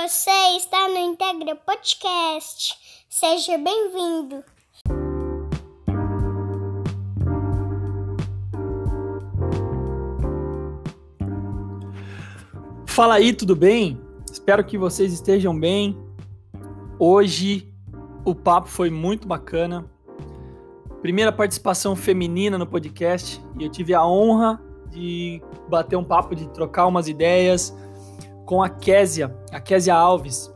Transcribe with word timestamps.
Você 0.00 0.30
está 0.56 0.88
no 0.88 0.96
Integra 0.96 1.56
Podcast. 1.56 2.78
Seja 3.10 3.58
bem-vindo. 3.58 4.44
Fala 12.86 13.14
aí, 13.14 13.32
tudo 13.32 13.56
bem? 13.56 14.00
Espero 14.30 14.64
que 14.64 14.78
vocês 14.78 15.12
estejam 15.12 15.58
bem. 15.58 15.98
Hoje 16.96 17.68
o 18.24 18.36
papo 18.36 18.68
foi 18.68 18.90
muito 18.90 19.26
bacana. 19.26 19.84
Primeira 21.02 21.32
participação 21.32 21.96
feminina 21.96 22.56
no 22.56 22.68
podcast 22.68 23.42
e 23.58 23.64
eu 23.64 23.68
tive 23.68 23.94
a 23.94 24.06
honra 24.06 24.62
de 24.92 25.42
bater 25.68 25.96
um 25.96 26.04
papo, 26.04 26.36
de 26.36 26.48
trocar 26.50 26.86
umas 26.86 27.08
ideias 27.08 27.74
com 28.48 28.62
a 28.62 28.68
Késia, 28.70 29.36
a 29.52 29.60
Késia 29.60 29.94
Alves. 29.94 30.50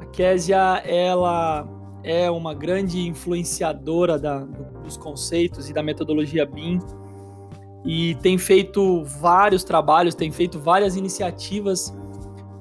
A 0.00 0.04
Késia, 0.06 0.82
ela 0.84 1.64
é 2.02 2.28
uma 2.28 2.52
grande 2.52 3.06
influenciadora 3.06 4.18
da, 4.18 4.40
dos 4.82 4.96
conceitos 4.96 5.70
e 5.70 5.72
da 5.72 5.80
metodologia 5.80 6.44
BIM 6.44 6.80
e 7.84 8.16
tem 8.16 8.36
feito 8.36 9.04
vários 9.04 9.62
trabalhos, 9.62 10.16
tem 10.16 10.32
feito 10.32 10.58
várias 10.58 10.96
iniciativas 10.96 11.94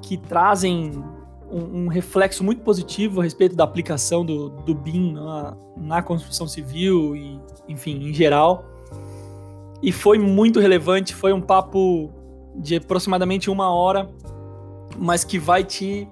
que 0.03 0.17
trazem 0.17 1.03
um, 1.51 1.85
um 1.85 1.87
reflexo 1.87 2.43
muito 2.43 2.61
positivo 2.61 3.21
a 3.21 3.23
respeito 3.23 3.55
da 3.55 3.63
aplicação 3.63 4.23
do, 4.23 4.49
do 4.49 4.75
BIM 4.75 5.13
na, 5.13 5.57
na 5.75 6.03
construção 6.03 6.47
civil 6.47 7.15
e, 7.15 7.39
enfim, 7.67 8.07
em 8.07 8.13
geral. 8.13 8.63
E 9.81 9.91
foi 9.91 10.19
muito 10.19 10.59
relevante, 10.59 11.15
foi 11.15 11.33
um 11.33 11.41
papo 11.41 12.11
de 12.55 12.75
aproximadamente 12.75 13.49
uma 13.49 13.73
hora, 13.73 14.07
mas 15.03 15.25
que 15.25 15.37
vai 15.37 15.65
te, 15.65 16.07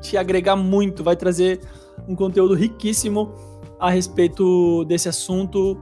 te 0.00 0.16
agregar 0.16 0.56
muito, 0.56 1.04
vai 1.04 1.14
trazer 1.14 1.60
um 2.08 2.16
conteúdo 2.16 2.54
riquíssimo 2.54 3.32
a 3.78 3.88
respeito 3.88 4.84
desse 4.84 5.08
assunto. 5.08 5.80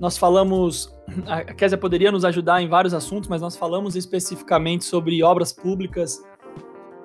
Nós 0.00 0.18
falamos, 0.18 0.92
a 1.26 1.44
Késia 1.44 1.78
poderia 1.78 2.10
nos 2.10 2.24
ajudar 2.24 2.60
em 2.60 2.68
vários 2.68 2.92
assuntos, 2.92 3.28
mas 3.28 3.40
nós 3.40 3.56
falamos 3.56 3.94
especificamente 3.94 4.84
sobre 4.84 5.22
obras 5.22 5.52
públicas 5.52 6.20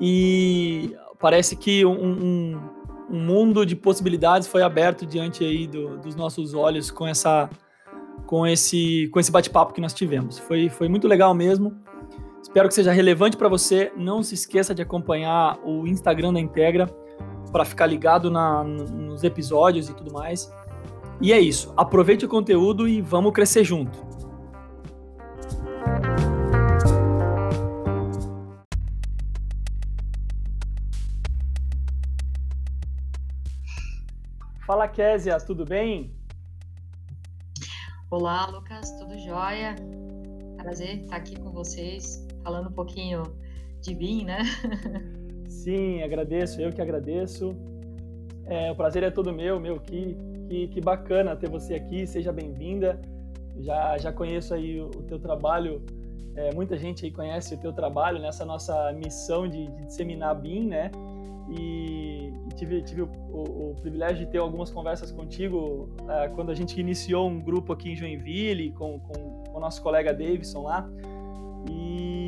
e 0.01 0.95
parece 1.19 1.55
que 1.55 1.85
um, 1.85 1.91
um, 1.91 2.61
um 3.11 3.19
mundo 3.19 3.67
de 3.67 3.75
possibilidades 3.75 4.47
foi 4.47 4.63
aberto 4.63 5.05
diante 5.05 5.43
aí 5.43 5.67
do, 5.67 5.97
dos 5.97 6.15
nossos 6.15 6.55
olhos 6.55 6.89
com 6.89 7.05
essa 7.05 7.47
com 8.25 8.47
esse 8.47 9.07
com 9.13 9.19
esse 9.19 9.31
bate-papo 9.31 9.73
que 9.73 9.79
nós 9.79 9.93
tivemos. 9.93 10.39
Foi, 10.39 10.69
foi 10.69 10.89
muito 10.89 11.07
legal 11.07 11.35
mesmo. 11.35 11.75
Espero 12.41 12.67
que 12.67 12.73
seja 12.73 12.91
relevante 12.91 13.37
para 13.37 13.49
você. 13.49 13.91
Não 13.95 14.23
se 14.23 14.35
esqueça 14.35 14.73
de 14.73 14.81
acompanhar 14.81 15.59
o 15.63 15.85
Instagram 15.87 16.33
da 16.33 16.39
Integra 16.39 16.87
para 17.51 17.65
ficar 17.65 17.85
ligado 17.87 18.29
na, 18.29 18.63
nos 18.63 19.23
episódios 19.23 19.89
e 19.89 19.93
tudo 19.93 20.11
mais. 20.11 20.51
E 21.21 21.33
é 21.33 21.39
isso. 21.39 21.73
Aproveite 21.75 22.25
o 22.25 22.29
conteúdo 22.29 22.87
e 22.87 23.01
vamos 23.01 23.33
crescer 23.33 23.63
junto. 23.63 24.05
Fala, 34.67 34.85
Késia, 34.85 35.37
tudo 35.39 35.63
bem? 35.63 36.13
Olá, 38.11 38.47
Lucas, 38.47 38.91
tudo 38.99 39.17
jóia? 39.17 39.75
Prazer 40.57 41.03
estar 41.03 41.15
aqui 41.15 41.39
com 41.39 41.51
vocês, 41.51 42.26
falando 42.47 42.69
um 42.69 42.71
pouquinho 42.71 43.23
de 43.81 43.93
BIM, 43.93 44.23
né? 44.23 44.39
Sim, 45.49 46.01
agradeço, 46.01 46.61
eu 46.61 46.71
que 46.71 46.81
agradeço. 46.81 47.53
É, 48.45 48.71
o 48.71 48.75
prazer 48.75 49.03
é 49.03 49.11
todo 49.11 49.33
meu, 49.33 49.59
meu, 49.59 49.81
que, 49.81 50.15
que, 50.47 50.67
que 50.69 50.79
bacana 50.79 51.35
ter 51.35 51.49
você 51.49 51.75
aqui, 51.75 52.07
seja 52.07 52.31
bem-vinda. 52.31 53.01
Já, 53.59 53.97
já 53.97 54.13
conheço 54.13 54.53
aí 54.53 54.79
o, 54.79 54.85
o 54.85 55.03
teu 55.03 55.19
trabalho, 55.19 55.81
é, 56.37 56.53
muita 56.55 56.77
gente 56.77 57.03
aí 57.03 57.11
conhece 57.11 57.53
o 57.55 57.57
teu 57.57 57.73
trabalho 57.73 58.17
nessa 58.19 58.45
nossa 58.45 58.93
missão 58.93 59.45
de, 59.45 59.67
de 59.67 59.85
disseminar 59.87 60.33
BIM, 60.35 60.67
né? 60.67 60.89
E, 61.49 62.31
tive, 62.55 62.81
tive 62.81 63.01
o, 63.01 63.09
o, 63.29 63.71
o, 63.71 63.75
privilégio 63.81 64.25
de 64.25 64.31
ter 64.31 64.37
algumas 64.37 64.69
conversas 64.69 65.11
contigo 65.11 65.89
uh, 66.01 66.33
quando 66.33 66.49
a 66.49 66.55
gente 66.55 66.79
iniciou 66.79 67.27
um 67.27 67.41
grupo 67.41 67.73
aqui 67.73 67.91
em 67.91 67.95
Joinville 67.95 68.71
com, 68.71 68.99
com, 68.99 69.43
com 69.43 69.57
o 69.57 69.59
nosso 69.59 69.81
colega 69.81 70.13
Davidson 70.13 70.63
lá. 70.63 70.89
E, 71.69 72.26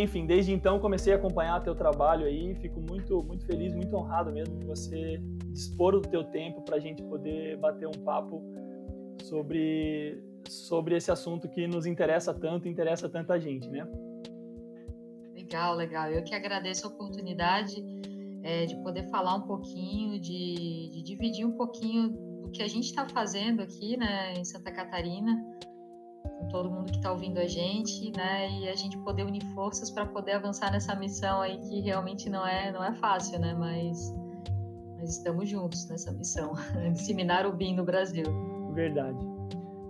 enfim, 0.00 0.26
desde 0.26 0.52
então 0.52 0.78
comecei 0.78 1.12
a 1.12 1.16
acompanhar 1.16 1.62
teu 1.62 1.74
trabalho 1.74 2.26
aí. 2.26 2.54
Fico 2.56 2.80
muito, 2.80 3.22
muito 3.22 3.44
feliz, 3.46 3.74
muito 3.74 3.94
honrado 3.96 4.32
mesmo 4.32 4.58
de 4.58 4.66
você 4.66 5.20
dispor 5.50 5.94
o 5.94 6.00
teu 6.00 6.24
tempo 6.24 6.62
para 6.62 6.76
a 6.76 6.80
gente 6.80 7.02
poder 7.02 7.56
bater 7.58 7.86
um 7.86 8.04
papo 8.04 8.42
sobre, 9.22 10.22
sobre 10.48 10.96
esse 10.96 11.10
assunto 11.10 11.48
que 11.48 11.66
nos 11.66 11.86
interessa 11.86 12.32
tanto, 12.32 12.68
interessa 12.68 13.08
tanta 13.08 13.38
gente, 13.40 13.68
né? 13.68 13.86
Legal, 15.34 15.74
legal. 15.74 16.10
Eu 16.10 16.24
que 16.24 16.34
agradeço 16.34 16.86
a 16.86 16.90
oportunidade 16.90 17.84
é, 18.42 18.66
de 18.66 18.76
poder 18.76 19.08
falar 19.10 19.34
um 19.34 19.42
pouquinho, 19.42 20.18
de, 20.20 20.90
de, 20.90 21.02
dividir 21.02 21.46
um 21.46 21.52
pouquinho 21.52 22.08
do 22.42 22.50
que 22.50 22.62
a 22.62 22.68
gente 22.68 22.84
está 22.84 23.08
fazendo 23.08 23.60
aqui, 23.60 23.96
né, 23.96 24.34
em 24.34 24.44
Santa 24.44 24.70
Catarina, 24.70 25.36
com 26.38 26.48
todo 26.48 26.70
mundo 26.70 26.90
que 26.90 26.98
está 26.98 27.12
ouvindo 27.12 27.38
a 27.38 27.46
gente, 27.46 28.12
né, 28.16 28.50
e 28.50 28.68
a 28.68 28.74
gente 28.74 28.96
poder 28.98 29.24
unir 29.24 29.42
forças 29.54 29.90
para 29.90 30.06
poder 30.06 30.32
avançar 30.32 30.70
nessa 30.70 30.94
missão 30.94 31.40
aí 31.40 31.58
que 31.58 31.80
realmente 31.80 32.28
não 32.28 32.46
é, 32.46 32.70
não 32.72 32.84
é 32.84 32.92
fácil, 32.94 33.38
né, 33.38 33.54
mas, 33.54 34.14
estamos 35.02 35.48
juntos 35.48 35.88
nessa 35.88 36.12
missão, 36.12 36.52
disseminar 36.92 37.46
o 37.46 37.52
BIM 37.52 37.74
no 37.74 37.84
Brasil. 37.84 38.26
Verdade. 38.74 39.18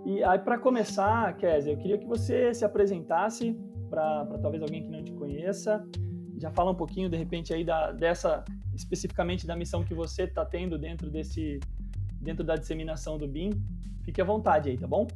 E 0.05 0.23
aí, 0.23 0.39
para 0.39 0.57
começar, 0.57 1.35
Kézia, 1.35 1.73
eu 1.73 1.77
queria 1.77 1.97
que 1.97 2.05
você 2.05 2.53
se 2.53 2.63
apresentasse 2.63 3.53
para 3.89 4.25
talvez 4.41 4.61
alguém 4.61 4.83
que 4.83 4.89
não 4.89 5.03
te 5.03 5.11
conheça 5.13 5.85
já 6.37 6.51
fala 6.51 6.71
um 6.71 6.75
pouquinho, 6.75 7.09
de 7.09 7.17
repente, 7.17 7.53
aí 7.53 7.63
da, 7.63 7.91
dessa, 7.91 8.43
especificamente 8.73 9.47
da 9.47 9.55
missão 9.55 9.83
que 9.83 9.93
você 9.93 10.23
está 10.23 10.45
tendo 10.45 10.77
dentro 10.77 11.09
desse, 11.09 11.59
dentro 12.21 12.43
da 12.43 12.55
disseminação 12.55 13.17
do 13.17 13.27
BIM. 13.27 13.49
Fique 14.03 14.21
à 14.21 14.23
vontade 14.23 14.69
aí, 14.69 14.77
tá 14.77 14.87
bom? 14.87 15.07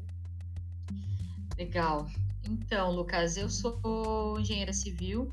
Legal. 1.61 2.07
Então, 2.43 2.91
Lucas, 2.91 3.37
eu 3.37 3.47
sou 3.47 4.39
engenheira 4.39 4.73
civil. 4.73 5.31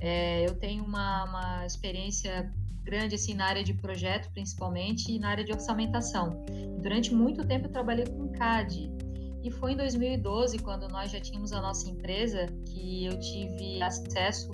É, 0.00 0.48
eu 0.48 0.54
tenho 0.54 0.82
uma, 0.82 1.24
uma 1.24 1.66
experiência 1.66 2.50
grande 2.82 3.16
assim 3.16 3.34
na 3.34 3.44
área 3.44 3.62
de 3.62 3.74
projeto, 3.74 4.30
principalmente, 4.32 5.12
e 5.12 5.18
na 5.18 5.28
área 5.28 5.44
de 5.44 5.52
orçamentação. 5.52 6.42
Durante 6.80 7.14
muito 7.14 7.46
tempo 7.46 7.66
eu 7.66 7.70
trabalhei 7.70 8.06
com 8.06 8.28
CAD. 8.28 8.90
E 9.44 9.50
foi 9.50 9.72
em 9.72 9.76
2012, 9.76 10.58
quando 10.60 10.88
nós 10.88 11.10
já 11.10 11.20
tínhamos 11.20 11.52
a 11.52 11.60
nossa 11.60 11.86
empresa, 11.86 12.46
que 12.64 13.04
eu 13.04 13.20
tive 13.20 13.82
acesso 13.82 14.50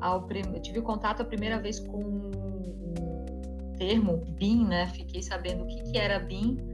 ao 0.00 0.26
eu 0.32 0.62
tive 0.62 0.80
contato 0.80 1.20
a 1.20 1.24
primeira 1.26 1.60
vez 1.60 1.78
com 1.78 2.02
o 2.02 3.74
termo 3.76 4.16
BIM, 4.38 4.64
né? 4.64 4.86
Fiquei 4.86 5.22
sabendo 5.22 5.64
o 5.64 5.66
que, 5.66 5.82
que 5.92 5.98
era 5.98 6.18
BIM 6.18 6.71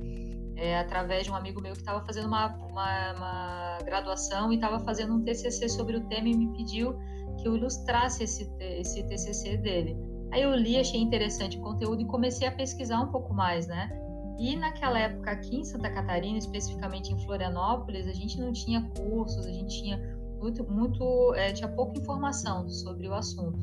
é, 0.59 0.77
através 0.77 1.25
de 1.25 1.31
um 1.31 1.37
amigo 1.37 1.63
meu 1.63 1.73
que 1.73 1.79
estava 1.79 2.05
fazendo 2.05 2.27
uma, 2.27 2.49
uma, 2.57 3.13
uma, 3.13 3.79
graduação 3.85 4.53
e 4.53 4.57
estava 4.57 4.81
fazendo 4.81 5.15
um 5.15 5.23
TCC 5.23 5.69
sobre 5.69 5.97
o 5.97 6.01
tema 6.09 6.29
e 6.29 6.37
me 6.37 6.53
pediu 6.53 6.99
que 7.39 7.47
eu 7.47 7.57
ilustrasse 7.57 8.25
esse, 8.25 8.51
esse 8.59 9.03
TCC 9.05 9.57
dele. 9.59 9.97
Aí 10.33 10.43
eu 10.43 10.55
li, 10.55 10.77
achei 10.77 11.01
interessante 11.01 11.57
o 11.57 11.61
conteúdo 11.61 12.03
e 12.03 12.05
comecei 12.05 12.47
a 12.47 12.53
pesquisar 12.53 13.01
um 13.01 13.13
pouco 13.13 13.33
mais, 13.33 13.69
né? 13.69 13.89
E 14.37 14.57
naquela 14.57 14.99
época 14.99 15.31
aqui 15.31 15.61
em 15.61 15.65
Santa 15.65 15.91
Catarina, 15.91 16.37
especificamente 16.37 17.13
em 17.13 17.19
Florianópolis, 17.25 18.07
a 18.09 18.13
gente 18.13 18.39
não 18.41 18.53
tinha 18.53 18.83
cursos, 18.97 19.47
a 19.47 19.53
gente 19.53 19.81
tinha 19.83 19.97
muito, 20.41 20.69
muito 20.69 21.35
é, 21.35 21.53
tinha 21.53 21.69
pouca 21.69 21.99
informação 21.99 22.69
sobre 22.69 23.09
o 23.09 23.15
assunto. 23.15 23.59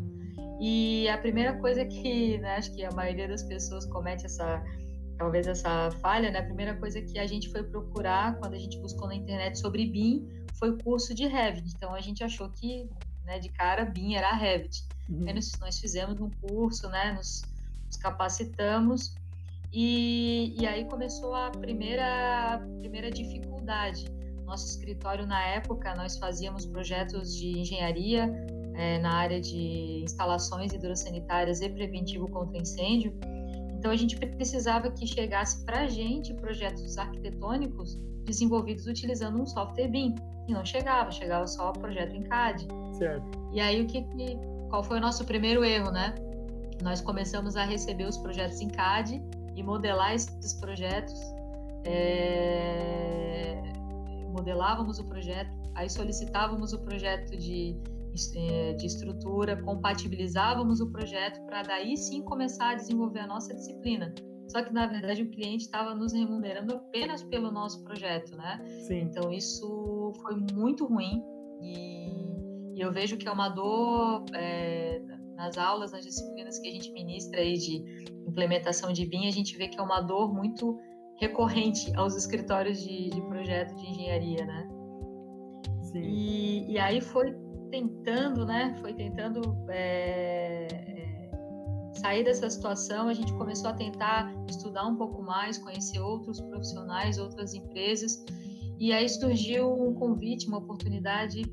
E 0.60 1.08
a 1.10 1.18
primeira 1.18 1.58
coisa 1.60 1.86
que, 1.86 2.38
né, 2.38 2.56
acho 2.56 2.74
que 2.74 2.84
a 2.84 2.92
maioria 2.92 3.28
das 3.28 3.44
pessoas 3.44 3.86
comete 3.86 4.26
essa, 4.26 4.64
talvez 5.18 5.48
essa 5.48 5.92
falha, 6.02 6.32
né? 6.32 6.40
A 6.40 6.44
primeira 6.44 6.76
coisa 6.76 7.02
que 7.02 7.18
a 7.20 7.28
gente 7.28 7.50
foi 7.50 7.64
procurar 7.64 8.38
quando 8.38 8.54
a 8.54 8.60
gente 8.60 8.78
buscou 8.80 9.08
na 9.08 9.16
internet 9.16 9.60
sobre 9.60 9.86
BIM 9.86 10.28
foi 10.56 10.72
o 10.72 10.78
curso 10.78 11.14
de 11.14 11.28
Revit. 11.28 11.74
Então 11.76 11.94
a 11.94 12.02
gente 12.02 12.24
achou 12.24 12.50
que, 12.50 12.90
né, 13.26 13.40
de 13.40 13.50
cara, 13.50 13.86
BIM 13.86 14.16
era 14.16 14.34
Revit. 14.34 14.84
Uhum. 15.10 15.26
Nós, 15.34 15.52
nós, 15.60 15.80
fizemos 15.80 16.20
um 16.20 16.30
curso, 16.42 16.90
né, 16.90 17.14
nos, 17.14 17.44
nos 17.86 17.98
capacitamos 17.98 19.16
e, 19.72 20.56
e 20.60 20.66
aí 20.66 20.86
começou 20.86 21.36
a 21.36 21.52
primeira, 21.52 22.56
a 22.56 22.60
primeira 22.80 23.12
dificuldade 23.12 24.06
nosso 24.46 24.68
escritório, 24.68 25.26
na 25.26 25.44
época, 25.44 25.94
nós 25.96 26.18
fazíamos 26.18 26.66
projetos 26.66 27.36
de 27.36 27.60
engenharia 27.60 28.32
é, 28.76 29.00
na 29.00 29.14
área 29.16 29.42
de 29.42 30.04
instalações 30.04 30.72
hidrossanitárias 30.72 31.62
e 31.62 31.70
preventivo 31.70 32.30
contra 32.30 32.58
incêndio. 32.58 33.14
Então, 33.86 33.94
a 33.94 33.98
gente 33.98 34.16
precisava 34.18 34.90
que 34.90 35.06
chegasse 35.06 35.64
para 35.64 35.82
a 35.82 35.88
gente 35.88 36.34
projetos 36.34 36.98
arquitetônicos 36.98 38.00
desenvolvidos 38.24 38.88
utilizando 38.88 39.40
um 39.40 39.46
software 39.46 39.88
BIM. 39.88 40.16
E 40.48 40.54
não 40.54 40.66
chegava, 40.66 41.12
chegava 41.12 41.46
só 41.46 41.70
o 41.70 41.74
projeto 41.74 42.16
em 42.16 42.24
CAD. 42.24 42.68
Certo. 42.94 43.24
E 43.54 43.62
aí, 43.62 43.84
o 43.84 43.86
que, 43.86 44.02
que 44.02 44.40
qual 44.72 44.84
foi 44.84 44.98
o 44.98 45.00
nosso 45.00 45.24
primeiro 45.24 45.64
erro, 45.64 45.92
né? 45.92 46.16
Nós 46.82 47.00
começamos 47.00 47.56
a 47.56 47.64
receber 47.64 48.06
os 48.06 48.18
projetos 48.18 48.60
em 48.60 48.70
CAD 48.70 49.22
e 49.56 49.62
modelar 49.62 50.16
esses 50.16 50.56
projetos. 50.56 51.22
É... 51.84 53.62
Modelávamos 54.32 54.98
o 54.98 55.04
projeto, 55.04 55.52
aí 55.76 55.92
solicitávamos 55.92 56.74
o 56.74 56.80
projeto 56.80 57.38
de, 57.38 57.78
de 58.16 58.86
estrutura, 58.86 59.62
compatibilizávamos 59.62 60.80
o 60.80 60.90
projeto 60.92 61.46
para 61.46 61.62
daí 61.64 61.98
sim 61.98 62.24
começar 62.24 62.72
a 62.72 62.76
desenvolver 62.76 63.20
a 63.20 63.28
nossa 63.28 63.54
disciplina. 63.54 64.14
Só 64.48 64.64
que, 64.64 64.72
na 64.72 64.88
verdade, 64.88 65.24
o 65.24 65.30
cliente 65.30 65.66
estava 65.66 65.96
nos 65.96 66.14
remunerando 66.14 66.76
apenas 66.76 67.24
pelo 67.24 67.52
nosso 67.52 67.84
projeto, 67.84 68.36
né? 68.38 68.64
Sim. 68.88 69.02
Então, 69.02 69.32
isso 69.32 70.14
foi 70.22 70.36
muito 70.54 70.86
ruim 70.86 71.22
e, 71.62 72.76
e 72.76 72.82
eu 72.82 72.92
vejo 72.92 73.18
que 73.18 73.28
é 73.28 73.32
uma 73.32 73.50
dor 73.50 74.24
é, 74.34 75.02
nas 75.36 75.58
aulas, 75.58 75.92
nas 75.92 76.06
disciplinas 76.06 76.60
que 76.60 76.68
a 76.68 76.72
gente 76.72 76.92
ministra 76.92 77.42
aí 77.42 77.58
de 77.58 77.84
implementação 78.28 78.94
de 78.94 79.06
BIM, 79.06 79.28
a 79.28 79.32
gente 79.32 79.58
vê 79.58 79.68
que 79.68 79.80
é 79.80 79.84
uma 79.84 80.02
dor 80.02 80.34
muito 80.34 80.78
recorrente 81.18 81.92
aos 81.96 82.16
escritórios 82.16 82.82
de, 82.82 83.10
de 83.10 83.22
projeto 83.22 83.76
de 83.76 83.90
engenharia, 83.90 84.46
né? 84.46 84.70
Sim. 85.82 86.02
E, 86.02 86.72
e 86.74 86.80
aí 86.80 87.02
foi 87.02 87.34
tentando, 87.66 88.46
né? 88.46 88.76
Foi 88.82 88.94
tentando 88.94 89.42
é, 89.70 90.68
é, 90.72 91.32
sair 91.94 92.24
dessa 92.24 92.50
situação. 92.50 93.08
A 93.08 93.14
gente 93.14 93.34
começou 93.34 93.70
a 93.70 93.74
tentar 93.74 94.34
estudar 94.50 94.86
um 94.88 94.96
pouco 94.96 95.22
mais, 95.22 95.58
conhecer 95.58 96.00
outros 96.00 96.40
profissionais, 96.42 97.18
outras 97.18 97.54
empresas. 97.54 98.24
E 98.80 98.92
aí 98.92 99.08
surgiu 99.08 99.72
um 99.72 99.94
convite, 99.94 100.48
uma 100.48 100.58
oportunidade 100.58 101.44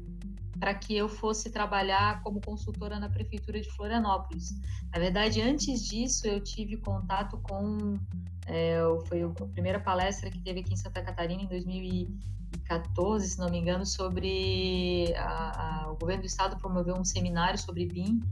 para 0.63 0.75
que 0.75 0.97
eu 0.97 1.09
fosse 1.09 1.51
trabalhar 1.51 2.23
como 2.23 2.41
consultora 2.41 3.01
na 3.01 3.09
prefeitura 3.09 3.61
de 3.61 3.69
Florianópolis. 3.73 4.55
Na 4.93 5.01
verdade, 5.01 5.43
antes 5.43 5.85
disso, 5.85 6.25
eu 6.25 6.39
tive 6.41 6.77
contato 6.77 7.37
com 7.39 7.99
é, 8.47 8.79
foi 9.09 9.25
a 9.25 9.29
primeira 9.53 9.81
palestra 9.81 10.31
que 10.31 10.39
teve 10.39 10.61
aqui 10.61 10.73
em 10.73 10.77
Santa 10.77 11.03
Catarina 11.03 11.43
em 11.43 11.49
2014, 11.49 13.29
se 13.29 13.41
não 13.41 13.51
me 13.51 13.59
engano, 13.59 13.85
sobre 13.85 15.13
a, 15.17 15.83
a, 15.83 15.91
o 15.91 15.97
governo 15.97 16.23
do 16.23 16.27
estado 16.27 16.57
promoveu 16.57 16.95
um 16.95 17.05
seminário 17.05 17.59
sobre 17.59 17.85
BIM. 17.85 18.23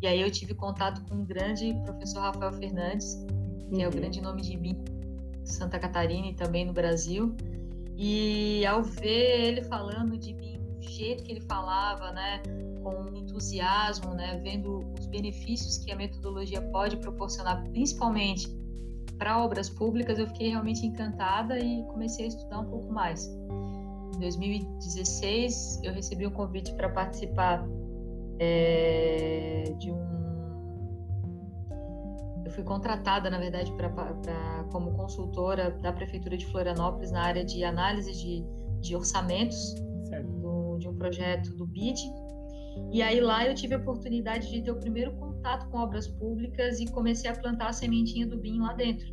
E 0.00 0.06
aí 0.06 0.20
eu 0.20 0.30
tive 0.30 0.54
contato 0.54 1.02
com 1.08 1.16
o 1.16 1.24
grande 1.24 1.74
professor 1.82 2.20
Rafael 2.20 2.52
Fernandes, 2.52 3.16
que 3.68 3.74
uhum. 3.74 3.80
é 3.80 3.88
o 3.88 3.90
uhum. 3.90 3.96
grande 3.96 4.20
nome 4.20 4.42
de 4.42 4.56
BIM 4.56 4.76
Santa 5.44 5.76
Catarina 5.76 6.28
e 6.28 6.34
também 6.34 6.64
no 6.64 6.72
Brasil. 6.72 7.34
E 7.96 8.64
ao 8.64 8.80
ver 8.80 9.40
ele 9.40 9.62
falando 9.62 10.16
de 10.16 10.32
BIM 10.32 10.49
jeito 10.80 11.22
que 11.22 11.32
ele 11.32 11.40
falava, 11.40 12.12
né, 12.12 12.42
com 12.82 13.16
entusiasmo, 13.16 14.14
né, 14.14 14.40
vendo 14.42 14.80
os 14.98 15.06
benefícios 15.06 15.78
que 15.78 15.90
a 15.90 15.96
metodologia 15.96 16.62
pode 16.62 16.96
proporcionar, 16.96 17.62
principalmente 17.64 18.48
para 19.18 19.38
obras 19.44 19.68
públicas, 19.68 20.18
eu 20.18 20.26
fiquei 20.28 20.48
realmente 20.48 20.86
encantada 20.86 21.58
e 21.58 21.84
comecei 21.84 22.24
a 22.24 22.28
estudar 22.28 22.60
um 22.60 22.70
pouco 22.70 22.90
mais. 22.90 23.26
Em 24.14 24.18
2016, 24.18 25.80
eu 25.84 25.92
recebi 25.92 26.26
um 26.26 26.30
convite 26.30 26.72
para 26.74 26.88
participar 26.88 27.66
é, 28.38 29.74
de 29.78 29.92
um. 29.92 30.10
Eu 32.46 32.50
fui 32.50 32.64
contratada, 32.64 33.28
na 33.28 33.38
verdade, 33.38 33.70
pra, 33.72 33.90
como 34.72 34.92
consultora 34.92 35.70
da 35.70 35.92
Prefeitura 35.92 36.36
de 36.38 36.46
Florianópolis 36.46 37.12
na 37.12 37.22
área 37.22 37.44
de 37.44 37.62
análise 37.62 38.12
de, 38.12 38.42
de 38.80 38.96
orçamentos 38.96 39.74
projeto 41.00 41.54
do 41.56 41.66
BID. 41.66 41.98
E 42.92 43.02
aí 43.02 43.20
lá 43.20 43.46
eu 43.46 43.54
tive 43.54 43.74
a 43.74 43.78
oportunidade 43.78 44.50
de 44.50 44.62
ter 44.62 44.70
o 44.70 44.78
primeiro 44.78 45.12
contato 45.16 45.68
com 45.70 45.78
obras 45.78 46.06
públicas 46.06 46.78
e 46.78 46.86
comecei 46.86 47.30
a 47.30 47.34
plantar 47.34 47.68
a 47.68 47.72
sementinha 47.72 48.26
do 48.26 48.36
BIM 48.38 48.60
lá 48.60 48.74
dentro. 48.74 49.08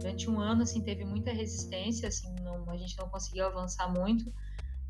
Durante 0.00 0.28
um 0.28 0.38
ano, 0.38 0.62
assim, 0.62 0.82
teve 0.82 1.04
muita 1.04 1.32
resistência, 1.32 2.08
assim, 2.08 2.28
não, 2.42 2.68
a 2.68 2.76
gente 2.76 2.98
não 2.98 3.08
conseguiu 3.08 3.46
avançar 3.46 3.88
muito, 3.88 4.30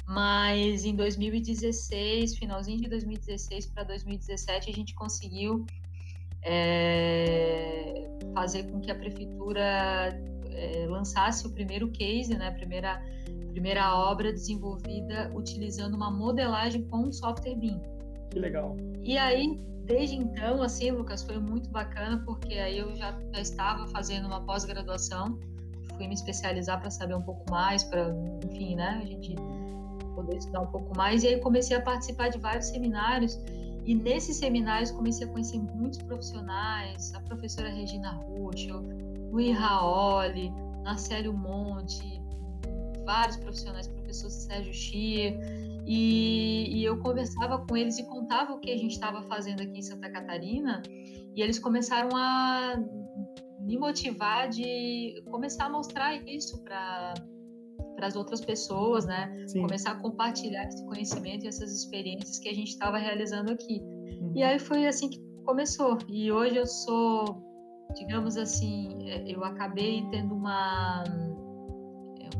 mas 0.06 0.84
em 0.84 0.96
2016, 0.96 2.36
finalzinho 2.36 2.80
de 2.80 2.88
2016 2.88 3.66
para 3.66 3.84
2017, 3.84 4.70
a 4.70 4.72
gente 4.72 4.94
conseguiu 4.94 5.64
é, 6.42 8.08
fazer 8.34 8.64
com 8.64 8.80
que 8.80 8.90
a 8.90 8.94
prefeitura 8.94 9.62
é, 10.50 10.86
lançasse 10.88 11.46
o 11.46 11.50
primeiro 11.50 11.90
case, 11.90 12.36
né, 12.36 12.48
a 12.48 12.52
primeira 12.52 13.00
primeira 13.54 13.96
obra 13.96 14.32
desenvolvida 14.32 15.30
utilizando 15.32 15.94
uma 15.94 16.10
modelagem 16.10 16.82
com 16.88 17.10
software 17.12 17.54
BIM. 17.54 17.80
Que 18.30 18.40
legal. 18.40 18.76
E 19.00 19.16
aí, 19.16 19.60
desde 19.84 20.16
então, 20.16 20.60
assim, 20.60 20.90
Lucas, 20.90 21.22
foi 21.22 21.38
muito 21.38 21.70
bacana, 21.70 22.20
porque 22.26 22.54
aí 22.54 22.78
eu 22.78 22.96
já, 22.96 23.16
já 23.32 23.40
estava 23.40 23.86
fazendo 23.86 24.26
uma 24.26 24.40
pós-graduação, 24.40 25.38
fui 25.96 26.08
me 26.08 26.14
especializar 26.14 26.80
para 26.80 26.90
saber 26.90 27.14
um 27.14 27.22
pouco 27.22 27.48
mais, 27.48 27.84
para, 27.84 28.12
enfim, 28.44 28.74
né, 28.74 29.00
a 29.00 29.06
gente 29.06 29.36
poder 30.16 30.36
estudar 30.36 30.62
um 30.62 30.66
pouco 30.66 30.96
mais. 30.96 31.22
E 31.22 31.28
aí 31.28 31.38
comecei 31.38 31.76
a 31.76 31.80
participar 31.80 32.30
de 32.30 32.38
vários 32.38 32.66
seminários, 32.66 33.38
e 33.84 33.94
nesses 33.94 34.36
seminários 34.36 34.90
comecei 34.90 35.28
a 35.28 35.30
conhecer 35.30 35.58
muitos 35.58 36.02
profissionais, 36.02 37.14
a 37.14 37.20
professora 37.20 37.68
Regina 37.68 38.14
Ruschel, 38.26 38.82
o 39.30 39.38
Iraoli, 39.38 40.50
Narcélio 40.82 41.32
Monte, 41.32 42.23
vários 43.04 43.36
profissionais, 43.36 43.86
professor 43.86 44.30
Sérgio 44.30 44.74
Chia, 44.74 45.38
e, 45.86 46.78
e, 46.78 46.84
eu 46.84 46.98
conversava 46.98 47.58
com 47.66 47.76
eles 47.76 47.98
e 47.98 48.04
contava 48.04 48.54
o 48.54 48.58
que 48.58 48.70
a 48.70 48.76
gente 48.76 48.92
estava 48.92 49.22
fazendo 49.24 49.60
aqui 49.60 49.78
em 49.78 49.82
Santa 49.82 50.08
Catarina, 50.10 50.82
e 51.36 51.42
eles 51.42 51.58
começaram 51.58 52.08
a 52.16 52.76
me 53.60 53.78
motivar 53.78 54.48
de 54.48 55.22
começar 55.30 55.66
a 55.66 55.70
mostrar 55.70 56.14
isso 56.26 56.62
para 56.62 57.14
para 57.96 58.08
as 58.08 58.16
outras 58.16 58.40
pessoas, 58.40 59.06
né? 59.06 59.46
Sim. 59.46 59.62
Começar 59.62 59.92
a 59.92 59.94
compartilhar 59.94 60.64
esse 60.64 60.84
conhecimento 60.84 61.44
e 61.44 61.48
essas 61.48 61.72
experiências 61.72 62.38
que 62.38 62.48
a 62.48 62.54
gente 62.54 62.70
estava 62.70 62.98
realizando 62.98 63.52
aqui. 63.52 63.80
Uhum. 63.80 64.32
E 64.34 64.42
aí 64.42 64.58
foi 64.58 64.86
assim 64.86 65.08
que 65.08 65.20
começou. 65.44 65.98
E 66.08 66.30
hoje 66.32 66.56
eu 66.56 66.66
sou, 66.66 67.24
digamos 67.94 68.36
assim, 68.36 69.08
é, 69.08 69.30
eu 69.30 69.44
acabei 69.44 70.04
tendo 70.10 70.34
uma 70.34 71.04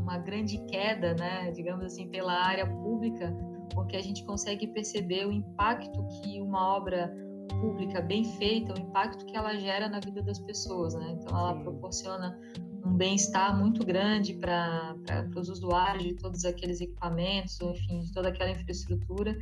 uma 0.05 0.19
grande 0.19 0.59
queda, 0.67 1.15
né, 1.15 1.51
digamos 1.51 1.85
assim, 1.85 2.07
pela 2.09 2.33
área 2.33 2.67
pública, 2.67 3.35
porque 3.73 3.97
a 3.97 4.03
gente 4.03 4.23
consegue 4.25 4.67
perceber 4.69 5.27
o 5.27 5.33
impacto 5.33 6.07
que 6.09 6.41
uma 6.41 6.77
obra 6.77 7.13
pública 7.61 8.03
bem 8.03 8.25
feita, 8.37 8.75
o 8.75 8.79
impacto 8.79 9.25
que 9.25 9.35
ela 9.35 9.57
gera 9.59 9.89
na 9.89 9.99
vida 9.99 10.23
das 10.23 10.39
pessoas, 10.39 10.95
né? 10.95 11.17
Então 11.19 11.37
ela 11.37 11.55
Sim. 11.55 11.63
proporciona 11.63 12.39
um 12.85 12.95
bem-estar 12.95 13.57
muito 13.59 13.85
grande 13.85 14.35
para 14.35 14.95
os 15.35 15.49
usuários 15.49 16.05
de 16.05 16.15
todos 16.15 16.45
aqueles 16.45 16.83
equipamentos, 16.83 17.59
enfim, 17.61 18.01
de 18.01 18.13
toda 18.13 18.29
aquela 18.29 18.51
infraestrutura. 18.51 19.35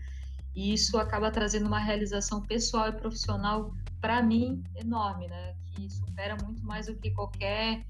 E 0.54 0.72
isso 0.72 0.96
acaba 0.96 1.30
trazendo 1.30 1.66
uma 1.66 1.80
realização 1.80 2.40
pessoal 2.42 2.88
e 2.88 2.92
profissional 2.92 3.74
para 4.00 4.22
mim 4.22 4.62
enorme, 4.76 5.26
né? 5.26 5.56
Que 5.74 5.90
supera 5.90 6.36
muito 6.44 6.64
mais 6.64 6.86
do 6.86 6.94
que 6.94 7.10
qualquer 7.10 7.84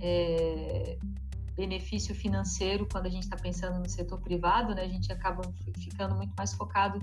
é, 0.00 0.96
benefício 1.58 2.14
financeiro 2.14 2.86
quando 2.90 3.06
a 3.06 3.08
gente 3.08 3.24
está 3.24 3.36
pensando 3.36 3.80
no 3.80 3.88
setor 3.88 4.20
privado, 4.20 4.76
né? 4.76 4.82
A 4.82 4.88
gente 4.88 5.10
acaba 5.12 5.42
ficando 5.76 6.14
muito 6.14 6.32
mais 6.38 6.54
focado 6.54 7.00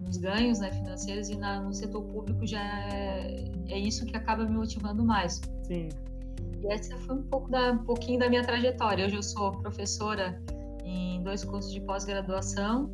nos 0.00 0.16
ganhos 0.16 0.58
né, 0.58 0.72
financeiros 0.72 1.28
e 1.28 1.36
na, 1.36 1.60
no 1.60 1.74
setor 1.74 2.02
público 2.04 2.46
já 2.46 2.62
é, 2.88 3.44
é, 3.68 3.78
isso 3.78 4.06
que 4.06 4.16
acaba 4.16 4.46
me 4.46 4.56
motivando 4.56 5.04
mais. 5.04 5.42
Sim. 5.64 5.90
E 6.62 6.72
essa 6.72 6.96
foi 7.00 7.16
um 7.16 7.22
pouco 7.24 7.50
da, 7.50 7.72
um 7.72 7.84
pouquinho 7.84 8.18
da 8.18 8.28
minha 8.30 8.42
trajetória. 8.42 9.04
Hoje 9.04 9.16
eu 9.16 9.22
sou 9.22 9.52
professora 9.52 10.42
em 10.82 11.22
dois 11.22 11.44
cursos 11.44 11.70
de 11.70 11.80
pós-graduação, 11.82 12.90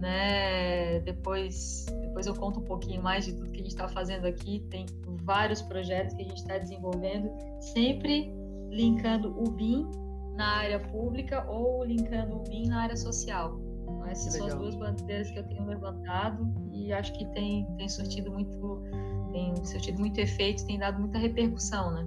né? 0.00 0.98
Depois, 1.00 1.86
depois 2.00 2.26
eu 2.26 2.34
conto 2.34 2.58
um 2.58 2.64
pouquinho 2.64 3.00
mais 3.00 3.24
de 3.24 3.34
tudo 3.34 3.52
que 3.52 3.60
a 3.60 3.62
gente 3.62 3.68
está 3.68 3.86
fazendo 3.86 4.26
aqui. 4.26 4.66
Tem 4.68 4.84
vários 5.22 5.62
projetos 5.62 6.12
que 6.14 6.22
a 6.22 6.24
gente 6.24 6.38
está 6.38 6.58
desenvolvendo, 6.58 7.30
sempre 7.60 8.34
linkando 8.68 9.32
o 9.40 9.48
BIM 9.52 10.03
na 10.34 10.56
área 10.58 10.80
pública 10.80 11.48
ou 11.48 11.84
linkando 11.84 12.36
o 12.36 12.42
BIM 12.42 12.68
na 12.68 12.82
área 12.82 12.96
social. 12.96 13.58
Então, 13.82 14.06
essas 14.06 14.34
Legal. 14.34 14.48
são 14.48 14.58
as 14.58 14.62
duas 14.62 14.74
bandeiras 14.76 15.30
que 15.30 15.38
eu 15.38 15.46
tenho 15.46 15.64
levantado 15.64 16.52
e 16.72 16.92
acho 16.92 17.12
que 17.12 17.24
tem, 17.32 17.66
tem 17.76 17.88
surtido 17.88 18.30
muito 18.30 18.82
tem 19.32 19.64
surtido 19.64 19.98
muito 19.98 20.18
efeito, 20.20 20.64
tem 20.64 20.78
dado 20.78 21.00
muita 21.00 21.18
repercussão, 21.18 21.92
né? 21.92 22.06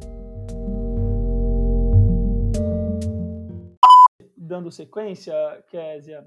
Dando 4.38 4.72
sequência, 4.72 5.34
Késia, 5.70 6.26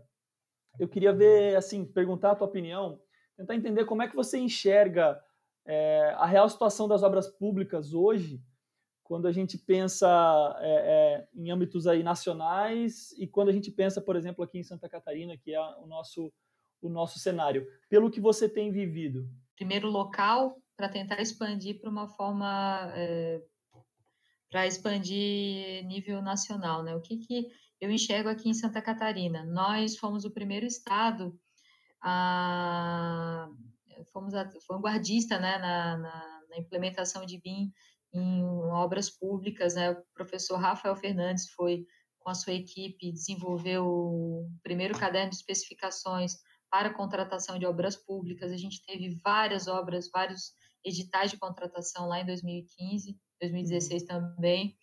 eu 0.78 0.87
queria 0.87 1.11
ver, 1.11 1.57
assim, 1.57 1.87
perguntar 1.87 2.33
a 2.33 2.35
tua 2.35 2.47
opinião, 2.47 3.00
tentar 3.35 3.54
entender 3.54 3.87
como 3.87 4.02
é 4.02 4.09
que 4.09 4.14
você 4.14 4.38
enxerga 4.38 5.19
é, 5.66 6.14
a 6.19 6.26
real 6.26 6.49
situação 6.50 6.87
das 6.87 7.02
obras 7.02 7.28
públicas 7.28 7.95
hoje 7.95 8.42
quando 9.11 9.26
a 9.26 9.33
gente 9.33 9.59
pensa 9.59 10.07
é, 10.61 10.71
é, 10.71 11.29
em 11.35 11.50
âmbitos 11.50 11.88
aí 11.88 12.00
nacionais 12.00 13.11
e 13.19 13.26
quando 13.26 13.49
a 13.49 13.52
gente 13.52 13.69
pensa, 13.69 14.00
por 14.00 14.14
exemplo, 14.14 14.45
aqui 14.45 14.57
em 14.57 14.62
Santa 14.62 14.88
Catarina, 14.88 15.37
que 15.37 15.52
é 15.52 15.61
o 15.61 15.87
nosso, 15.88 16.33
o 16.81 16.88
nosso 16.88 17.19
cenário. 17.19 17.67
Pelo 17.88 18.09
que 18.09 18.21
você 18.21 18.49
tem 18.49 18.71
vivido, 18.71 19.29
primeiro 19.57 19.88
local 19.88 20.62
para 20.76 20.88
tentar 20.88 21.21
expandir 21.21 21.81
para 21.81 21.90
uma 21.90 22.07
forma 22.07 22.93
é, 22.95 23.43
para 24.49 24.69
expandir 24.69 25.85
nível 25.87 26.23
nacional, 26.23 26.85
né? 26.85 26.95
O 26.95 27.00
que, 27.00 27.17
que 27.17 27.49
eu 27.81 27.90
enxergo 27.90 28.29
aqui 28.29 28.49
em 28.49 28.55
Santa 28.55 28.81
Catarina? 28.81 29.45
Nós 29.45 29.97
fomos 29.97 30.25
o 30.25 30.31
primeiro 30.31 30.67
estado 30.67 31.37
a 32.00 33.49
fomos 34.12 34.35
a, 34.35 34.49
vanguardista, 34.69 35.37
né, 35.37 35.59
na, 35.59 35.97
na, 35.97 36.40
na 36.49 36.59
implementação 36.59 37.26
de 37.26 37.40
BIM 37.40 37.73
em 38.12 38.43
obras 38.73 39.09
públicas, 39.11 39.75
né? 39.75 39.90
O 39.93 40.02
professor 40.14 40.57
Rafael 40.57 40.97
Fernandes 40.97 41.49
foi 41.50 41.87
com 42.21 42.31
a 42.31 42.35
sua 42.35 42.52
equipe 42.52 43.12
desenvolveu 43.12 43.87
o 43.87 44.50
primeiro 44.62 44.99
caderno 44.99 45.31
de 45.31 45.37
especificações 45.37 46.37
para 46.71 46.95
contratação 46.95 47.59
de 47.59 47.67
obras 47.67 47.97
públicas. 47.97 48.52
A 48.52 48.57
gente 48.57 48.85
teve 48.85 49.19
várias 49.25 49.67
obras, 49.67 50.09
vários 50.12 50.52
editais 50.85 51.31
de 51.31 51.38
contratação 51.38 52.07
lá 52.07 52.21
em 52.21 52.26
2015, 52.26 53.19
2016 53.40 54.02
uhum. 54.02 54.09
também. 54.09 54.76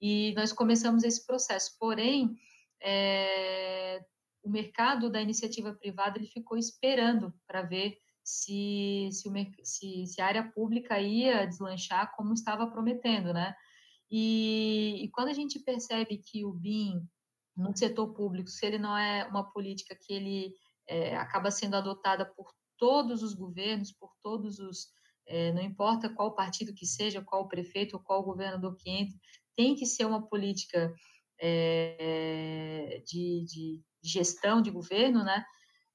E 0.00 0.34
nós 0.36 0.52
começamos 0.52 1.02
esse 1.02 1.24
processo. 1.24 1.76
Porém, 1.78 2.36
é, 2.82 4.04
o 4.42 4.50
mercado 4.50 5.10
da 5.10 5.22
iniciativa 5.22 5.72
privada 5.72 6.18
ele 6.18 6.26
ficou 6.26 6.58
esperando 6.58 7.32
para 7.46 7.62
ver 7.62 7.96
se, 8.24 9.10
se, 9.12 9.28
o, 9.28 9.32
se, 9.62 10.06
se, 10.06 10.20
a 10.20 10.26
área 10.26 10.50
pública 10.52 10.98
ia 10.98 11.46
deslanchar 11.46 12.12
como 12.16 12.32
estava 12.32 12.66
prometendo, 12.66 13.32
né? 13.32 13.54
E, 14.10 15.04
e 15.04 15.10
quando 15.10 15.28
a 15.28 15.32
gente 15.32 15.58
percebe 15.60 16.18
que 16.18 16.44
o 16.44 16.52
BIM 16.52 17.06
no 17.56 17.76
setor 17.76 18.12
público, 18.14 18.50
se 18.50 18.66
ele 18.66 18.78
não 18.78 18.96
é 18.96 19.24
uma 19.26 19.48
política 19.52 19.94
que 19.94 20.12
ele 20.12 20.54
é, 20.88 21.16
acaba 21.16 21.50
sendo 21.50 21.76
adotada 21.76 22.24
por 22.24 22.52
todos 22.76 23.22
os 23.22 23.34
governos, 23.34 23.92
por 23.92 24.10
todos 24.22 24.58
os, 24.58 24.88
é, 25.26 25.52
não 25.52 25.62
importa 25.62 26.08
qual 26.08 26.34
partido 26.34 26.74
que 26.74 26.86
seja, 26.86 27.22
qual 27.22 27.46
prefeito 27.48 27.94
ou 27.94 28.02
qual 28.02 28.24
governador 28.24 28.76
que 28.76 28.90
entre, 28.90 29.16
tem 29.56 29.74
que 29.74 29.86
ser 29.86 30.04
uma 30.04 30.26
política 30.26 30.92
é, 31.40 33.02
de, 33.06 33.44
de, 33.44 33.82
gestão 34.02 34.60
de 34.60 34.70
governo, 34.70 35.24
né? 35.24 35.44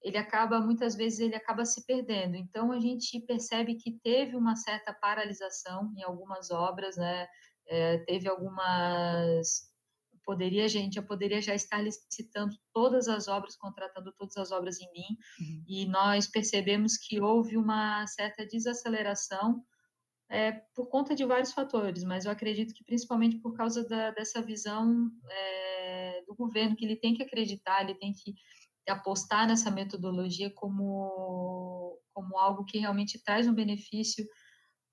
Ele 0.02 0.18
acaba 0.18 0.62
muitas 0.62 0.96
vezes 0.96 1.20
ele 1.20 1.36
acaba 1.36 1.66
se 1.66 1.86
perdendo. 1.86 2.36
Então 2.36 2.72
a 2.72 2.80
gente 2.80 3.20
percebe 3.22 3.76
que 3.76 4.00
teve 4.04 4.36
uma 4.36 4.56
certa 4.56 4.94
paralisação 4.94 5.94
em 5.98 6.04
algumas 6.04 6.52
obras, 6.52 6.96
né? 6.96 7.28
É, 7.68 7.98
teve 8.00 8.28
algumas 8.28 9.70
poderia 10.26 10.68
gente 10.68 10.94
já 10.94 11.02
poderia 11.02 11.42
já 11.42 11.56
estar 11.56 11.82
licitando 11.82 12.56
todas 12.72 13.08
as 13.08 13.28
obras, 13.28 13.56
contratando 13.56 14.14
todas 14.16 14.38
as 14.38 14.52
obras 14.52 14.80
em 14.80 14.92
mim, 14.92 15.18
uhum. 15.40 15.64
e 15.68 15.88
nós 15.88 16.28
percebemos 16.28 16.98
que 16.98 17.20
houve 17.20 17.58
uma 17.58 18.06
certa 18.06 18.46
desaceleração 18.46 19.64
é, 20.30 20.52
por 20.76 20.88
conta 20.88 21.16
de 21.16 21.26
vários 21.26 21.52
fatores, 21.52 22.04
mas 22.04 22.26
eu 22.26 22.32
acredito 22.32 22.76
que 22.76 22.84
principalmente 22.84 23.38
por 23.40 23.56
causa 23.56 23.84
da, 23.88 24.12
dessa 24.12 24.40
visão 24.40 25.10
é, 25.28 26.24
do 26.28 26.36
governo, 26.36 26.76
que 26.76 26.86
ele 26.86 26.96
tem 26.96 27.16
que 27.16 27.24
acreditar, 27.24 27.82
ele 27.82 27.96
tem 27.96 28.14
que 28.14 28.36
apostar 28.88 29.48
nessa 29.48 29.70
metodologia 29.70 30.52
como, 30.54 32.00
como 32.14 32.38
algo 32.38 32.66
que 32.66 32.80
realmente 32.80 33.22
traz 33.24 33.48
um 33.48 33.54
benefício 33.54 34.26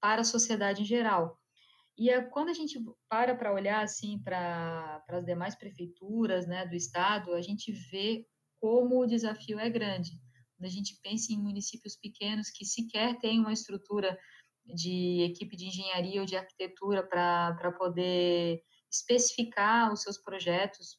para 0.00 0.20
a 0.20 0.24
sociedade 0.24 0.82
em 0.82 0.86
geral. 0.86 1.38
E 1.98 2.10
é, 2.10 2.20
quando 2.20 2.50
a 2.50 2.54
gente 2.54 2.78
para 3.08 3.34
para 3.34 3.52
olhar 3.52 3.82
assim 3.82 4.18
para 4.22 5.02
as 5.08 5.24
demais 5.24 5.54
prefeituras 5.54 6.46
né, 6.46 6.66
do 6.66 6.74
estado, 6.74 7.32
a 7.32 7.40
gente 7.40 7.72
vê 7.90 8.26
como 8.60 9.00
o 9.00 9.06
desafio 9.06 9.58
é 9.58 9.70
grande. 9.70 10.10
Quando 10.56 10.66
a 10.66 10.72
gente 10.72 10.98
pensa 11.02 11.32
em 11.32 11.38
municípios 11.38 11.96
pequenos 11.96 12.50
que 12.50 12.64
sequer 12.64 13.18
têm 13.18 13.40
uma 13.40 13.52
estrutura 13.52 14.18
de 14.64 15.22
equipe 15.22 15.56
de 15.56 15.66
engenharia 15.66 16.20
ou 16.20 16.26
de 16.26 16.36
arquitetura 16.36 17.06
para 17.06 17.72
poder 17.78 18.60
especificar 18.90 19.92
os 19.92 20.02
seus 20.02 20.18
projetos, 20.18 20.98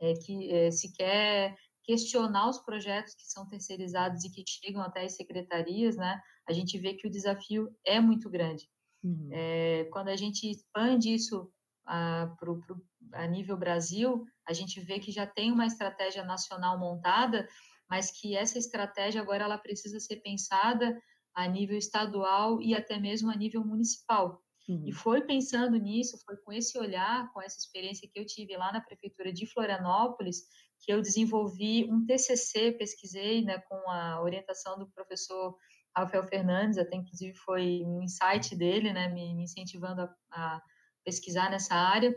é, 0.00 0.12
que 0.14 0.50
é, 0.50 0.70
sequer 0.70 1.56
questionar 1.86 2.48
os 2.48 2.58
projetos 2.58 3.14
que 3.14 3.24
são 3.26 3.48
terceirizados 3.48 4.24
e 4.24 4.30
que 4.30 4.42
chegam 4.46 4.82
até 4.82 5.04
as 5.04 5.14
secretarias, 5.14 5.96
né? 5.96 6.20
A 6.48 6.52
gente 6.52 6.76
vê 6.78 6.94
que 6.94 7.06
o 7.06 7.10
desafio 7.10 7.68
é 7.84 8.00
muito 8.00 8.28
grande. 8.28 8.68
Uhum. 9.04 9.28
É, 9.30 9.84
quando 9.92 10.08
a 10.08 10.16
gente 10.16 10.50
expande 10.50 11.14
isso 11.14 11.50
a, 11.86 12.34
pro, 12.38 12.60
pro, 12.60 12.84
a 13.12 13.26
nível 13.26 13.56
Brasil, 13.56 14.24
a 14.48 14.52
gente 14.52 14.80
vê 14.80 14.98
que 14.98 15.12
já 15.12 15.26
tem 15.26 15.52
uma 15.52 15.66
estratégia 15.66 16.24
nacional 16.24 16.78
montada, 16.78 17.48
mas 17.88 18.10
que 18.10 18.36
essa 18.36 18.58
estratégia 18.58 19.20
agora 19.20 19.44
ela 19.44 19.58
precisa 19.58 20.00
ser 20.00 20.16
pensada 20.16 21.00
a 21.34 21.46
nível 21.46 21.78
estadual 21.78 22.60
e 22.60 22.74
até 22.74 22.98
mesmo 22.98 23.30
a 23.30 23.36
nível 23.36 23.64
municipal. 23.64 24.42
Uhum. 24.68 24.82
E 24.84 24.92
foi 24.92 25.20
pensando 25.22 25.76
nisso, 25.76 26.18
foi 26.24 26.36
com 26.38 26.52
esse 26.52 26.76
olhar, 26.78 27.32
com 27.32 27.40
essa 27.40 27.58
experiência 27.58 28.08
que 28.12 28.18
eu 28.18 28.26
tive 28.26 28.56
lá 28.56 28.72
na 28.72 28.80
prefeitura 28.80 29.32
de 29.32 29.46
Florianópolis, 29.46 30.42
que 30.80 30.92
eu 30.92 31.00
desenvolvi 31.00 31.84
um 31.90 32.04
TCC, 32.04 32.72
pesquisei, 32.72 33.42
né, 33.42 33.58
com 33.68 33.90
a 33.90 34.20
orientação 34.22 34.78
do 34.78 34.88
professor 34.88 35.56
Rafael 35.96 36.22
Fernandes, 36.24 36.78
até 36.78 36.96
inclusive 36.96 37.34
foi 37.38 37.82
um 37.84 38.02
insight 38.02 38.54
dele, 38.54 38.92
né, 38.92 39.08
me, 39.08 39.34
me 39.34 39.44
incentivando 39.44 40.02
a, 40.02 40.14
a, 40.30 40.62
pesquisar 41.04 41.50
nessa 41.50 41.74
área. 41.74 42.14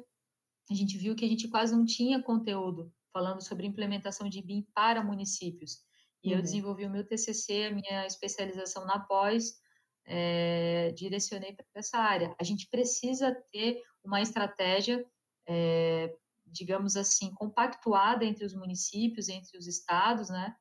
A 0.69 0.73
gente 0.73 0.97
viu 0.97 1.15
que 1.15 1.25
a 1.25 1.27
gente 1.27 1.47
quase 1.47 1.75
não 1.75 1.85
tinha 1.85 2.21
conteúdo 2.21 2.91
falando 3.13 3.41
sobre 3.41 3.65
implementação 3.65 4.29
de 4.29 4.41
BIM 4.41 4.67
para 4.73 5.03
municípios. 5.03 5.77
E 6.23 6.29
uhum. 6.29 6.35
eu 6.35 6.41
desenvolvi 6.41 6.85
o 6.85 6.89
meu 6.89 7.05
TCC, 7.05 7.65
a 7.65 7.71
minha 7.71 8.05
especialização 8.05 8.85
na 8.85 8.99
pós, 8.99 9.53
é, 10.05 10.91
direcionei 10.91 11.53
para 11.53 11.65
essa 11.75 11.97
área. 11.97 12.35
A 12.39 12.43
gente 12.43 12.67
precisa 12.69 13.33
ter 13.51 13.81
uma 14.03 14.21
estratégia, 14.21 15.05
é, 15.47 16.13
digamos 16.51 16.95
assim, 16.95 17.33
compactuada 17.33 18.25
entre 18.25 18.45
os 18.45 18.53
municípios, 18.53 19.29
entre 19.29 19.57
os 19.57 19.67
estados, 19.67 20.29
né, 20.29 20.55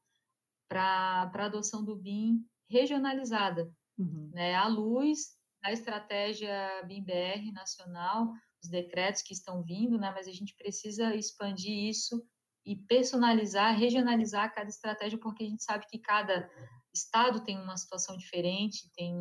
para 0.68 1.30
a 1.34 1.44
adoção 1.44 1.84
do 1.84 1.96
BIM 1.96 2.44
regionalizada, 2.70 3.72
uhum. 3.98 4.30
né, 4.32 4.54
à 4.54 4.66
luz 4.66 5.36
da 5.62 5.72
estratégia 5.72 6.82
BIM-BR 6.86 7.52
nacional, 7.52 8.32
os 8.62 8.68
decretos 8.68 9.22
que 9.22 9.32
estão 9.32 9.62
vindo, 9.62 9.98
né, 9.98 10.10
mas 10.14 10.28
a 10.28 10.32
gente 10.32 10.54
precisa 10.56 11.14
expandir 11.14 11.88
isso 11.88 12.22
e 12.64 12.76
personalizar, 12.76 13.76
regionalizar 13.76 14.54
cada 14.54 14.68
estratégia, 14.68 15.18
porque 15.18 15.44
a 15.44 15.48
gente 15.48 15.64
sabe 15.64 15.86
que 15.88 15.98
cada 15.98 16.48
estado 16.92 17.42
tem 17.44 17.58
uma 17.58 17.76
situação 17.76 18.16
diferente, 18.16 18.90
tem 18.94 19.14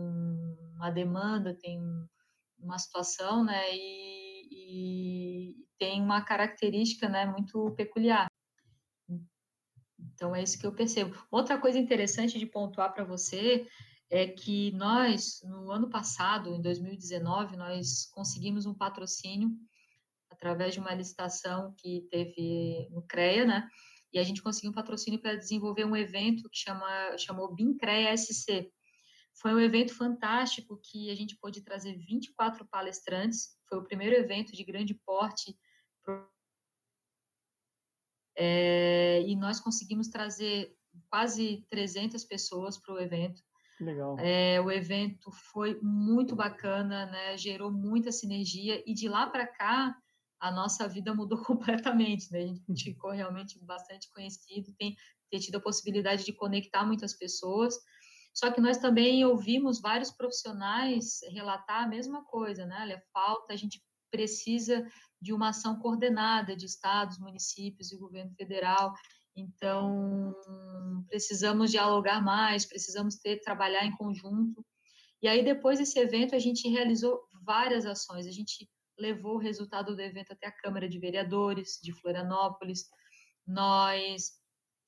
uma 0.75 0.89
demanda, 0.89 1.53
tem 1.53 1.79
uma 2.59 2.77
situação, 2.77 3.43
né, 3.43 3.73
e, 3.73 4.36
e 4.69 5.55
tem 5.79 6.01
uma 6.01 6.21
característica, 6.21 7.07
né, 7.07 7.25
muito 7.25 7.71
peculiar. 7.71 8.27
Então, 9.97 10.35
é 10.35 10.43
isso 10.43 10.59
que 10.59 10.67
eu 10.67 10.73
percebo. 10.73 11.15
Outra 11.31 11.57
coisa 11.57 11.79
interessante 11.79 12.37
de 12.37 12.45
pontuar 12.45 12.93
para 12.93 13.05
você 13.05 13.65
é 14.09 14.27
que 14.27 14.71
nós, 14.73 15.41
no 15.43 15.71
ano 15.71 15.89
passado, 15.89 16.53
em 16.53 16.61
2019, 16.61 17.55
nós 17.55 18.05
conseguimos 18.11 18.65
um 18.65 18.73
patrocínio 18.73 19.51
através 20.29 20.73
de 20.73 20.79
uma 20.79 20.93
licitação 20.93 21.73
que 21.77 22.07
teve 22.11 22.87
no 22.91 23.01
CREA, 23.01 23.45
né? 23.45 23.69
E 24.13 24.19
a 24.19 24.23
gente 24.23 24.41
conseguiu 24.41 24.71
um 24.71 24.73
patrocínio 24.73 25.19
para 25.19 25.35
desenvolver 25.35 25.85
um 25.85 25.95
evento 25.95 26.49
que 26.49 26.57
chama, 26.57 27.17
chamou 27.17 27.53
BIMCREA 27.53 28.15
SC. 28.15 28.71
Foi 29.39 29.53
um 29.53 29.59
evento 29.59 29.93
fantástico 29.93 30.79
que 30.83 31.11
a 31.11 31.15
gente 31.15 31.37
pôde 31.37 31.61
trazer 31.61 31.95
24 31.95 32.65
palestrantes. 32.65 33.55
Foi 33.69 33.77
o 33.77 33.83
primeiro 33.83 34.15
evento 34.15 34.53
de 34.53 34.63
grande 34.63 34.93
porte 34.93 35.55
é, 38.37 39.23
e 39.27 39.35
nós 39.35 39.59
conseguimos 39.59 40.07
trazer 40.07 40.75
quase 41.09 41.65
300 41.69 42.23
pessoas 42.23 42.77
para 42.77 42.93
o 42.93 42.99
evento. 42.99 43.41
Legal. 43.79 44.17
É, 44.19 44.61
o 44.61 44.71
evento 44.71 45.31
foi 45.31 45.79
muito 45.81 46.35
bacana, 46.35 47.07
né? 47.07 47.37
Gerou 47.37 47.71
muita 47.71 48.11
sinergia 48.11 48.83
e 48.85 48.93
de 48.93 49.07
lá 49.07 49.27
para 49.27 49.45
cá 49.45 49.95
a 50.39 50.51
nossa 50.51 50.87
vida 50.87 51.13
mudou 51.15 51.41
completamente, 51.43 52.31
né? 52.31 52.41
A 52.41 52.71
gente 52.71 52.83
ficou 52.83 53.11
realmente 53.11 53.59
bastante 53.63 54.09
conhecido, 54.11 54.73
tem, 54.77 54.95
tem 55.31 55.39
tido 55.39 55.55
a 55.55 55.61
possibilidade 55.61 56.23
de 56.23 56.33
conectar 56.33 56.85
muitas 56.85 57.13
pessoas. 57.13 57.75
Só 58.37 58.51
que 58.51 58.61
nós 58.61 58.77
também 58.77 59.25
ouvimos 59.25 59.81
vários 59.81 60.11
profissionais 60.11 61.21
relatar 61.31 61.83
a 61.83 61.87
mesma 61.87 62.23
coisa, 62.23 62.67
né? 62.67 62.77
Olha, 62.81 63.03
falta, 63.11 63.51
a 63.51 63.55
gente 63.55 63.81
precisa 64.11 64.87
de 65.19 65.33
uma 65.33 65.49
ação 65.49 65.79
coordenada 65.79 66.55
de 66.55 66.67
estados, 66.67 67.17
municípios 67.17 67.91
e 67.91 67.97
governo 67.97 68.31
federal. 68.35 68.93
Então, 69.35 70.35
precisamos 71.09 71.71
dialogar 71.71 72.23
mais, 72.23 72.63
precisamos 72.63 73.15
ter 73.15 73.39
trabalhar 73.39 73.83
em 73.83 73.97
conjunto. 73.97 74.63
E 75.19 75.27
aí 75.27 75.43
depois 75.43 75.79
desse 75.79 75.97
evento 75.97 76.35
a 76.35 76.39
gente 76.39 76.69
realizou 76.69 77.19
várias 77.43 77.87
ações. 77.87 78.27
A 78.27 78.31
gente 78.31 78.69
levou 78.99 79.37
o 79.37 79.39
resultado 79.39 79.95
do 79.95 80.01
evento 80.01 80.33
até 80.33 80.45
a 80.45 80.55
Câmara 80.55 80.87
de 80.87 80.99
Vereadores 80.99 81.79
de 81.81 81.91
Florianópolis. 81.91 82.85
Nós 83.47 84.33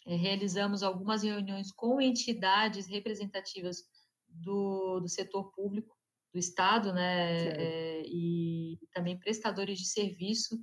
realizamos 0.05 0.83
algumas 0.83 1.23
reuniões 1.23 1.71
com 1.71 2.01
entidades 2.01 2.87
representativas 2.87 3.83
do, 4.27 4.99
do 4.99 5.07
setor 5.07 5.51
público, 5.51 5.95
do 6.33 6.39
Estado, 6.39 6.93
né, 6.93 7.47
é, 7.49 8.03
e 8.05 8.77
também 8.93 9.17
prestadores 9.17 9.79
de 9.79 9.85
serviço 9.85 10.59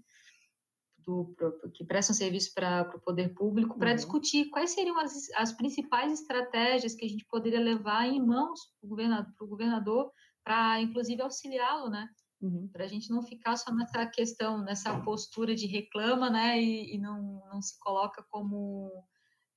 do, 1.06 1.34
que 1.72 1.84
prestam 1.84 2.14
serviço 2.14 2.52
para 2.52 2.90
o 2.94 3.00
poder 3.00 3.32
público, 3.34 3.78
para 3.78 3.90
uhum. 3.90 3.96
discutir 3.96 4.50
quais 4.50 4.70
seriam 4.70 4.98
as, 4.98 5.30
as 5.36 5.52
principais 5.52 6.12
estratégias 6.12 6.94
que 6.94 7.04
a 7.04 7.08
gente 7.08 7.24
poderia 7.30 7.60
levar 7.60 8.06
em 8.06 8.20
mãos 8.20 8.60
para 8.80 8.86
o 8.86 8.88
governador, 8.88 9.48
governador 9.48 10.12
para, 10.44 10.80
inclusive, 10.80 11.22
auxiliá-lo, 11.22 11.88
né? 11.88 12.08
Uhum. 12.40 12.68
Para 12.72 12.84
a 12.84 12.88
gente 12.88 13.10
não 13.10 13.22
ficar 13.22 13.56
só 13.56 13.72
nessa 13.72 14.04
questão, 14.06 14.62
nessa 14.62 15.00
postura 15.00 15.54
de 15.54 15.66
reclama, 15.66 16.28
né? 16.28 16.60
E, 16.60 16.96
e 16.96 16.98
não, 16.98 17.42
não 17.52 17.62
se 17.62 17.78
coloca 17.78 18.24
como, 18.28 18.90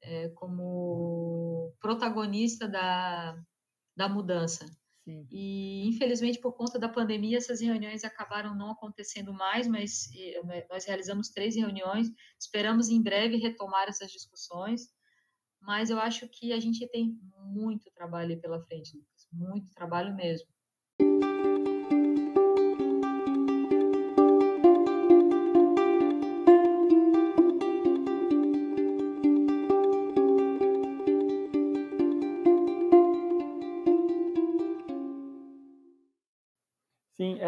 é, 0.01 0.29
como 0.29 1.73
protagonista 1.79 2.67
da, 2.67 3.37
da 3.95 4.09
mudança. 4.09 4.65
Sim. 5.03 5.27
E, 5.31 5.87
infelizmente, 5.87 6.39
por 6.39 6.53
conta 6.53 6.77
da 6.77 6.87
pandemia, 6.87 7.37
essas 7.37 7.61
reuniões 7.61 8.03
acabaram 8.03 8.55
não 8.55 8.71
acontecendo 8.71 9.33
mais, 9.33 9.67
mas 9.67 10.09
nós 10.69 10.85
realizamos 10.85 11.29
três 11.29 11.55
reuniões. 11.55 12.07
Esperamos 12.39 12.89
em 12.89 13.01
breve 13.01 13.37
retomar 13.37 13.87
essas 13.87 14.11
discussões. 14.11 14.87
Mas 15.61 15.89
eu 15.89 15.99
acho 15.99 16.27
que 16.29 16.53
a 16.53 16.59
gente 16.59 16.87
tem 16.87 17.19
muito 17.47 17.91
trabalho 17.91 18.39
pela 18.39 18.61
frente, 18.61 18.95
Lucas, 18.95 19.27
muito 19.31 19.73
trabalho 19.73 20.15
mesmo. 20.15 20.47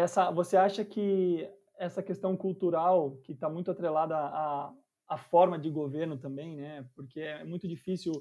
Essa, 0.02 0.30
você 0.30 0.56
acha 0.56 0.84
que 0.84 1.48
essa 1.78 2.02
questão 2.02 2.36
cultural, 2.36 3.16
que 3.24 3.32
está 3.32 3.48
muito 3.48 3.70
atrelada 3.70 4.16
à, 4.16 4.72
à 5.08 5.16
forma 5.16 5.58
de 5.58 5.70
governo 5.70 6.16
também, 6.18 6.56
né? 6.56 6.86
Porque 6.94 7.20
é 7.20 7.44
muito 7.44 7.66
difícil 7.66 8.12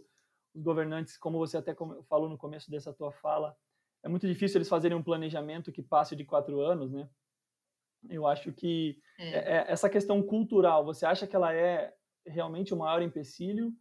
os 0.53 0.61
governantes, 0.61 1.17
como 1.17 1.37
você 1.37 1.57
até 1.57 1.75
falou 2.09 2.29
no 2.29 2.37
começo 2.37 2.69
dessa 2.69 2.93
tua 2.93 3.11
fala, 3.11 3.55
é 4.03 4.09
muito 4.09 4.27
difícil 4.27 4.57
eles 4.57 4.69
fazerem 4.69 4.97
um 4.97 5.03
planejamento 5.03 5.71
que 5.71 5.81
passe 5.81 6.15
de 6.15 6.25
quatro 6.25 6.59
anos, 6.59 6.91
né? 6.91 7.09
Eu 8.09 8.25
acho 8.25 8.51
que 8.51 8.99
é. 9.19 9.29
É, 9.29 9.57
é 9.57 9.65
essa 9.71 9.89
questão 9.89 10.21
cultural, 10.23 10.83
você 10.83 11.05
acha 11.05 11.27
que 11.27 11.35
ela 11.35 11.53
é 11.53 11.93
realmente 12.25 12.73
o 12.73 12.77
maior 12.77 13.01
empecilho 13.01 13.73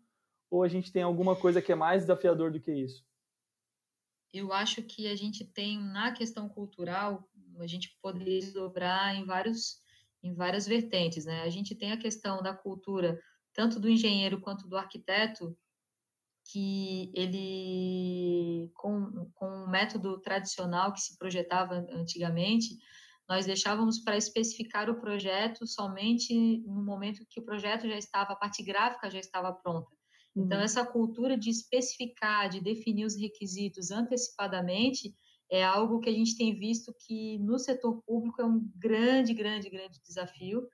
ou 0.50 0.62
a 0.62 0.68
gente 0.68 0.92
tem 0.92 1.02
alguma 1.02 1.36
coisa 1.36 1.62
que 1.62 1.72
é 1.72 1.74
mais 1.74 2.02
desafiador 2.02 2.50
do 2.50 2.60
que 2.60 2.72
isso? 2.72 3.04
Eu 4.32 4.52
acho 4.52 4.82
que 4.82 5.08
a 5.08 5.16
gente 5.16 5.44
tem 5.44 5.78
na 5.78 6.12
questão 6.12 6.48
cultural, 6.48 7.28
a 7.58 7.66
gente 7.66 7.96
poderia 8.00 8.40
desdobrar 8.40 9.14
em 9.14 9.24
vários 9.24 9.80
em 10.22 10.34
várias 10.34 10.66
vertentes, 10.66 11.24
né? 11.24 11.42
A 11.42 11.48
gente 11.48 11.74
tem 11.74 11.92
a 11.92 11.96
questão 11.96 12.42
da 12.42 12.54
cultura 12.54 13.18
tanto 13.54 13.80
do 13.80 13.88
engenheiro 13.88 14.40
quanto 14.40 14.68
do 14.68 14.76
arquiteto, 14.76 15.56
que 16.44 17.10
ele 17.14 18.70
com, 18.74 19.30
com 19.34 19.46
o 19.64 19.70
método 19.70 20.20
tradicional 20.20 20.92
que 20.92 21.00
se 21.00 21.16
projetava 21.16 21.86
antigamente, 21.90 22.76
nós 23.28 23.46
deixávamos 23.46 24.00
para 24.00 24.16
especificar 24.16 24.90
o 24.90 25.00
projeto 25.00 25.66
somente 25.66 26.58
no 26.66 26.84
momento 26.84 27.24
que 27.28 27.40
o 27.40 27.44
projeto 27.44 27.88
já 27.88 27.96
estava, 27.96 28.32
a 28.32 28.36
parte 28.36 28.62
gráfica 28.62 29.10
já 29.10 29.20
estava 29.20 29.52
pronta. 29.52 29.99
Então, 30.36 30.58
uhum. 30.58 30.64
essa 30.64 30.84
cultura 30.84 31.36
de 31.36 31.50
especificar, 31.50 32.48
de 32.48 32.60
definir 32.60 33.04
os 33.04 33.16
requisitos 33.16 33.90
antecipadamente, 33.90 35.12
é 35.50 35.64
algo 35.64 35.98
que 35.98 36.08
a 36.08 36.12
gente 36.12 36.36
tem 36.36 36.56
visto 36.56 36.94
que 37.06 37.38
no 37.38 37.58
setor 37.58 38.00
público 38.06 38.40
é 38.40 38.44
um 38.44 38.70
grande, 38.76 39.34
grande, 39.34 39.68
grande 39.68 40.00
desafio, 40.00 40.68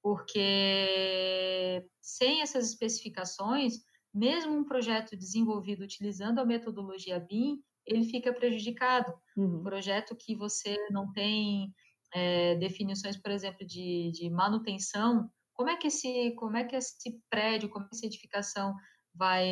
porque 0.00 1.84
sem 2.00 2.42
essas 2.42 2.68
especificações, 2.68 3.80
mesmo 4.12 4.52
um 4.52 4.64
projeto 4.64 5.16
desenvolvido 5.16 5.82
utilizando 5.82 6.38
a 6.38 6.44
metodologia 6.44 7.18
BIM, 7.18 7.60
ele 7.84 8.04
fica 8.04 8.32
prejudicado. 8.32 9.12
Uhum. 9.36 9.60
Um 9.60 9.62
projeto 9.62 10.14
que 10.14 10.36
você 10.36 10.76
não 10.90 11.10
tem 11.10 11.74
é, 12.14 12.54
definições, 12.56 13.16
por 13.16 13.32
exemplo, 13.32 13.66
de, 13.66 14.12
de 14.12 14.30
manutenção 14.30 15.28
como 15.54 15.70
é 15.70 15.76
que 15.76 15.86
esse, 15.86 16.32
como 16.32 16.56
é 16.56 16.64
que 16.64 16.76
esse 16.76 17.18
prédio, 17.30 17.68
como 17.68 17.86
é 17.86 17.88
que 17.88 17.96
essa 17.96 18.06
edificação 18.06 18.74
vai, 19.14 19.48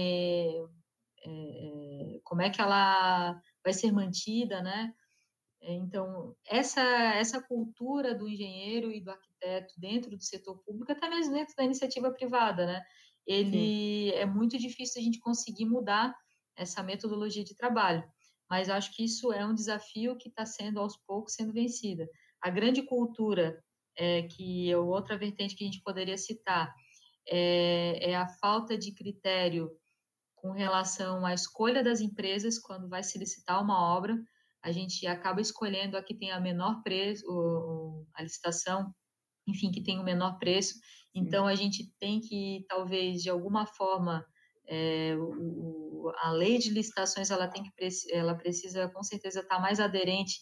é, 1.25 2.21
como 2.25 2.43
é 2.43 2.51
que 2.51 2.61
ela 2.61 3.41
vai 3.65 3.73
ser 3.73 3.93
mantida, 3.93 4.61
né? 4.61 4.93
Então, 5.65 6.35
essa, 6.45 6.81
essa 6.81 7.41
cultura 7.41 8.15
do 8.15 8.29
engenheiro 8.29 8.91
e 8.91 9.01
do 9.01 9.13
arquiteto 9.13 9.73
dentro 9.79 10.11
do 10.17 10.23
setor 10.23 10.59
público, 10.65 10.91
até 10.91 11.09
mesmo 11.09 11.35
dentro 11.35 11.55
da 11.57 11.65
iniciativa 11.65 12.11
privada, 12.11 12.67
né? 12.67 12.83
Ele 13.25 14.11
Sim. 14.11 14.17
é 14.17 14.27
muito 14.27 14.59
difícil 14.59 15.01
a 15.01 15.05
gente 15.05 15.21
conseguir 15.21 15.67
mudar 15.67 16.13
essa 16.57 16.83
metodologia 16.83 17.45
de 17.45 17.57
trabalho. 17.57 18.03
Mas 18.51 18.69
acho 18.69 18.93
que 18.95 19.05
isso 19.05 19.33
é 19.33 19.47
um 19.47 19.55
desafio 19.55 20.19
que 20.19 20.29
está 20.29 20.45
sendo 20.45 20.81
aos 20.81 20.97
poucos 20.97 21.35
sendo 21.35 21.53
vencida. 21.53 22.09
A 22.41 22.51
grande 22.51 22.83
cultura 22.83 23.63
é, 23.97 24.23
que 24.23 24.71
é 24.71 24.77
outra 24.77 25.17
vertente 25.17 25.55
que 25.55 25.65
a 25.65 25.67
gente 25.67 25.83
poderia 25.83 26.17
citar, 26.17 26.75
é, 27.29 28.11
é 28.11 28.17
a 28.17 28.29
falta 28.29 28.77
de 28.77 28.93
critério 28.93 29.71
com 30.37 30.51
relação 30.51 31.25
à 31.25 31.33
escolha 31.33 31.83
das 31.85 32.01
empresas 32.01 32.59
quando 32.59 32.89
vai 32.89 33.03
se 33.03 33.19
licitar 33.19 33.63
uma 33.63 33.95
obra. 33.95 34.19
A 34.63 34.73
gente 34.73 35.07
acaba 35.07 35.41
escolhendo 35.41 35.97
a 35.97 36.03
que 36.03 36.15
tem 36.15 36.33
a 36.33 36.41
menor 36.41 36.83
preço, 36.83 37.25
a 38.15 38.23
licitação, 38.23 38.93
enfim, 39.47 39.71
que 39.71 39.83
tem 39.83 39.99
o 39.99 40.05
menor 40.05 40.39
preço. 40.39 40.75
Então, 41.15 41.47
a 41.47 41.55
gente 41.55 41.93
tem 41.99 42.21
que, 42.21 42.65
talvez, 42.69 43.23
de 43.23 43.31
alguma 43.31 43.67
forma, 43.67 44.25
é, 44.67 45.15
o, 45.17 46.11
a 46.19 46.31
lei 46.33 46.59
de 46.59 46.71
licitações 46.71 47.31
ela 47.31 47.49
tem 47.49 47.63
que 47.63 47.71
ela 48.11 48.35
precisa 48.35 48.89
com 48.89 49.03
certeza 49.03 49.41
estar 49.41 49.61
mais 49.61 49.81
aderente 49.81 50.41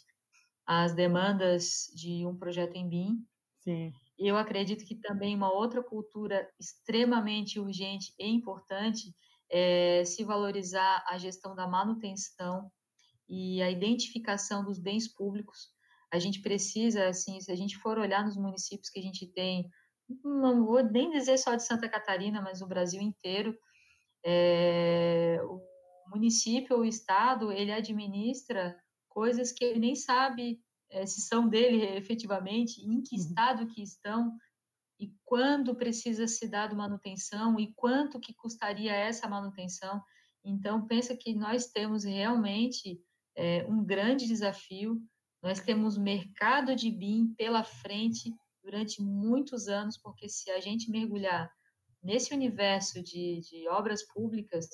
às 0.66 0.94
demandas 0.94 1.90
de 1.94 2.26
um 2.26 2.36
projeto 2.36 2.76
em 2.76 2.88
BIM 2.88 3.26
Sim. 3.61 3.92
Eu 4.18 4.37
acredito 4.37 4.85
que 4.85 4.94
também 4.94 5.35
uma 5.35 5.53
outra 5.53 5.83
cultura 5.83 6.51
extremamente 6.59 7.59
urgente 7.59 8.12
e 8.18 8.27
importante 8.27 9.14
é 9.51 10.05
se 10.05 10.25
valorizar 10.25 11.05
a 11.09 11.18
gestão 11.18 11.55
da 11.55 11.66
manutenção 11.66 12.70
e 13.29 13.62
a 13.62 13.70
identificação 13.70 14.64
dos 14.64 14.79
bens 14.79 15.09
públicos. 15.09 15.68
A 16.12 16.18
gente 16.18 16.40
precisa, 16.40 17.09
assim, 17.09 17.40
se 17.40 17.51
a 17.51 17.57
gente 17.57 17.79
for 17.79 17.99
olhar 17.99 18.25
nos 18.25 18.37
municípios 18.37 18.90
que 18.90 18.99
a 18.99 19.03
gente 19.03 19.27
tem, 19.33 19.68
não 20.25 20.64
vou 20.66 20.83
nem 20.83 21.11
dizer 21.11 21.38
só 21.38 21.55
de 21.55 21.64
Santa 21.64 21.88
Catarina, 21.88 22.42
mas 22.42 22.61
o 22.61 22.66
Brasil 22.66 23.01
inteiro, 23.01 23.57
é, 24.25 25.38
o 25.44 25.61
município 26.09 26.79
o 26.79 26.85
estado, 26.85 27.53
ele 27.53 27.73
administra 27.73 28.77
coisas 29.09 29.53
que 29.53 29.64
ele 29.64 29.79
nem 29.79 29.94
sabe 29.94 30.61
é, 30.90 31.07
se 31.07 31.20
são 31.20 31.48
dele 31.48 31.85
efetivamente, 31.96 32.81
em 32.83 33.00
que 33.03 33.16
uhum. 33.16 33.22
estado 33.22 33.66
que 33.68 33.83
estão 33.83 34.37
e 34.98 35.14
quando 35.24 35.74
precisa 35.74 36.29
se 36.29 36.46
dar 36.46 36.74
manutenção 36.74 37.59
e 37.59 37.72
quanto 37.74 38.20
que 38.20 38.35
custaria 38.35 38.92
essa 38.92 39.26
manutenção. 39.26 40.03
Então, 40.44 40.87
pensa 40.87 41.16
que 41.16 41.35
nós 41.35 41.68
temos 41.68 42.05
realmente 42.05 43.00
é, 43.35 43.64
um 43.66 43.83
grande 43.83 44.26
desafio, 44.26 45.00
nós 45.42 45.59
temos 45.61 45.96
mercado 45.96 46.76
de 46.76 46.90
BIM 46.90 47.35
pela 47.35 47.64
frente 47.64 48.31
durante 48.62 49.00
muitos 49.00 49.68
anos, 49.68 49.96
porque 49.96 50.29
se 50.29 50.50
a 50.50 50.61
gente 50.61 50.90
mergulhar 50.90 51.50
nesse 52.03 52.35
universo 52.35 53.03
de, 53.03 53.40
de 53.40 53.68
obras 53.68 54.03
públicas, 54.07 54.68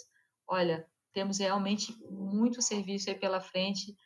olha, 0.48 0.84
temos 1.12 1.38
realmente 1.38 1.96
muito 2.10 2.60
serviço 2.60 3.10
aí 3.10 3.18
pela 3.18 3.40
frente, 3.40 3.96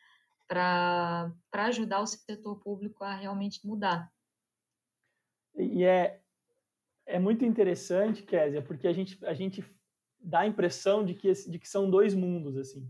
para 0.51 1.33
ajudar 1.53 2.01
o 2.01 2.05
setor 2.05 2.59
público 2.59 3.05
a 3.05 3.15
realmente 3.15 3.65
mudar. 3.65 4.11
E 5.55 5.85
é, 5.85 6.19
é 7.05 7.17
muito 7.17 7.45
interessante, 7.45 8.23
Késia, 8.23 8.61
porque 8.61 8.85
a 8.85 8.91
gente, 8.91 9.17
a 9.25 9.33
gente 9.33 9.63
dá 10.19 10.41
a 10.41 10.47
impressão 10.47 11.05
de 11.05 11.13
que, 11.13 11.31
de 11.31 11.57
que 11.57 11.69
são 11.69 11.89
dois 11.89 12.13
mundos, 12.13 12.57
assim. 12.57 12.85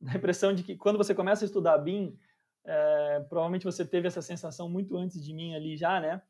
Dá 0.00 0.12
a 0.12 0.16
impressão 0.16 0.54
de 0.54 0.62
que 0.62 0.76
quando 0.76 0.96
você 0.96 1.12
começa 1.12 1.44
a 1.44 1.46
estudar 1.46 1.78
BIM, 1.78 2.16
é, 2.64 3.20
provavelmente 3.28 3.64
você 3.64 3.84
teve 3.84 4.06
essa 4.06 4.22
sensação 4.22 4.68
muito 4.68 4.96
antes 4.96 5.22
de 5.24 5.34
mim 5.34 5.56
ali 5.56 5.76
já, 5.76 6.00
né? 6.00 6.22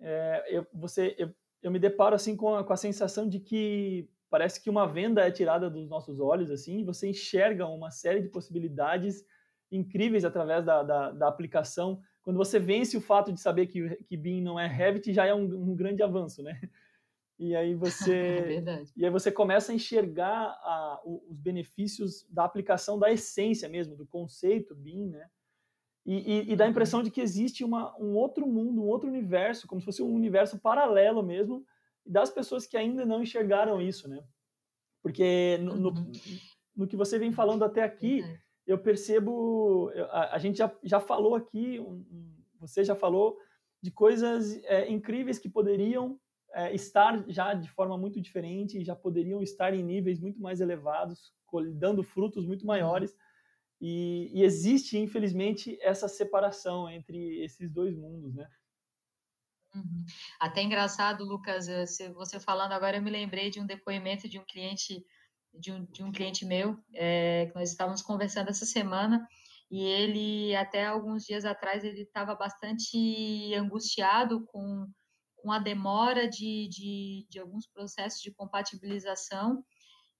É, 0.00 0.44
eu, 0.48 0.66
você, 0.74 1.14
eu, 1.16 1.34
eu 1.62 1.70
me 1.70 1.78
deparo 1.78 2.14
assim 2.14 2.36
com 2.36 2.54
a, 2.54 2.62
com 2.62 2.74
a 2.74 2.76
sensação 2.76 3.26
de 3.26 3.40
que 3.40 4.06
parece 4.28 4.60
que 4.60 4.68
uma 4.68 4.86
venda 4.86 5.26
é 5.26 5.30
tirada 5.30 5.70
dos 5.70 5.88
nossos 5.88 6.20
olhos, 6.20 6.50
assim, 6.50 6.80
e 6.80 6.84
você 6.84 7.08
enxerga 7.08 7.66
uma 7.66 7.90
série 7.90 8.20
de 8.20 8.28
possibilidades 8.28 9.24
incríveis 9.76 10.24
através 10.24 10.64
da, 10.64 10.82
da, 10.82 11.10
da, 11.10 11.28
aplicação. 11.28 12.00
Quando 12.22 12.36
você 12.36 12.58
vence 12.58 12.96
o 12.96 13.00
fato 13.00 13.32
de 13.32 13.40
saber 13.40 13.66
que, 13.66 13.96
que 14.04 14.16
BIM 14.16 14.40
não 14.40 14.58
é 14.58 14.66
Revit, 14.66 15.12
já 15.12 15.26
é 15.26 15.34
um, 15.34 15.44
um 15.44 15.74
grande 15.74 16.02
avanço, 16.02 16.42
né? 16.42 16.60
E 17.38 17.54
aí 17.56 17.74
você, 17.74 18.14
é 18.66 18.84
e 18.96 19.04
aí 19.04 19.10
você 19.10 19.30
começa 19.30 19.72
a 19.72 19.74
enxergar 19.74 20.46
a, 20.62 21.00
os 21.04 21.38
benefícios 21.38 22.26
da 22.30 22.44
aplicação 22.44 22.98
da 22.98 23.10
essência 23.10 23.68
mesmo, 23.68 23.96
do 23.96 24.06
conceito 24.06 24.74
BIM, 24.74 25.08
né? 25.08 25.28
E, 26.06 26.16
e, 26.16 26.52
e 26.52 26.56
dá 26.56 26.66
a 26.66 26.68
impressão 26.68 27.02
de 27.02 27.10
que 27.10 27.20
existe 27.20 27.64
uma, 27.64 27.96
um 27.98 28.14
outro 28.14 28.46
mundo, 28.46 28.82
um 28.82 28.88
outro 28.88 29.08
universo, 29.08 29.66
como 29.66 29.80
se 29.80 29.86
fosse 29.86 30.02
um 30.02 30.12
universo 30.12 30.58
paralelo 30.58 31.22
mesmo, 31.22 31.64
das 32.04 32.30
pessoas 32.30 32.66
que 32.66 32.76
ainda 32.76 33.06
não 33.06 33.22
enxergaram 33.22 33.80
isso, 33.80 34.06
né? 34.06 34.22
Porque 35.02 35.58
no, 35.62 35.76
no, 35.76 35.88
uhum. 35.90 36.12
no 36.76 36.86
que 36.86 36.96
você 36.96 37.18
vem 37.18 37.32
falando 37.32 37.64
até 37.64 37.82
aqui, 37.82 38.22
eu 38.66 38.78
percebo, 38.78 39.90
a, 40.10 40.36
a 40.36 40.38
gente 40.38 40.58
já, 40.58 40.74
já 40.82 41.00
falou 41.00 41.34
aqui, 41.34 41.78
um, 41.80 42.04
você 42.58 42.82
já 42.84 42.94
falou 42.94 43.38
de 43.82 43.90
coisas 43.90 44.62
é, 44.64 44.90
incríveis 44.90 45.38
que 45.38 45.48
poderiam 45.48 46.18
é, 46.54 46.74
estar 46.74 47.24
já 47.28 47.52
de 47.52 47.68
forma 47.70 47.98
muito 47.98 48.20
diferente, 48.20 48.84
já 48.84 48.96
poderiam 48.96 49.42
estar 49.42 49.74
em 49.74 49.82
níveis 49.82 50.18
muito 50.18 50.40
mais 50.40 50.60
elevados, 50.60 51.34
dando 51.74 52.02
frutos 52.02 52.46
muito 52.46 52.62
uhum. 52.62 52.68
maiores. 52.68 53.14
E, 53.80 54.30
e, 54.32 54.42
existe, 54.42 54.96
infelizmente, 54.96 55.78
essa 55.82 56.08
separação 56.08 56.88
entre 56.88 57.44
esses 57.44 57.70
dois 57.70 57.94
mundos, 57.94 58.34
né? 58.34 58.48
Uhum. 59.74 60.04
Até 60.38 60.62
engraçado, 60.62 61.24
Lucas, 61.24 61.68
eh, 61.68 61.84
você 62.14 62.38
falando 62.38 62.72
agora, 62.72 62.96
eu 62.96 63.02
me 63.02 63.10
lembrei 63.10 63.50
de 63.50 63.60
um 63.60 63.66
depoimento 63.66 64.28
de 64.28 64.38
um 64.38 64.44
cliente, 64.44 65.04
de 65.58 65.72
um, 65.72 65.84
de 65.84 66.02
um 66.02 66.12
cliente 66.12 66.44
meu, 66.44 66.78
é, 66.92 67.46
que 67.46 67.54
nós 67.54 67.70
estávamos 67.70 68.02
conversando 68.02 68.50
essa 68.50 68.66
semana, 68.66 69.26
e 69.70 69.82
ele, 69.82 70.54
até 70.54 70.86
alguns 70.86 71.24
dias 71.24 71.44
atrás, 71.44 71.84
ele 71.84 72.02
estava 72.02 72.34
bastante 72.34 73.54
angustiado 73.54 74.44
com, 74.46 74.86
com 75.36 75.50
a 75.50 75.58
demora 75.58 76.28
de, 76.28 76.68
de, 76.68 77.26
de 77.28 77.38
alguns 77.38 77.66
processos 77.66 78.20
de 78.20 78.32
compatibilização, 78.32 79.64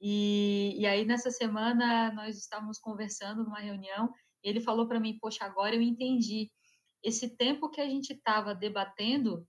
e, 0.01 0.75
e 0.79 0.87
aí, 0.87 1.05
nessa 1.05 1.31
semana, 1.31 2.13
nós 2.13 2.37
estávamos 2.37 2.79
conversando 2.79 3.43
numa 3.45 3.61
reunião, 3.61 4.13
e 4.43 4.49
ele 4.49 4.61
falou 4.61 4.87
para 4.87 5.01
mim: 5.01 5.19
Poxa, 5.19 5.45
agora 5.45 5.75
eu 5.75 5.83
entendi. 5.83 6.51
Esse 7.03 7.37
tempo 7.37 7.71
que 7.71 7.81
a 7.81 7.89
gente 7.89 8.13
estava 8.13 8.55
debatendo, 8.55 9.47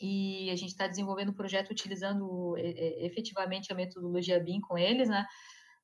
e 0.00 0.50
a 0.50 0.56
gente 0.56 0.70
está 0.70 0.86
desenvolvendo 0.86 1.28
o 1.28 1.32
um 1.32 1.34
projeto 1.34 1.70
utilizando 1.70 2.56
é, 2.56 3.04
efetivamente 3.04 3.72
a 3.72 3.76
metodologia 3.76 4.38
BIM 4.38 4.60
com 4.60 4.78
eles, 4.78 5.08
né? 5.08 5.26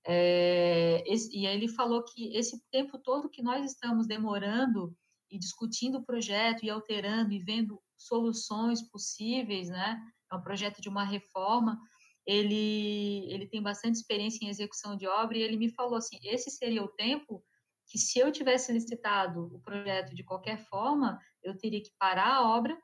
É, 0.06 1.02
esse, 1.06 1.34
e 1.36 1.46
aí 1.46 1.56
ele 1.56 1.68
falou 1.68 2.04
que 2.04 2.36
esse 2.36 2.62
tempo 2.70 2.98
todo 2.98 3.30
que 3.30 3.42
nós 3.42 3.64
estamos 3.64 4.06
demorando 4.06 4.94
e 5.30 5.38
discutindo 5.38 5.98
o 5.98 6.04
projeto 6.04 6.64
e 6.64 6.70
alterando 6.70 7.32
e 7.32 7.38
vendo 7.38 7.80
soluções 7.96 8.82
possíveis, 8.82 9.68
né? 9.68 9.98
É 10.30 10.36
um 10.36 10.42
projeto 10.42 10.80
de 10.80 10.88
uma 10.88 11.04
reforma 11.04 11.78
ele, 12.26 13.26
ele 13.30 13.46
tem 13.46 13.62
bastante 13.62 13.96
experiência 13.96 14.44
em 14.44 14.48
execução 14.48 14.96
de 14.96 15.06
obra 15.06 15.36
e 15.36 15.42
ele 15.42 15.56
me 15.56 15.70
falou 15.70 15.96
assim, 15.96 16.18
esse 16.22 16.50
seria 16.50 16.82
o 16.82 16.88
tempo 16.88 17.44
que 17.86 17.98
se 17.98 18.18
eu 18.18 18.32
tivesse 18.32 18.72
licitado 18.72 19.54
o 19.54 19.60
projeto 19.60 20.14
de 20.14 20.24
qualquer 20.24 20.58
forma, 20.66 21.18
eu 21.42 21.56
teria 21.56 21.82
que 21.82 21.92
parar 21.98 22.36
a 22.36 22.56
obra, 22.56 22.76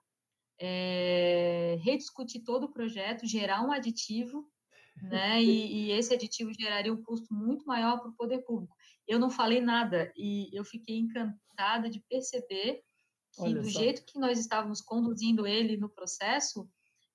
é, 0.61 1.79
rediscutir 1.83 2.45
todo 2.45 2.65
o 2.65 2.73
projeto, 2.73 3.27
gerar 3.27 3.63
um 3.67 3.73
aditivo, 3.73 4.47
né? 5.03 5.41
E, 5.43 5.89
e, 5.89 5.93
esse 5.93 6.13
aditivo 6.13 6.53
geraria 6.53 6.93
um 6.93 7.03
custo 7.03 7.33
muito 7.33 7.65
maior 7.67 7.99
para 7.99 8.11
o 8.11 8.15
poder 8.15 8.45
público. 8.45 8.77
Eu 9.09 9.19
não 9.19 9.31
falei 9.31 9.61
nada 9.61 10.13
e 10.15 10.51
eu 10.53 10.65
fiquei 10.65 10.99
encantada 10.99 11.89
de 11.89 12.01
perceber 12.09 12.83
que 13.33 13.43
Olha 13.43 13.63
do 13.63 13.71
só. 13.71 13.81
jeito 13.81 14.05
que 14.05 14.19
nós 14.19 14.39
estávamos 14.39 14.81
conduzindo 14.81 15.47
ele 15.47 15.77
no 15.77 15.89
processo, 15.89 16.69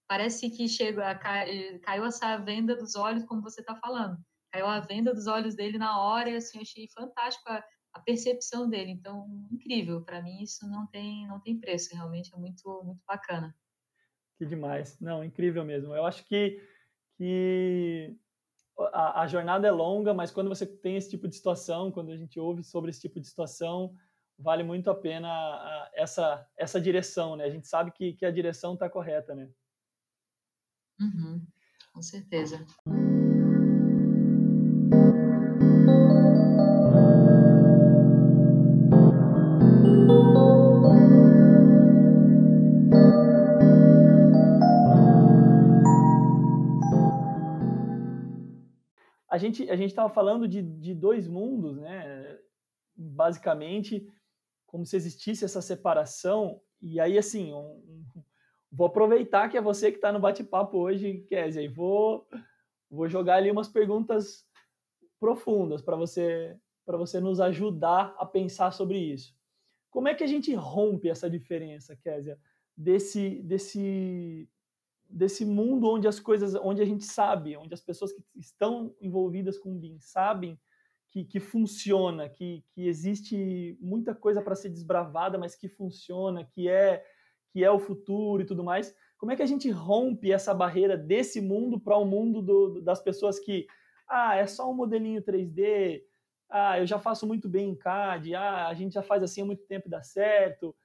parece 0.08 0.50
que 0.50 0.68
chegou 0.68 1.04
a, 1.04 1.14
caiu 1.16 2.06
essa 2.06 2.38
venda 2.38 2.76
dos 2.76 2.96
olhos, 2.96 3.24
como 3.26 3.42
você 3.42 3.62
está 3.62 3.76
falando. 3.76 4.18
Caiu 4.52 4.66
a 4.66 4.80
venda 4.80 5.14
dos 5.14 5.28
olhos 5.28 5.56
dele 5.56 5.78
na 5.78 6.02
hora 6.02 6.30
e 6.30 6.36
assim, 6.38 6.58
eu 6.58 6.62
achei 6.64 6.88
fantástico 6.90 7.48
a, 7.50 7.64
a 7.96 8.00
percepção 8.02 8.70
dele. 8.70 8.92
Então, 8.92 9.48
incrível. 9.50 10.02
Para 10.02 10.22
mim, 10.22 10.44
isso 10.44 10.68
não 10.68 10.86
tem, 10.86 11.26
não 11.28 11.40
tem 11.40 11.58
preço. 11.58 11.96
Realmente 11.96 12.34
é 12.34 12.38
muito, 12.38 12.84
muito 12.84 13.02
bacana. 13.08 13.56
Que 14.38 14.46
demais. 14.46 15.00
Não, 15.00 15.24
incrível 15.24 15.64
mesmo. 15.64 15.96
Eu 15.96 16.06
acho 16.06 16.26
que, 16.26 16.62
que 17.18 18.14
a, 18.92 19.22
a, 19.22 19.28
jornada 19.28 19.66
é 19.66 19.72
longa, 19.72 20.14
mas 20.14 20.30
quando 20.30 20.50
você 20.50 20.66
tem 20.66 20.98
esse 20.98 21.10
tipo 21.10 21.26
de 21.26 21.36
situação, 21.36 21.90
quando 21.90 22.12
a 22.12 22.18
gente 22.18 22.38
ouve 22.38 22.62
sobre 22.64 22.92
esse 22.92 23.00
tipo 23.00 23.18
de 23.18 23.28
situação, 23.28 23.96
vale 24.38 24.62
muito 24.62 24.90
a 24.90 24.96
pena 24.96 25.30
a, 25.30 25.92
essa, 25.94 26.46
essa 26.58 26.82
direção, 26.82 27.38
né? 27.38 27.46
A 27.46 27.50
gente 27.50 27.66
sabe 27.66 27.92
que, 27.92 28.12
que 28.12 28.26
a 28.26 28.32
direção 28.32 28.74
está 28.74 28.90
correta, 28.90 29.34
né? 29.34 29.50
Uhum, 31.00 31.42
com 31.94 32.02
certeza. 32.02 32.66
A 49.36 49.38
gente 49.38 49.70
a 49.70 49.76
gente 49.76 49.90
estava 49.90 50.10
falando 50.10 50.48
de, 50.48 50.62
de 50.62 50.96
dois 50.96 51.28
mundos, 51.28 51.78
né? 51.78 52.40
Basicamente, 52.96 54.08
como 54.66 54.86
se 54.86 54.96
existisse 54.96 55.44
essa 55.44 55.62
separação. 55.62 56.62
E 56.82 57.02
aí, 57.02 57.18
assim, 57.18 57.52
um, 57.54 58.06
vou 58.72 58.88
aproveitar 58.88 59.50
que 59.50 59.58
é 59.58 59.62
você 59.62 59.92
que 59.92 59.98
está 59.98 60.10
no 60.14 60.22
bate-papo 60.22 60.78
hoje, 60.78 61.26
Kézia, 61.28 61.62
e 61.62 61.68
vou, 61.68 62.26
vou 62.90 63.10
jogar 63.10 63.36
ali 63.36 63.52
umas 63.52 63.68
perguntas 63.68 64.48
profundas 65.20 65.82
para 65.82 65.98
você 65.98 66.58
para 66.86 66.98
você 66.98 67.20
nos 67.20 67.42
ajudar 67.42 68.16
a 68.18 68.26
pensar 68.26 68.72
sobre 68.72 68.98
isso. 69.00 69.36
Como 69.90 70.08
é 70.08 70.14
que 70.14 70.24
a 70.24 70.28
gente 70.28 70.54
rompe 70.54 71.10
essa 71.10 71.30
diferença, 71.30 71.94
Kézia, 71.98 72.40
desse 72.78 73.42
desse 73.44 74.48
desse 75.16 75.46
mundo 75.46 75.90
onde 75.90 76.08
as 76.08 76.20
coisas, 76.20 76.56
onde 76.56 76.82
a 76.82 76.86
gente 76.86 77.06
sabe, 77.06 77.56
onde 77.56 77.74
as 77.74 77.82
pessoas 77.82 78.12
que 78.12 78.22
estão 78.36 78.94
envolvidas 79.00 79.58
com 79.58 79.72
o 79.72 79.80
BIM 79.80 79.98
sabem 80.00 80.60
que, 81.10 81.24
que 81.24 81.40
funciona, 81.40 82.28
que, 82.28 82.62
que 82.72 82.88
existe 82.88 83.78
muita 83.80 84.14
coisa 84.14 84.42
para 84.42 84.56
ser 84.56 84.70
desbravada, 84.70 85.38
mas 85.38 85.56
que 85.56 85.70
funciona, 85.70 86.44
que 86.44 86.68
é 86.68 87.04
que 87.50 87.64
é 87.64 87.72
o 87.72 87.80
futuro 87.80 88.42
e 88.44 88.46
tudo 88.46 88.66
mais. 88.66 88.94
Como 89.18 89.32
é 89.32 89.36
que 89.38 89.42
a 89.42 89.46
gente 89.46 89.72
rompe 89.72 90.30
essa 90.30 90.54
barreira 90.54 90.98
desse 90.98 91.40
mundo 91.40 91.80
para 91.80 91.98
o 91.98 92.04
um 92.04 92.06
mundo 92.06 92.42
do, 92.42 92.82
das 92.82 93.02
pessoas 93.02 93.40
que, 93.40 93.66
ah, 94.10 94.36
é 94.36 94.46
só 94.46 94.70
um 94.70 94.74
modelinho 94.74 95.22
3D, 95.22 96.04
ah, 96.50 96.78
eu 96.78 96.86
já 96.86 97.00
faço 97.00 97.26
muito 97.26 97.48
bem 97.48 97.70
em 97.70 97.76
CAD, 97.76 98.36
ah, 98.36 98.68
a 98.68 98.74
gente 98.74 98.94
já 98.94 99.02
faz 99.02 99.24
assim 99.24 99.42
há 99.42 99.46
muito 99.46 99.66
tempo 99.66 99.88
e 99.88 99.90
dá 99.90 100.04
certo. 100.04 100.76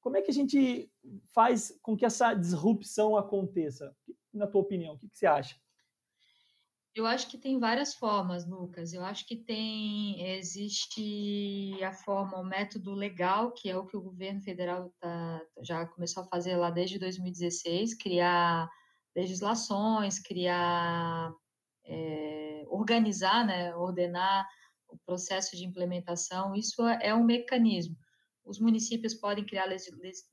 Como 0.00 0.16
é 0.16 0.22
que 0.22 0.30
a 0.30 0.34
gente 0.34 0.90
faz 1.34 1.78
com 1.82 1.96
que 1.96 2.04
essa 2.04 2.34
disrupção 2.34 3.16
aconteça? 3.16 3.94
Na 4.32 4.46
tua 4.46 4.60
opinião, 4.60 4.94
o 4.94 4.98
que, 4.98 5.08
que 5.08 5.18
você 5.18 5.26
acha? 5.26 5.56
Eu 6.94 7.06
acho 7.06 7.28
que 7.28 7.38
tem 7.38 7.60
várias 7.60 7.94
formas, 7.94 8.44
Lucas. 8.44 8.92
Eu 8.92 9.04
acho 9.04 9.24
que 9.24 9.36
tem 9.36 10.20
existe 10.36 11.72
a 11.82 11.92
forma, 11.92 12.38
o 12.38 12.44
método 12.44 12.92
legal, 12.92 13.52
que 13.52 13.70
é 13.70 13.76
o 13.76 13.86
que 13.86 13.96
o 13.96 14.02
governo 14.02 14.40
federal 14.40 14.92
tá, 14.98 15.40
já 15.62 15.86
começou 15.86 16.24
a 16.24 16.26
fazer 16.26 16.56
lá 16.56 16.70
desde 16.70 16.98
2016, 16.98 17.94
criar 17.94 18.68
legislações, 19.14 20.18
criar, 20.18 21.32
é, 21.84 22.64
organizar, 22.68 23.46
né, 23.46 23.74
ordenar 23.76 24.48
o 24.88 24.98
processo 24.98 25.56
de 25.56 25.64
implementação. 25.64 26.54
Isso 26.54 26.82
é 26.84 27.14
um 27.14 27.22
mecanismo. 27.22 27.96
Os 28.48 28.58
municípios 28.58 29.14
podem 29.14 29.44
criar 29.44 29.66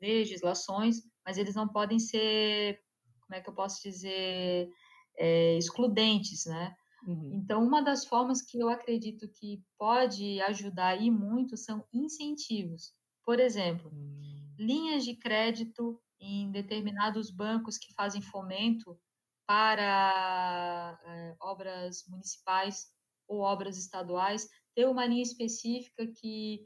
legislações, 0.02 1.02
mas 1.26 1.38
eles 1.38 1.54
não 1.54 1.68
podem 1.68 2.00
ser, 2.00 2.80
como 3.22 3.38
é 3.38 3.42
que 3.42 3.50
eu 3.50 3.54
posso 3.54 3.82
dizer, 3.84 4.70
é, 5.18 5.58
excludentes, 5.58 6.46
né? 6.46 6.74
Uhum. 7.06 7.32
Então, 7.34 7.64
uma 7.64 7.82
das 7.82 8.06
formas 8.06 8.42
que 8.42 8.58
eu 8.58 8.70
acredito 8.70 9.28
que 9.28 9.62
pode 9.78 10.42
ajudar 10.42 11.00
e 11.00 11.12
muito 11.12 11.58
são 11.58 11.86
incentivos. 11.94 12.94
Por 13.24 13.40
exemplo, 13.40 13.92
uhum. 13.92 14.56
linhas 14.58 15.04
de 15.04 15.16
crédito 15.16 16.02
em 16.20 16.50
determinados 16.52 17.30
bancos 17.30 17.78
que 17.78 17.94
fazem 17.94 18.22
fomento 18.22 18.98
para 19.46 21.00
é, 21.06 21.36
obras 21.40 22.04
municipais 22.08 22.88
ou 23.28 23.42
obras 23.42 23.78
estaduais, 23.78 24.48
ter 24.76 24.88
uma 24.88 25.06
linha 25.06 25.24
específica 25.24 26.08
que, 26.08 26.66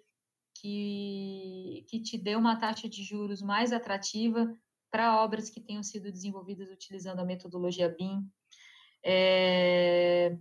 que, 0.59 1.85
que 1.87 2.01
te 2.01 2.17
dê 2.17 2.35
uma 2.35 2.57
taxa 2.57 2.89
de 2.89 3.03
juros 3.03 3.41
mais 3.41 3.71
atrativa 3.71 4.53
para 4.91 5.23
obras 5.23 5.49
que 5.49 5.61
tenham 5.61 5.83
sido 5.83 6.11
desenvolvidas 6.11 6.69
utilizando 6.69 7.19
a 7.19 7.25
metodologia 7.25 7.89
BIM. 7.89 8.27
É, 9.03 10.37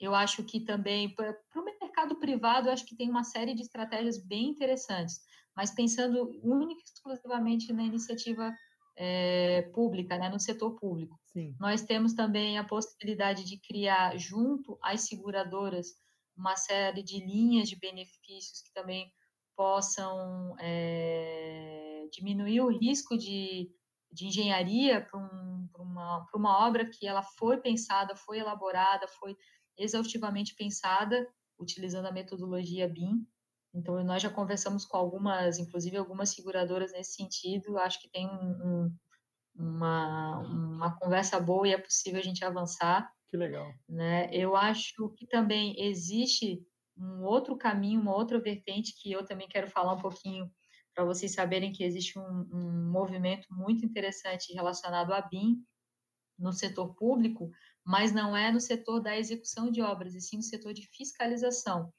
eu 0.00 0.14
acho 0.14 0.42
que 0.42 0.60
também, 0.60 1.14
para 1.14 1.38
o 1.54 1.64
mercado 1.64 2.16
privado, 2.16 2.68
eu 2.68 2.72
acho 2.72 2.84
que 2.84 2.96
tem 2.96 3.08
uma 3.08 3.22
série 3.22 3.54
de 3.54 3.62
estratégias 3.62 4.18
bem 4.18 4.48
interessantes, 4.48 5.20
mas 5.54 5.70
pensando 5.70 6.30
única 6.42 6.80
e 6.80 6.84
exclusivamente 6.84 7.72
na 7.72 7.84
iniciativa 7.84 8.52
é, 8.96 9.62
pública, 9.74 10.18
né, 10.18 10.28
no 10.28 10.40
setor 10.40 10.74
público. 10.78 11.18
Sim. 11.26 11.54
Nós 11.58 11.82
temos 11.82 12.14
também 12.14 12.58
a 12.58 12.64
possibilidade 12.64 13.44
de 13.44 13.58
criar, 13.58 14.18
junto 14.18 14.78
às 14.82 15.02
seguradoras, 15.02 15.94
uma 16.42 16.56
série 16.56 17.04
de 17.04 17.24
linhas 17.24 17.68
de 17.68 17.76
benefícios 17.76 18.62
que 18.62 18.72
também 18.74 19.10
possam 19.56 20.56
é, 20.58 22.04
diminuir 22.10 22.60
o 22.60 22.68
risco 22.68 23.16
de, 23.16 23.70
de 24.10 24.26
engenharia 24.26 25.00
para 25.00 25.20
um, 25.20 25.68
uma, 25.78 26.26
uma 26.34 26.66
obra 26.66 26.84
que 26.84 27.06
ela 27.06 27.22
foi 27.22 27.58
pensada, 27.58 28.16
foi 28.16 28.40
elaborada, 28.40 29.06
foi 29.06 29.36
exaustivamente 29.78 30.56
pensada, 30.56 31.26
utilizando 31.58 32.06
a 32.06 32.12
metodologia 32.12 32.88
BIM. 32.88 33.24
Então, 33.72 34.02
nós 34.02 34.20
já 34.20 34.28
conversamos 34.28 34.84
com 34.84 34.96
algumas, 34.96 35.58
inclusive 35.58 35.96
algumas 35.96 36.30
seguradoras 36.30 36.92
nesse 36.92 37.14
sentido, 37.14 37.78
acho 37.78 38.00
que 38.00 38.10
tem 38.10 38.26
um, 38.26 38.66
um, 38.66 38.96
uma, 39.54 40.38
uma 40.40 40.98
conversa 40.98 41.38
boa 41.38 41.68
e 41.68 41.72
é 41.72 41.78
possível 41.78 42.18
a 42.18 42.24
gente 42.24 42.44
avançar. 42.44 43.08
Que 43.32 43.36
legal. 43.38 43.72
Né? 43.88 44.28
Eu 44.30 44.54
acho 44.54 45.08
que 45.16 45.26
também 45.26 45.74
existe 45.82 46.62
um 46.94 47.24
outro 47.24 47.56
caminho, 47.56 47.98
uma 47.98 48.14
outra 48.14 48.38
vertente 48.38 48.94
que 49.00 49.10
eu 49.10 49.24
também 49.24 49.48
quero 49.48 49.70
falar 49.70 49.94
um 49.94 50.02
pouquinho 50.02 50.52
para 50.94 51.06
vocês 51.06 51.32
saberem 51.32 51.72
que 51.72 51.82
existe 51.82 52.18
um, 52.18 52.46
um, 52.52 52.90
movimento 52.92 53.46
muito 53.50 53.86
interessante 53.86 54.52
relacionado 54.52 55.14
à 55.14 55.22
BIM 55.22 55.64
no 56.38 56.52
setor 56.52 56.94
público, 56.94 57.50
mas 57.82 58.12
não 58.12 58.36
é 58.36 58.52
no 58.52 58.60
setor 58.60 59.00
da 59.00 59.16
execução 59.16 59.70
de 59.70 59.80
obras, 59.80 60.14
e 60.14 60.20
sim 60.20 60.36
no 60.36 60.42
setor 60.42 60.74
de 60.74 60.86
fiscalização. 60.94 61.90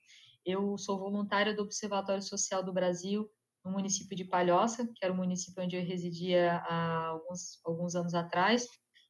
Eu 0.46 0.78
sou 0.78 1.00
voluntária 1.00 1.56
do 1.56 1.64
Observatório 1.64 2.22
Social 2.22 2.64
do 2.64 2.72
Brasil, 2.72 3.28
no 3.66 3.72
município 3.72 4.16
de 4.16 4.26
Palhoça, 4.26 4.86
que 4.86 5.04
era 5.04 5.12
o 5.12 5.18
município 5.18 5.64
onde 5.64 5.78
eu 5.78 5.84
residia 5.84 6.58
há 6.58 7.08
alguns, 7.08 7.60
alguns 7.66 7.96
anos 7.96 8.14
atrás, 8.14 8.68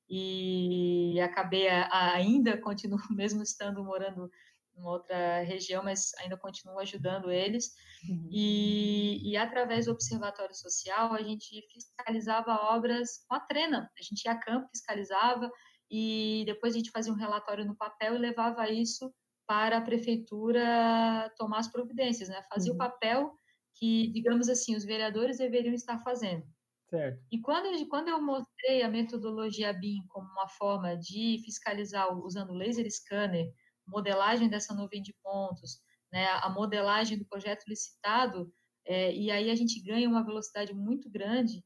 e 0.10 1.20
acabei 1.22 1.68
ainda, 1.70 2.58
continuo 2.62 3.00
mesmo 3.10 3.42
estando 3.42 3.84
morando 3.84 4.30
em 4.76 4.84
outra 4.84 5.42
região, 5.44 5.84
mas 5.84 6.12
ainda 6.20 6.38
continuo 6.38 6.80
ajudando 6.80 7.32
eles. 7.32 7.74
Uhum. 8.10 8.28
E, 8.32 9.32
e, 9.32 9.38
através 9.38 9.86
do 9.86 9.92
Observatório 9.92 10.56
Social, 10.56 11.14
a 11.14 11.22
gente 11.22 11.62
fiscalizava 11.72 12.54
obras 12.74 13.24
com 13.28 13.36
a 13.36 13.40
trena. 13.40 13.90
A 13.98 14.02
gente 14.02 14.26
ia 14.26 14.32
a 14.32 14.40
campo, 14.40 14.70
fiscalizava, 14.70 15.52
e 15.90 16.44
depois 16.46 16.74
a 16.74 16.78
gente 16.78 16.92
fazia 16.92 17.14
um 17.14 17.18
relatório 17.18 17.66
no 17.66 17.76
papel 17.76 18.16
e 18.16 18.20
levava 18.20 18.68
isso 18.70 19.14
para 19.46 19.78
a 19.78 19.82
prefeitura 19.82 21.32
tomar 21.38 21.60
as 21.60 21.68
providências, 21.68 22.30
né? 22.30 22.42
Fazia 22.50 22.72
uhum. 22.72 22.76
o 22.76 22.80
papel 22.80 23.32
que, 23.76 24.12
digamos 24.12 24.50
assim, 24.50 24.76
os 24.76 24.86
vereadores 24.86 25.38
deveriam 25.38 25.74
estar 25.74 26.00
fazendo. 26.00 26.46
Certo. 26.94 27.20
E 27.32 27.42
quando 27.42 27.88
quando 27.88 28.10
eu 28.10 28.22
mostrei 28.22 28.84
a 28.84 28.88
metodologia 28.88 29.74
BIM 29.74 30.06
como 30.10 30.30
uma 30.30 30.48
forma 30.48 30.96
de 30.96 31.42
fiscalizar 31.44 32.16
usando 32.20 32.54
laser 32.54 32.86
scanner, 32.88 33.52
modelagem 33.88 34.48
dessa 34.48 34.76
nuvem 34.76 35.02
de 35.02 35.12
pontos, 35.24 35.80
né, 36.12 36.28
a 36.28 36.48
modelagem 36.50 37.18
do 37.18 37.26
projeto 37.26 37.64
licitado, 37.68 38.54
é, 38.86 39.12
e 39.12 39.32
aí 39.32 39.50
a 39.50 39.56
gente 39.56 39.82
ganha 39.82 40.08
uma 40.08 40.24
velocidade 40.24 40.72
muito 40.72 41.10
grande, 41.10 41.66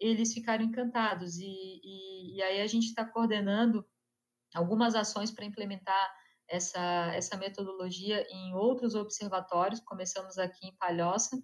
eles 0.00 0.32
ficaram 0.32 0.64
encantados. 0.64 1.36
E, 1.36 1.44
e, 1.44 2.36
e 2.36 2.42
aí 2.42 2.62
a 2.62 2.66
gente 2.66 2.86
está 2.86 3.04
coordenando 3.04 3.84
algumas 4.54 4.94
ações 4.94 5.30
para 5.30 5.44
implementar 5.44 6.14
essa, 6.48 7.12
essa 7.14 7.36
metodologia 7.36 8.26
em 8.30 8.54
outros 8.54 8.94
observatórios, 8.94 9.80
começamos 9.80 10.38
aqui 10.38 10.66
em 10.66 10.76
Palhoça, 10.76 11.36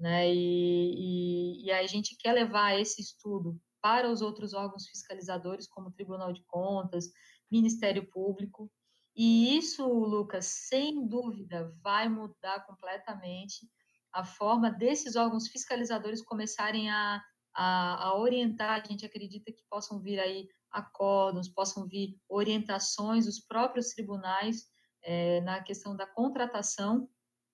né, 0.00 0.32
e, 0.32 1.60
e, 1.60 1.66
e 1.66 1.70
a 1.70 1.86
gente 1.86 2.16
quer 2.16 2.32
levar 2.32 2.80
esse 2.80 3.00
estudo 3.00 3.60
para 3.82 4.10
os 4.10 4.22
outros 4.22 4.54
órgãos 4.54 4.86
fiscalizadores, 4.88 5.68
como 5.68 5.92
Tribunal 5.92 6.32
de 6.32 6.42
Contas, 6.44 7.10
Ministério 7.50 8.08
Público, 8.10 8.70
e 9.14 9.56
isso, 9.56 9.86
Lucas, 9.86 10.46
sem 10.46 11.06
dúvida, 11.06 11.74
vai 11.82 12.08
mudar 12.08 12.64
completamente 12.66 13.68
a 14.12 14.24
forma 14.24 14.70
desses 14.70 15.16
órgãos 15.16 15.48
fiscalizadores 15.48 16.22
começarem 16.22 16.90
a, 16.90 17.22
a, 17.54 18.04
a 18.06 18.18
orientar. 18.18 18.80
A 18.80 18.88
gente 18.88 19.04
acredita 19.04 19.52
que 19.52 19.62
possam 19.68 20.00
vir 20.00 20.18
aí 20.18 20.48
acordos, 20.70 21.48
possam 21.48 21.86
vir 21.86 22.16
orientações 22.28 23.26
dos 23.26 23.40
próprios 23.40 23.90
tribunais 23.90 24.66
é, 25.02 25.40
na 25.42 25.62
questão 25.62 25.96
da 25.96 26.06
contratação, 26.06 27.08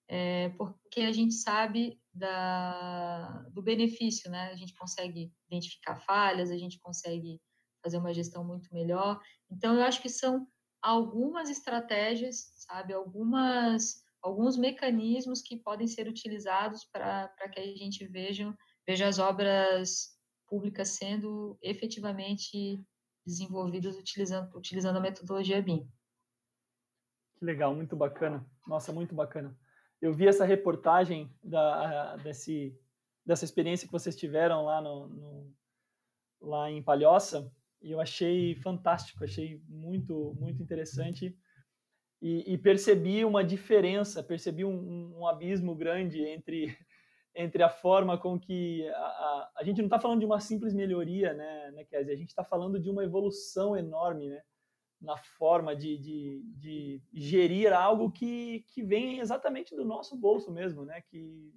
é, 0.08 0.50
porque 0.50 1.00
a 1.00 1.12
gente 1.12 1.34
sabe 1.34 2.00
da, 2.16 3.44
do 3.52 3.62
benefício, 3.62 4.30
né? 4.30 4.50
A 4.50 4.56
gente 4.56 4.74
consegue 4.74 5.32
identificar 5.48 5.96
falhas, 5.96 6.50
a 6.50 6.58
gente 6.58 6.78
consegue 6.80 7.40
fazer 7.82 7.98
uma 7.98 8.12
gestão 8.12 8.44
muito 8.44 8.72
melhor. 8.72 9.20
Então, 9.50 9.74
eu 9.74 9.82
acho 9.82 10.00
que 10.02 10.08
são 10.08 10.46
algumas 10.82 11.48
estratégias, 11.50 12.52
sabe, 12.56 12.92
algumas 12.92 14.04
alguns 14.22 14.56
mecanismos 14.56 15.40
que 15.40 15.56
podem 15.56 15.86
ser 15.86 16.08
utilizados 16.08 16.84
para 16.84 17.48
que 17.52 17.60
a 17.60 17.76
gente 17.76 18.04
veja, 18.08 18.52
veja 18.84 19.06
as 19.06 19.20
obras 19.20 20.18
públicas 20.48 20.88
sendo 20.88 21.56
efetivamente 21.62 22.84
desenvolvidas 23.24 23.96
utilizando, 23.96 24.56
utilizando 24.56 24.96
a 24.96 25.00
metodologia 25.00 25.62
BIM. 25.62 25.88
Que 27.38 27.44
legal, 27.44 27.74
muito 27.74 27.94
bacana. 27.94 28.44
Nossa, 28.66 28.92
muito 28.92 29.14
bacana. 29.14 29.56
Eu 30.06 30.14
vi 30.14 30.28
essa 30.28 30.44
reportagem 30.44 31.28
da, 31.42 32.14
desse, 32.16 32.78
dessa 33.24 33.44
experiência 33.44 33.88
que 33.88 33.92
vocês 33.92 34.14
tiveram 34.14 34.64
lá, 34.64 34.80
no, 34.80 35.08
no 35.08 35.52
lá 36.40 36.70
em 36.70 36.80
Palhoça 36.80 37.50
e 37.82 37.90
eu 37.90 38.00
achei 38.00 38.54
fantástico, 38.54 39.24
achei 39.24 39.60
muito, 39.68 40.36
muito 40.38 40.62
interessante 40.62 41.36
e, 42.22 42.52
e 42.52 42.56
percebi 42.56 43.24
uma 43.24 43.42
diferença, 43.42 44.22
percebi 44.22 44.64
um, 44.64 45.18
um, 45.18 45.26
abismo 45.26 45.74
grande 45.74 46.22
entre 46.22 46.66
entre 47.34 47.62
a 47.62 47.68
forma 47.68 48.16
com 48.16 48.38
que 48.40 48.88
a, 48.88 48.98
a, 48.98 49.52
a 49.56 49.64
gente 49.64 49.78
não 49.78 49.86
está 49.86 49.98
falando 49.98 50.20
de 50.20 50.26
uma 50.26 50.40
simples 50.40 50.72
melhoria, 50.72 51.34
né, 51.34 51.70
né 51.72 51.84
Kézia? 51.84 52.14
A 52.14 52.16
gente 52.16 52.30
está 52.30 52.44
falando 52.44 52.80
de 52.80 52.88
uma 52.88 53.04
evolução 53.04 53.76
enorme, 53.76 54.28
né? 54.28 54.40
Na 55.00 55.16
forma 55.16 55.76
de, 55.76 55.98
de, 55.98 56.42
de 56.56 57.02
gerir 57.12 57.72
algo 57.72 58.10
que, 58.10 58.64
que 58.68 58.82
vem 58.82 59.18
exatamente 59.18 59.76
do 59.76 59.84
nosso 59.84 60.16
bolso 60.16 60.50
mesmo, 60.50 60.84
né? 60.84 61.02
Que, 61.02 61.52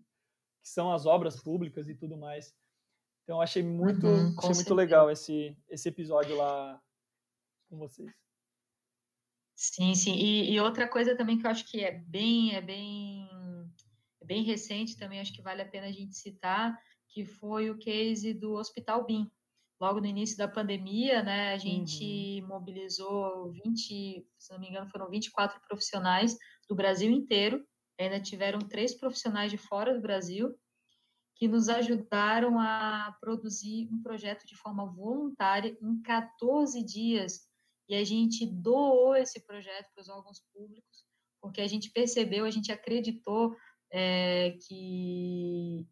que 0.61 0.69
são 0.69 0.91
as 0.91 1.05
obras 1.05 1.41
públicas 1.41 1.87
e 1.87 1.95
tudo 1.95 2.17
mais. 2.17 2.53
Então 3.23 3.39
achei 3.39 3.63
muito, 3.63 4.07
uhum, 4.07 4.35
achei 4.39 4.55
muito 4.55 4.73
legal 4.73 5.09
esse, 5.09 5.55
esse 5.69 5.87
episódio 5.87 6.35
lá 6.35 6.81
com 7.69 7.77
vocês. 7.77 8.11
Sim, 9.55 9.93
sim. 9.93 10.15
E, 10.15 10.53
e, 10.53 10.59
outra 10.59 10.87
coisa 10.87 11.15
também 11.15 11.37
que 11.37 11.45
eu 11.45 11.51
acho 11.51 11.65
que 11.65 11.83
é 11.83 11.91
bem, 11.91 12.55
é 12.55 12.61
bem, 12.61 13.29
é 14.21 14.25
bem 14.25 14.41
recente 14.43 14.97
também, 14.97 15.19
acho 15.19 15.33
que 15.33 15.41
vale 15.41 15.61
a 15.61 15.67
pena 15.67 15.87
a 15.87 15.91
gente 15.91 16.15
citar, 16.15 16.75
que 17.09 17.25
foi 17.25 17.69
o 17.69 17.77
case 17.77 18.33
do 18.33 18.53
Hospital 18.53 19.05
BIM. 19.05 19.29
Logo 19.79 20.01
no 20.01 20.07
início 20.07 20.37
da 20.37 20.47
pandemia, 20.47 21.23
né, 21.23 21.53
a 21.53 21.57
gente 21.57 22.41
uhum. 22.41 22.47
mobilizou 22.47 23.51
20, 23.51 24.27
se 24.37 24.51
não 24.51 24.59
me 24.59 24.67
engano, 24.67 24.89
foram 24.89 25.09
24 25.09 25.59
profissionais 25.67 26.37
do 26.67 26.75
Brasil 26.75 27.09
inteiro. 27.09 27.65
Ainda 27.97 28.19
tiveram 28.19 28.59
três 28.59 28.93
profissionais 28.93 29.51
de 29.51 29.57
fora 29.57 29.93
do 29.93 30.01
Brasil 30.01 30.53
que 31.39 31.47
nos 31.47 31.69
ajudaram 31.69 32.59
a 32.59 33.15
produzir 33.21 33.87
um 33.89 34.03
projeto 34.03 34.45
de 34.45 34.57
forma 34.57 34.85
voluntária 34.85 35.77
em 35.81 36.01
14 36.01 36.83
dias. 36.83 37.47
E 37.87 37.95
a 37.95 38.03
gente 38.03 38.45
doou 38.45 39.15
esse 39.15 39.45
projeto 39.45 39.89
para 39.95 40.01
os 40.01 40.09
órgãos 40.09 40.41
públicos, 40.53 41.05
porque 41.41 41.61
a 41.61 41.67
gente 41.67 41.91
percebeu, 41.91 42.43
a 42.43 42.51
gente 42.51 42.73
acreditou 42.73 43.55
é, 43.89 44.57
que, 44.67 45.87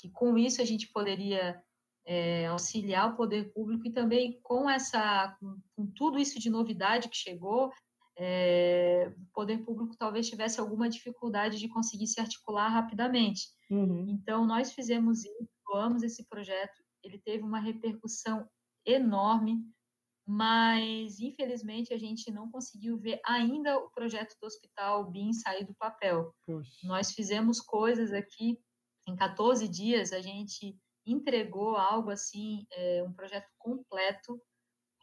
que 0.00 0.08
com 0.10 0.38
isso 0.38 0.62
a 0.62 0.64
gente 0.64 0.88
poderia 0.88 1.62
é, 2.06 2.46
auxiliar 2.46 3.12
o 3.12 3.16
poder 3.16 3.52
público 3.52 3.86
e 3.86 3.92
também 3.92 4.38
com 4.42 4.70
essa 4.70 5.36
com, 5.40 5.58
com 5.74 5.86
tudo 5.94 6.18
isso 6.18 6.38
de 6.38 6.48
novidade 6.48 7.08
que 7.08 7.16
chegou 7.16 7.72
é, 8.18 9.12
o 9.14 9.32
poder 9.34 9.58
público 9.58 9.96
talvez 9.96 10.28
tivesse 10.28 10.58
alguma 10.58 10.88
dificuldade 10.88 11.58
de 11.58 11.68
conseguir 11.68 12.06
se 12.06 12.20
articular 12.20 12.68
rapidamente. 12.68 13.48
Uhum. 13.70 14.06
Então, 14.08 14.46
nós 14.46 14.72
fizemos 14.72 15.24
isso, 15.24 15.48
doamos 15.66 16.02
esse 16.02 16.26
projeto, 16.26 16.82
ele 17.02 17.18
teve 17.18 17.42
uma 17.44 17.60
repercussão 17.60 18.48
enorme, 18.86 19.62
mas 20.26 21.20
infelizmente 21.20 21.92
a 21.92 21.98
gente 21.98 22.30
não 22.32 22.50
conseguiu 22.50 22.98
ver 22.98 23.20
ainda 23.24 23.78
o 23.78 23.90
projeto 23.90 24.34
do 24.40 24.46
Hospital 24.46 25.10
BIM 25.10 25.32
sair 25.32 25.64
do 25.64 25.74
papel. 25.74 26.34
Puxa. 26.46 26.70
Nós 26.84 27.12
fizemos 27.12 27.60
coisas 27.60 28.12
aqui, 28.12 28.58
em 29.06 29.14
14 29.14 29.68
dias 29.68 30.12
a 30.12 30.20
gente 30.20 30.76
entregou 31.06 31.76
algo 31.76 32.10
assim, 32.10 32.66
é, 32.72 33.02
um 33.02 33.12
projeto 33.12 33.48
completo, 33.58 34.40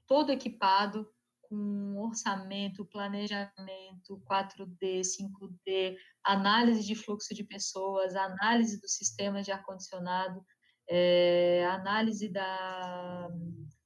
todo 0.06 0.32
equipado, 0.32 1.08
com 1.44 1.98
orçamento, 1.98 2.86
planejamento, 2.86 4.22
4D, 4.30 5.02
5D, 5.02 5.96
análise 6.24 6.84
de 6.84 6.96
fluxo 6.96 7.34
de 7.34 7.44
pessoas, 7.44 8.16
análise 8.16 8.80
do 8.82 8.88
sistema 8.88 9.42
de 9.42 9.52
ar-condicionado, 9.52 10.44
é, 10.90 11.66
análise 11.68 12.28
da, 12.30 13.28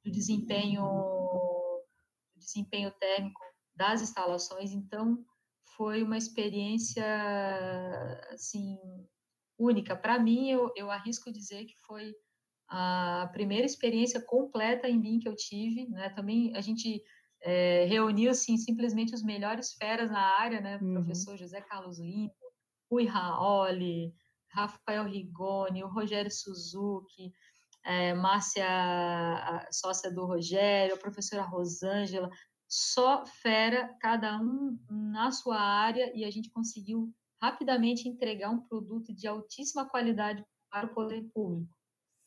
do 0.04 0.12
desempenho 0.12 0.84
do 2.34 2.40
desempenho 2.40 2.92
térmico 2.92 3.42
das 3.76 4.02
instalações. 4.02 4.72
Então, 4.72 5.24
foi 5.76 6.02
uma 6.02 6.18
experiência 6.18 7.06
assim 8.32 8.80
única. 9.58 9.96
Para 9.96 10.20
mim, 10.20 10.50
eu, 10.50 10.72
eu 10.76 10.92
arrisco 10.92 11.32
dizer 11.32 11.66
que 11.66 11.76
foi 11.86 12.14
a 12.70 13.30
primeira 13.32 13.66
experiência 13.66 14.22
completa 14.22 14.90
em 14.90 15.00
BIM 15.00 15.20
que 15.20 15.28
eu 15.28 15.36
tive. 15.36 15.88
Né? 15.88 16.10
Também 16.10 16.56
a 16.56 16.62
gente 16.62 17.02
é, 17.42 17.86
reuniu 17.86 18.32
assim, 18.32 18.58
simplesmente 18.58 19.14
os 19.14 19.24
melhores 19.24 19.74
feras 19.74 20.10
na 20.10 20.40
área, 20.40 20.60
né? 20.60 20.80
Uhum. 20.82 20.94
professor 20.96 21.38
José 21.38 21.62
Carlos 21.62 22.00
Lima, 22.00 22.32
Rui 22.90 23.06
Raoli, 23.06 24.14
Rafael 24.50 25.06
Rigoni, 25.06 25.84
o 25.84 25.88
Rogério 25.88 26.32
Suzuki, 26.32 27.32
é, 27.84 28.14
Márcia, 28.14 28.68
sócia 29.72 30.12
do 30.12 30.26
Rogério, 30.26 30.96
a 30.96 31.00
professora 31.00 31.44
Rosângela, 31.44 32.30
só 32.68 33.26
fera, 33.26 33.96
cada 34.02 34.38
um 34.42 34.78
na 34.90 35.32
sua 35.32 35.58
área, 35.58 36.12
e 36.14 36.26
a 36.26 36.32
gente 36.32 36.50
conseguiu 36.50 37.14
rapidamente 37.42 38.08
entregar 38.08 38.50
um 38.50 38.62
produto 38.62 39.14
de 39.14 39.28
altíssima 39.28 39.88
qualidade 39.88 40.44
para 40.70 40.88
o 40.88 40.94
poder 40.94 41.24
público. 41.34 41.72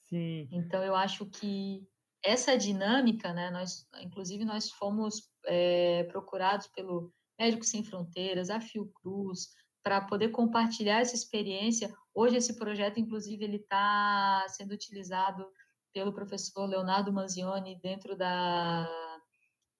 Sim. 0.09 0.49
Então, 0.51 0.83
eu 0.83 0.95
acho 0.95 1.27
que 1.27 1.87
essa 2.23 2.57
dinâmica, 2.57 3.33
né, 3.33 3.51
nós, 3.51 3.87
inclusive, 4.01 4.45
nós 4.45 4.71
fomos 4.71 5.31
é, 5.47 6.05
procurados 6.05 6.67
pelo 6.69 7.13
Médicos 7.39 7.69
Sem 7.69 7.83
Fronteiras, 7.83 8.51
a 8.51 8.61
Fiocruz, 8.61 9.49
para 9.83 10.01
poder 10.03 10.29
compartilhar 10.29 11.01
essa 11.01 11.15
experiência. 11.15 11.95
Hoje, 12.15 12.37
esse 12.37 12.57
projeto, 12.57 13.01
inclusive, 13.01 13.43
ele 13.43 13.57
está 13.57 14.45
sendo 14.49 14.73
utilizado 14.73 15.47
pelo 15.93 16.13
professor 16.13 16.67
Leonardo 16.67 17.13
Manzioni 17.13 17.81
dentro 17.81 18.17
da 18.17 19.10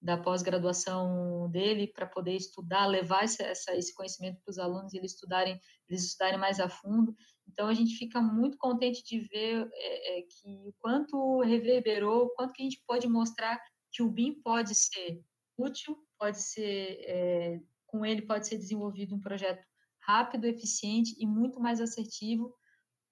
da 0.01 0.17
pós-graduação 0.17 1.51
dele 1.51 1.87
para 1.87 2.07
poder 2.07 2.35
estudar, 2.35 2.87
levar 2.87 3.25
essa, 3.25 3.43
essa, 3.43 3.77
esse 3.77 3.95
conhecimento 3.95 4.41
para 4.43 4.51
os 4.51 4.59
alunos 4.59 4.95
e 4.95 4.99
eles 4.99 5.13
estudarem, 5.13 5.61
eles 5.89 6.05
estudarem 6.05 6.39
mais 6.39 6.59
a 6.59 6.69
fundo. 6.69 7.15
Então 7.47 7.69
a 7.69 7.75
gente 7.75 7.97
fica 7.97 8.21
muito 8.21 8.57
contente 8.57 9.03
de 9.05 9.21
ver 9.21 9.69
é, 9.73 10.19
é, 10.19 10.23
que 10.23 10.67
o 10.67 10.73
quanto 10.79 11.41
reverberou, 11.43 12.25
o 12.25 12.31
quanto 12.31 12.53
que 12.55 12.63
a 12.63 12.65
gente 12.65 12.83
pode 12.87 13.07
mostrar 13.09 13.61
que 13.93 14.03
o 14.03 14.11
BIM 14.11 14.41
pode 14.43 14.75
ser 14.75 15.23
útil, 15.59 15.97
pode 16.19 16.41
ser 16.41 16.99
é, 17.07 17.61
com 17.87 18.07
ele 18.07 18.23
pode 18.23 18.47
ser 18.47 18.57
desenvolvido 18.57 19.15
um 19.15 19.21
projeto 19.21 19.67
rápido, 19.99 20.47
eficiente 20.47 21.15
e 21.19 21.27
muito 21.27 21.61
mais 21.61 21.81
assertivo 21.81 22.55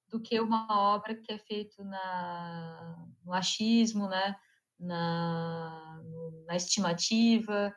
do 0.09 0.21
que 0.21 0.41
uma 0.41 0.67
obra 0.71 1.15
que 1.15 1.33
é 1.33 1.39
feito 1.39 1.85
na, 1.85 3.07
no 3.25 3.35
achismo, 3.35 4.09
né? 4.09 4.35
Na, 4.79 6.01
na 6.47 6.57
estimativa, 6.57 7.75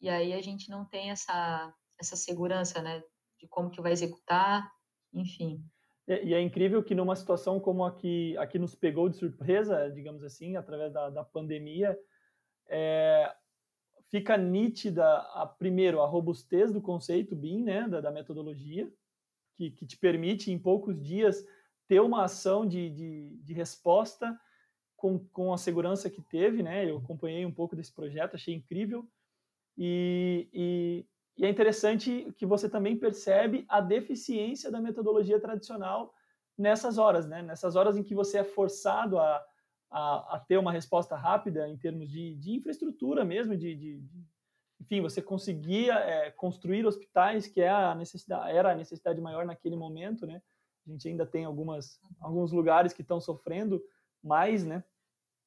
e 0.00 0.08
aí 0.08 0.32
a 0.32 0.40
gente 0.40 0.70
não 0.70 0.84
tem 0.84 1.10
essa, 1.10 1.74
essa 2.00 2.16
segurança, 2.16 2.80
né, 2.80 3.02
de 3.40 3.48
como 3.48 3.70
que 3.70 3.80
vai 3.80 3.92
executar, 3.92 4.70
enfim. 5.12 5.62
E, 6.06 6.32
é 6.32 6.40
incrível 6.40 6.82
que 6.82 6.94
numa 6.94 7.16
situação 7.16 7.58
como 7.60 7.84
a 7.84 7.94
que, 7.94 8.36
a 8.38 8.46
que 8.46 8.58
nos 8.58 8.74
pegou 8.74 9.08
de 9.08 9.16
surpresa, 9.16 9.90
digamos 9.90 10.22
assim, 10.22 10.56
através 10.56 10.92
da, 10.92 11.10
da 11.10 11.24
pandemia, 11.24 11.98
é, 12.68 13.34
fica 14.10 14.36
nítida, 14.36 15.04
a, 15.34 15.46
primeiro, 15.46 16.00
a 16.00 16.06
robustez 16.06 16.72
do 16.72 16.80
conceito 16.80 17.36
BIM, 17.36 17.64
né, 17.64 17.88
da, 17.88 18.00
da 18.00 18.10
metodologia, 18.10 18.90
que, 19.56 19.70
que 19.72 19.84
te 19.84 19.98
permite, 19.98 20.50
em 20.50 20.58
poucos 20.58 21.02
dias, 21.02 21.44
ter 21.88 22.00
uma 22.00 22.24
ação 22.24 22.66
de, 22.66 22.90
de, 22.90 23.36
de 23.42 23.52
resposta 23.52 24.38
com, 24.98 25.20
com 25.32 25.52
a 25.54 25.56
segurança 25.56 26.10
que 26.10 26.20
teve, 26.20 26.62
né? 26.62 26.90
Eu 26.90 26.98
acompanhei 26.98 27.46
um 27.46 27.52
pouco 27.52 27.74
desse 27.74 27.92
projeto, 27.92 28.34
achei 28.34 28.52
incrível. 28.52 29.08
E, 29.76 30.48
e, 30.52 31.06
e, 31.38 31.46
é 31.46 31.48
interessante 31.48 32.30
que 32.36 32.44
você 32.44 32.68
também 32.68 32.98
percebe 32.98 33.64
a 33.68 33.80
deficiência 33.80 34.72
da 34.72 34.80
metodologia 34.80 35.40
tradicional 35.40 36.12
nessas 36.58 36.98
horas, 36.98 37.28
né? 37.28 37.40
Nessas 37.42 37.76
horas 37.76 37.96
em 37.96 38.02
que 38.02 38.14
você 38.14 38.38
é 38.38 38.44
forçado 38.44 39.20
a, 39.20 39.44
a, 39.88 40.36
a 40.36 40.40
ter 40.40 40.58
uma 40.58 40.72
resposta 40.72 41.14
rápida 41.14 41.68
em 41.68 41.78
termos 41.78 42.10
de, 42.10 42.34
de 42.34 42.56
infraestrutura 42.56 43.24
mesmo, 43.24 43.56
de, 43.56 43.76
de, 43.76 44.00
de 44.00 44.26
enfim, 44.80 45.00
você 45.00 45.22
conseguia 45.22 45.94
é, 45.94 46.32
construir 46.32 46.84
hospitais, 46.84 47.46
que 47.46 47.60
é 47.60 47.70
a 47.70 47.94
necessidade, 47.94 48.50
era 48.50 48.72
a 48.72 48.76
necessidade 48.76 49.20
maior 49.20 49.46
naquele 49.46 49.76
momento, 49.76 50.26
né? 50.26 50.42
A 50.84 50.90
gente 50.90 51.06
ainda 51.06 51.24
tem 51.24 51.44
algumas, 51.44 52.00
alguns 52.20 52.50
lugares 52.50 52.92
que 52.92 53.02
estão 53.02 53.20
sofrendo 53.20 53.80
mais, 54.22 54.64
né? 54.64 54.84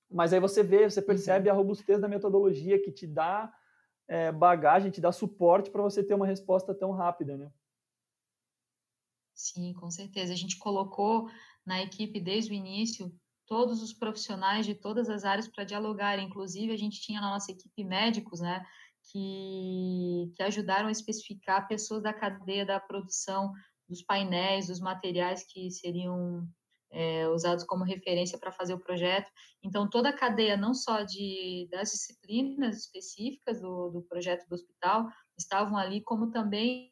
Mas 0.09 0.33
aí 0.33 0.39
você 0.39 0.61
vê, 0.61 0.89
você 0.89 1.01
percebe 1.01 1.49
uhum. 1.49 1.55
a 1.55 1.57
robustez 1.57 1.99
da 1.99 2.07
metodologia 2.07 2.81
que 2.81 2.91
te 2.91 3.07
dá 3.07 3.53
é, 4.07 4.31
bagagem, 4.31 4.91
te 4.91 4.99
dá 4.99 5.11
suporte 5.11 5.71
para 5.71 5.81
você 5.81 6.03
ter 6.03 6.13
uma 6.13 6.27
resposta 6.27 6.73
tão 6.75 6.91
rápida, 6.91 7.37
né? 7.37 7.51
Sim, 9.33 9.73
com 9.73 9.89
certeza. 9.89 10.33
A 10.33 10.35
gente 10.35 10.57
colocou 10.57 11.29
na 11.65 11.81
equipe 11.81 12.19
desde 12.19 12.51
o 12.51 12.53
início 12.53 13.11
todos 13.47 13.81
os 13.81 13.93
profissionais 13.93 14.65
de 14.65 14.75
todas 14.75 15.09
as 15.09 15.23
áreas 15.23 15.47
para 15.47 15.63
dialogar. 15.63 16.19
Inclusive, 16.19 16.73
a 16.73 16.77
gente 16.77 17.01
tinha 17.01 17.21
na 17.21 17.31
nossa 17.31 17.51
equipe 17.51 17.83
médicos, 17.83 18.39
né, 18.39 18.65
que, 19.11 20.31
que 20.35 20.43
ajudaram 20.43 20.87
a 20.87 20.91
especificar 20.91 21.67
pessoas 21.67 22.03
da 22.03 22.13
cadeia 22.13 22.65
da 22.65 22.79
produção 22.79 23.51
dos 23.89 24.01
painéis, 24.03 24.67
dos 24.67 24.79
materiais 24.79 25.43
que 25.43 25.69
seriam 25.71 26.47
é, 26.91 27.27
usados 27.29 27.63
como 27.63 27.83
referência 27.83 28.37
para 28.37 28.51
fazer 28.51 28.73
o 28.73 28.79
projeto. 28.79 29.31
Então, 29.63 29.89
toda 29.89 30.09
a 30.09 30.13
cadeia, 30.13 30.57
não 30.57 30.73
só 30.73 31.03
de, 31.03 31.67
das 31.71 31.91
disciplinas 31.91 32.77
específicas 32.79 33.61
do, 33.61 33.89
do 33.89 34.01
projeto 34.03 34.47
do 34.47 34.55
hospital, 34.55 35.07
estavam 35.37 35.77
ali, 35.77 36.01
como 36.01 36.31
também 36.31 36.91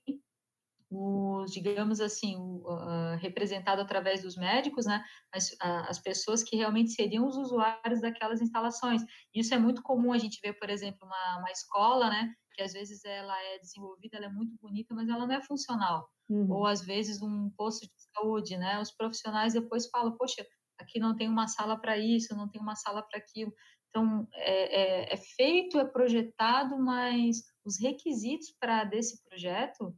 os, 0.91 1.51
digamos 1.51 2.01
assim, 2.01 2.35
uh, 2.35 3.15
representado 3.19 3.81
através 3.81 4.23
dos 4.23 4.35
médicos, 4.35 4.87
né, 4.87 5.03
as, 5.31 5.55
as 5.61 5.99
pessoas 5.99 6.43
que 6.43 6.55
realmente 6.55 6.91
seriam 6.91 7.27
os 7.27 7.37
usuários 7.37 8.01
daquelas 8.01 8.41
instalações. 8.41 9.03
Isso 9.33 9.53
é 9.53 9.59
muito 9.59 9.83
comum 9.83 10.11
a 10.11 10.17
gente 10.17 10.39
ver, 10.41 10.53
por 10.53 10.69
exemplo, 10.69 11.05
uma, 11.05 11.37
uma 11.39 11.51
escola, 11.51 12.09
né, 12.09 12.33
que 12.59 12.63
às 12.63 12.73
vezes 12.73 13.05
ela 13.05 13.41
é 13.41 13.59
desenvolvida, 13.59 14.17
ela 14.17 14.25
é 14.25 14.29
muito 14.29 14.53
bonita, 14.61 14.93
mas 14.93 15.07
ela 15.07 15.25
não 15.25 15.33
é 15.33 15.41
funcional. 15.41 16.09
Uhum. 16.27 16.51
Ou 16.51 16.65
às 16.65 16.81
vezes 16.81 17.21
um 17.21 17.49
posto 17.51 17.87
de 17.87 17.93
saúde, 18.13 18.57
né, 18.57 18.81
os 18.81 18.91
profissionais 18.91 19.53
depois 19.53 19.87
falam, 19.87 20.11
poxa, 20.17 20.45
aqui 20.77 20.99
não 20.99 21.15
tem 21.15 21.29
uma 21.29 21.47
sala 21.47 21.79
para 21.79 21.97
isso, 21.97 22.35
não 22.35 22.49
tem 22.49 22.61
uma 22.61 22.75
sala 22.75 23.01
para 23.01 23.17
aquilo. 23.17 23.53
Então, 23.87 24.27
é, 24.33 24.81
é, 24.81 25.13
é 25.13 25.17
feito, 25.17 25.79
é 25.79 25.85
projetado, 25.85 26.77
mas 26.77 27.37
os 27.63 27.79
requisitos 27.79 28.53
para 28.59 28.83
desse 28.83 29.23
projeto 29.23 29.95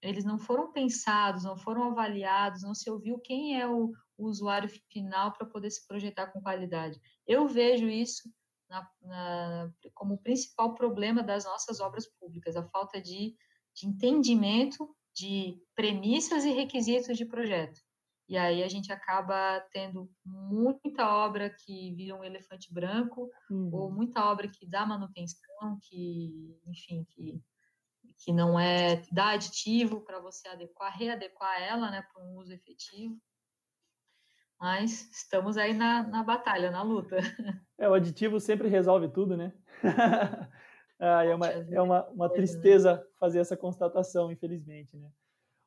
eles 0.00 0.24
não 0.24 0.38
foram 0.38 0.72
pensados, 0.72 1.44
não 1.44 1.58
foram 1.58 1.90
avaliados, 1.90 2.62
não 2.62 2.72
se 2.72 2.88
ouviu 2.88 3.18
quem 3.18 3.60
é 3.60 3.66
o, 3.66 3.92
o 4.16 4.26
usuário 4.26 4.70
final 4.90 5.32
para 5.32 5.46
poder 5.46 5.70
se 5.70 5.86
projetar 5.86 6.28
com 6.28 6.40
qualidade. 6.40 6.98
Eu 7.26 7.48
vejo 7.48 7.86
isso 7.86 8.32
na, 8.68 8.90
na, 9.02 9.72
como 9.94 10.14
o 10.14 10.22
principal 10.22 10.74
problema 10.74 11.22
das 11.22 11.44
nossas 11.44 11.80
obras 11.80 12.06
públicas, 12.18 12.56
a 12.56 12.64
falta 12.68 13.00
de, 13.00 13.34
de 13.74 13.86
entendimento 13.86 14.88
de 15.14 15.60
premissas 15.74 16.44
e 16.44 16.52
requisitos 16.52 17.16
de 17.16 17.24
projeto. 17.24 17.80
E 18.28 18.36
aí 18.36 18.62
a 18.62 18.68
gente 18.68 18.92
acaba 18.92 19.60
tendo 19.72 20.10
muita 20.24 21.08
obra 21.08 21.48
que 21.48 21.94
vira 21.94 22.14
um 22.14 22.22
elefante 22.22 22.72
branco, 22.72 23.30
uhum. 23.50 23.70
ou 23.72 23.90
muita 23.90 24.30
obra 24.30 24.48
que 24.48 24.66
dá 24.66 24.84
manutenção, 24.84 25.78
que, 25.82 26.60
enfim, 26.66 27.06
que 27.08 27.42
que 28.18 28.32
não 28.32 28.58
é 28.58 29.02
dá 29.12 29.30
aditivo 29.30 30.00
para 30.00 30.18
você 30.18 30.48
adequar, 30.48 30.96
readequar 30.96 31.62
ela, 31.62 31.90
né, 31.90 32.02
para 32.02 32.22
um 32.22 32.36
uso 32.36 32.52
efetivo. 32.52 33.16
Mas 34.60 35.08
estamos 35.12 35.56
aí 35.56 35.72
na, 35.72 36.02
na 36.02 36.22
batalha, 36.22 36.70
na 36.70 36.82
luta. 36.82 37.16
É, 37.80 37.88
o 37.88 37.94
aditivo 37.94 38.40
sempre 38.40 38.66
resolve 38.66 39.08
tudo, 39.08 39.36
né? 39.36 39.52
ah, 40.98 41.24
é 41.24 41.32
uma, 41.32 41.46
é 41.46 41.80
uma, 41.80 42.08
uma 42.08 42.28
tristeza 42.28 43.06
fazer 43.20 43.38
essa 43.38 43.56
constatação, 43.56 44.32
infelizmente, 44.32 44.96
né? 44.96 45.08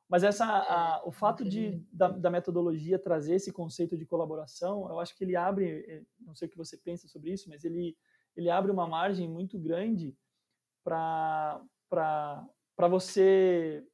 Mas 0.06 0.22
essa, 0.22 0.44
a, 0.44 1.00
é, 1.02 1.08
o 1.08 1.10
fato 1.10 1.42
de, 1.42 1.82
da, 1.90 2.08
da, 2.08 2.28
metodologia 2.28 2.98
trazer 2.98 3.36
esse 3.36 3.50
conceito 3.50 3.96
de 3.96 4.04
colaboração, 4.04 4.86
eu 4.90 5.00
acho 5.00 5.16
que 5.16 5.24
ele 5.24 5.34
abre, 5.34 5.86
eh, 5.88 6.02
não 6.20 6.34
sei 6.34 6.48
o 6.48 6.50
que 6.50 6.56
você 6.58 6.76
pensa 6.76 7.08
sobre 7.08 7.32
isso, 7.32 7.48
mas 7.48 7.64
ele, 7.64 7.96
ele 8.36 8.50
abre 8.50 8.70
uma 8.70 8.86
margem 8.86 9.26
muito 9.26 9.58
grande 9.58 10.14
para 10.84 11.62
para 11.88 12.88
você 12.88 13.86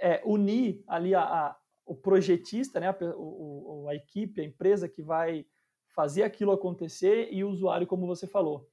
é, 0.00 0.20
unir 0.24 0.82
ali 0.88 1.14
a, 1.14 1.22
a, 1.22 1.56
o 1.92 1.96
projetista, 1.96 2.80
né, 2.80 2.88
a, 2.88 2.96
o, 3.16 3.86
a 3.88 3.94
equipe, 3.94 4.40
a 4.40 4.44
empresa 4.44 4.88
que 4.88 5.02
vai 5.02 5.46
fazer 5.94 6.22
aquilo 6.22 6.52
acontecer 6.52 7.28
e 7.30 7.44
o 7.44 7.50
usuário, 7.50 7.86
como 7.86 8.06
você 8.06 8.26
falou. 8.26 8.66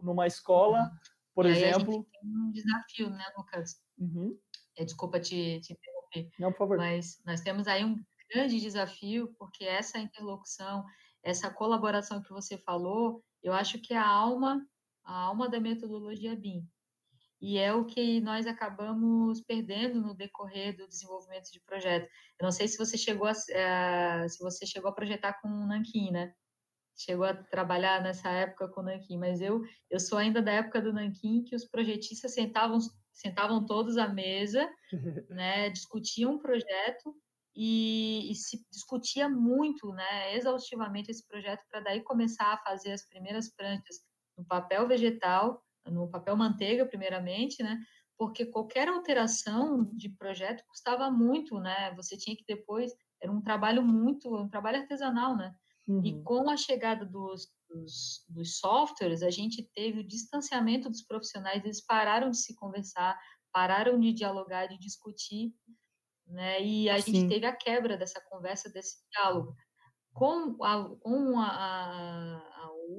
Numa 0.00 0.26
escola, 0.26 0.80
uhum. 0.80 0.90
por 1.34 1.44
e 1.44 1.50
exemplo. 1.50 2.06
tem 2.10 2.20
um 2.24 2.50
desafio, 2.50 3.10
né, 3.10 3.24
Lucas? 3.36 3.82
Uhum. 3.98 4.38
É, 4.78 4.84
desculpa 4.84 5.20
te, 5.20 5.60
te 5.60 5.74
interromper. 5.74 6.30
Não, 6.38 6.50
por 6.52 6.58
favor. 6.58 6.78
Mas 6.78 7.20
nós 7.26 7.42
temos 7.42 7.66
aí 7.66 7.84
um 7.84 8.02
grande 8.32 8.58
desafio, 8.58 9.34
porque 9.38 9.64
essa 9.64 9.98
interlocução, 9.98 10.86
essa 11.22 11.50
colaboração 11.50 12.22
que 12.22 12.30
você 12.30 12.56
falou, 12.56 13.22
eu 13.42 13.52
acho 13.52 13.78
que 13.78 13.92
é 13.92 13.98
a 13.98 14.08
alma, 14.08 14.66
a 15.04 15.14
alma 15.14 15.50
da 15.50 15.60
metodologia 15.60 16.34
BIM. 16.34 16.66
E 17.42 17.58
é 17.58 17.74
o 17.74 17.84
que 17.84 18.20
nós 18.20 18.46
acabamos 18.46 19.40
perdendo 19.40 20.00
no 20.00 20.14
decorrer 20.14 20.76
do 20.76 20.86
desenvolvimento 20.86 21.50
de 21.50 21.60
projeto. 21.60 22.08
Eu 22.38 22.44
não 22.44 22.52
sei 22.52 22.68
se 22.68 22.78
você 22.78 22.96
chegou 22.96 23.26
a, 23.26 23.32
uh, 23.32 24.28
se 24.28 24.38
você 24.40 24.64
chegou 24.64 24.88
a 24.88 24.94
projetar 24.94 25.40
com 25.42 25.48
o 25.48 25.66
Nankin, 25.66 26.12
né? 26.12 26.32
Chegou 26.96 27.24
a 27.24 27.34
trabalhar 27.34 28.00
nessa 28.00 28.30
época 28.30 28.68
com 28.68 28.80
o 28.82 28.84
Nankin, 28.84 29.18
mas 29.18 29.40
eu 29.40 29.60
eu 29.90 29.98
sou 29.98 30.18
ainda 30.18 30.40
da 30.40 30.52
época 30.52 30.80
do 30.80 30.92
Nankin 30.92 31.42
que 31.42 31.56
os 31.56 31.64
projetistas 31.64 32.32
sentavam 32.32 32.78
sentavam 33.12 33.66
todos 33.66 33.98
à 33.98 34.06
mesa, 34.06 34.70
né? 35.28 35.68
Discutiam 35.68 36.34
um 36.34 36.38
projeto 36.38 37.12
e, 37.56 38.30
e, 38.30 38.34
se 38.36 38.64
discutia 38.70 39.28
muito, 39.28 39.92
né, 39.92 40.34
exaustivamente 40.36 41.10
esse 41.10 41.26
projeto 41.26 41.60
para 41.70 41.80
daí 41.80 42.00
começar 42.02 42.54
a 42.54 42.58
fazer 42.58 42.92
as 42.92 43.06
primeiras 43.06 43.52
pranchas 43.54 44.00
no 44.38 44.44
papel 44.44 44.88
vegetal, 44.88 45.62
no 45.86 46.08
papel 46.08 46.36
manteiga 46.36 46.86
primeiramente, 46.86 47.62
né, 47.62 47.78
porque 48.18 48.46
qualquer 48.46 48.88
alteração 48.88 49.84
de 49.94 50.08
projeto 50.08 50.64
custava 50.68 51.10
muito, 51.10 51.58
né, 51.58 51.92
você 51.94 52.16
tinha 52.16 52.36
que 52.36 52.44
depois, 52.46 52.92
era 53.20 53.32
um 53.32 53.40
trabalho 53.40 53.82
muito, 53.82 54.34
um 54.34 54.48
trabalho 54.48 54.78
artesanal, 54.78 55.36
né, 55.36 55.54
uhum. 55.88 56.04
e 56.04 56.22
com 56.22 56.48
a 56.48 56.56
chegada 56.56 57.04
dos, 57.04 57.48
dos, 57.68 58.24
dos 58.28 58.58
softwares, 58.58 59.22
a 59.22 59.30
gente 59.30 59.68
teve 59.74 60.00
o 60.00 60.06
distanciamento 60.06 60.88
dos 60.88 61.02
profissionais, 61.02 61.64
eles 61.64 61.84
pararam 61.84 62.30
de 62.30 62.38
se 62.38 62.54
conversar, 62.54 63.18
pararam 63.52 63.98
de 63.98 64.12
dialogar, 64.12 64.66
de 64.66 64.78
discutir, 64.78 65.52
né? 66.26 66.62
E 66.62 66.88
a 66.88 67.00
Sim. 67.00 67.12
gente 67.14 67.28
teve 67.28 67.46
a 67.46 67.54
quebra 67.54 67.96
dessa 67.96 68.20
conversa, 68.28 68.70
desse 68.70 68.96
diálogo. 69.10 69.54
Com, 70.14 70.62
a, 70.62 70.88
com 71.00 71.38
a, 71.38 71.48
a, 71.48 72.41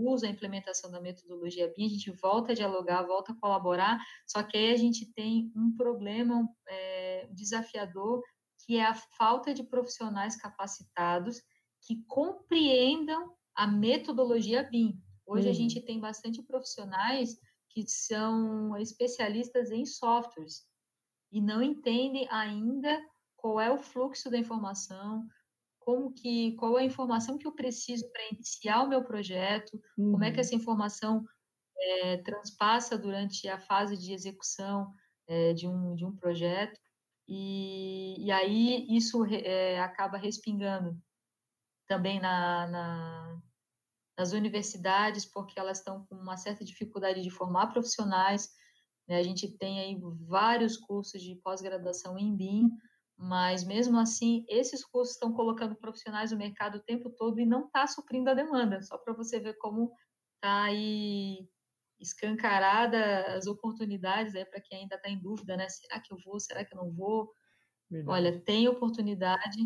uso, 0.07 0.25
a 0.25 0.29
implementação 0.29 0.91
da 0.91 1.01
metodologia 1.01 1.71
BIM, 1.75 1.85
a 1.85 1.89
gente 1.89 2.11
volta 2.11 2.51
a 2.51 2.55
dialogar, 2.55 3.03
volta 3.03 3.31
a 3.31 3.35
colaborar, 3.35 3.99
só 4.27 4.43
que 4.43 4.57
aí 4.57 4.71
a 4.71 4.77
gente 4.77 5.11
tem 5.13 5.51
um 5.55 5.75
problema 5.75 6.47
é, 6.67 7.27
desafiador, 7.31 8.21
que 8.65 8.77
é 8.77 8.85
a 8.85 8.93
falta 8.93 9.53
de 9.53 9.63
profissionais 9.63 10.35
capacitados 10.35 11.41
que 11.81 12.03
compreendam 12.07 13.33
a 13.55 13.67
metodologia 13.67 14.63
BIM. 14.63 14.97
Hoje 15.25 15.45
uhum. 15.45 15.51
a 15.51 15.55
gente 15.55 15.81
tem 15.81 15.99
bastante 15.99 16.41
profissionais 16.41 17.37
que 17.69 17.87
são 17.87 18.77
especialistas 18.77 19.71
em 19.71 19.85
softwares 19.85 20.63
e 21.31 21.41
não 21.41 21.61
entendem 21.61 22.27
ainda 22.29 23.01
qual 23.35 23.59
é 23.59 23.71
o 23.71 23.77
fluxo 23.77 24.29
da 24.29 24.37
informação, 24.37 25.27
como 25.83 26.13
que, 26.13 26.55
qual 26.55 26.77
é 26.77 26.81
a 26.81 26.85
informação 26.85 27.37
que 27.37 27.47
eu 27.47 27.51
preciso 27.51 28.09
para 28.11 28.29
iniciar 28.31 28.83
o 28.83 28.89
meu 28.89 29.03
projeto, 29.03 29.79
uhum. 29.97 30.11
como 30.11 30.23
é 30.23 30.31
que 30.31 30.37
uhum. 30.37 30.41
essa 30.41 30.55
informação 30.55 31.23
é, 31.77 32.17
transpassa 32.17 32.97
durante 32.97 33.47
a 33.47 33.59
fase 33.59 33.97
de 33.97 34.13
execução 34.13 34.91
é, 35.27 35.53
de, 35.53 35.67
um, 35.67 35.95
de 35.95 36.05
um 36.05 36.15
projeto, 36.15 36.79
e, 37.27 38.15
e 38.25 38.31
aí 38.31 38.85
isso 38.89 39.25
é, 39.25 39.79
acaba 39.79 40.17
respingando 40.17 40.97
também 41.87 42.19
na, 42.19 42.67
na, 42.67 43.41
nas 44.17 44.33
universidades, 44.33 45.25
porque 45.25 45.59
elas 45.59 45.79
estão 45.79 46.05
com 46.05 46.15
uma 46.15 46.37
certa 46.37 46.63
dificuldade 46.63 47.21
de 47.21 47.29
formar 47.29 47.67
profissionais, 47.67 48.49
né? 49.07 49.17
a 49.17 49.23
gente 49.23 49.47
tem 49.57 49.79
aí 49.79 49.99
vários 50.27 50.77
cursos 50.77 51.21
de 51.21 51.35
pós-graduação 51.35 52.17
em 52.17 52.35
BIM, 52.35 52.69
mas 53.17 53.63
mesmo 53.63 53.99
assim, 53.99 54.45
esses 54.47 54.83
cursos 54.83 55.15
estão 55.15 55.33
colocando 55.33 55.75
profissionais 55.75 56.31
no 56.31 56.37
mercado 56.37 56.75
o 56.77 56.83
tempo 56.83 57.09
todo 57.09 57.39
e 57.39 57.45
não 57.45 57.65
está 57.65 57.87
suprindo 57.87 58.29
a 58.29 58.33
demanda, 58.33 58.81
só 58.81 58.97
para 58.97 59.13
você 59.13 59.39
ver 59.39 59.57
como 59.57 59.91
está 60.35 60.63
aí 60.63 61.47
escancarada 61.99 63.35
as 63.35 63.47
oportunidades 63.47 64.35
é 64.35 64.43
para 64.43 64.59
quem 64.59 64.79
ainda 64.79 64.95
está 64.95 65.09
em 65.09 65.19
dúvida, 65.19 65.55
né? 65.55 65.69
Será 65.69 65.99
que 65.99 66.13
eu 66.13 66.17
vou? 66.25 66.39
Será 66.39 66.65
que 66.65 66.73
eu 66.73 66.77
não 66.77 66.91
vou? 66.91 67.31
Verdade. 67.89 68.17
Olha, 68.17 68.41
tem 68.41 68.67
oportunidade, 68.67 69.59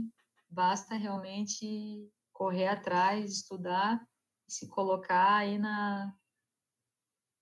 basta 0.50 0.96
realmente 0.96 2.12
correr 2.32 2.68
atrás, 2.68 3.32
estudar 3.32 4.00
se 4.48 4.68
colocar 4.70 5.38
aí 5.38 5.58
na, 5.58 6.14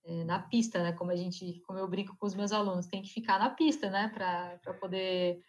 é, 0.03 0.23
na 0.23 0.39
pista, 0.39 0.81
né? 0.81 0.91
Como 0.93 1.11
a 1.11 1.15
gente, 1.15 1.61
como 1.61 1.77
eu 1.77 1.87
brinco 1.87 2.17
com 2.17 2.25
os 2.25 2.33
meus 2.33 2.51
alunos, 2.51 2.87
tem 2.87 3.01
que 3.01 3.13
ficar 3.13 3.39
na 3.39 3.49
pista, 3.49 3.89
né? 3.89 4.09
Para 4.09 4.73
poder 4.79 5.41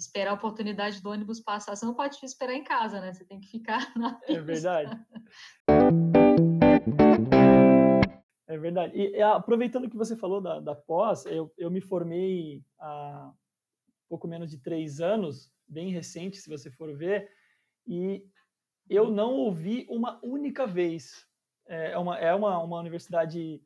esperar 0.00 0.30
a 0.30 0.34
oportunidade 0.34 1.02
do 1.02 1.10
ônibus 1.10 1.40
passar, 1.40 1.76
você 1.76 1.84
não 1.84 1.94
pode 1.94 2.16
esperar 2.24 2.54
em 2.54 2.64
casa, 2.64 3.00
né? 3.00 3.12
Você 3.12 3.24
tem 3.24 3.38
que 3.38 3.48
ficar 3.48 3.78
na 3.96 4.14
pista. 4.14 4.32
É 4.32 4.40
verdade. 4.40 5.06
É 8.48 8.58
verdade. 8.58 8.96
E 8.96 9.22
aproveitando 9.22 9.88
que 9.88 9.96
você 9.96 10.16
falou 10.16 10.40
da, 10.40 10.58
da 10.58 10.74
pós, 10.74 11.24
eu, 11.26 11.52
eu 11.56 11.70
me 11.70 11.80
formei 11.80 12.64
há 12.78 13.32
pouco 14.08 14.26
menos 14.26 14.50
de 14.50 14.58
três 14.58 15.00
anos, 15.00 15.52
bem 15.68 15.92
recente, 15.92 16.38
se 16.38 16.48
você 16.48 16.70
for 16.70 16.96
ver, 16.96 17.30
e 17.86 18.24
eu 18.88 19.08
não 19.10 19.34
ouvi 19.34 19.86
uma 19.88 20.18
única 20.22 20.66
vez. 20.66 21.24
É, 21.68 21.92
é 21.92 21.98
uma, 21.98 22.18
é 22.18 22.34
uma, 22.34 22.58
uma 22.58 22.80
universidade 22.80 23.62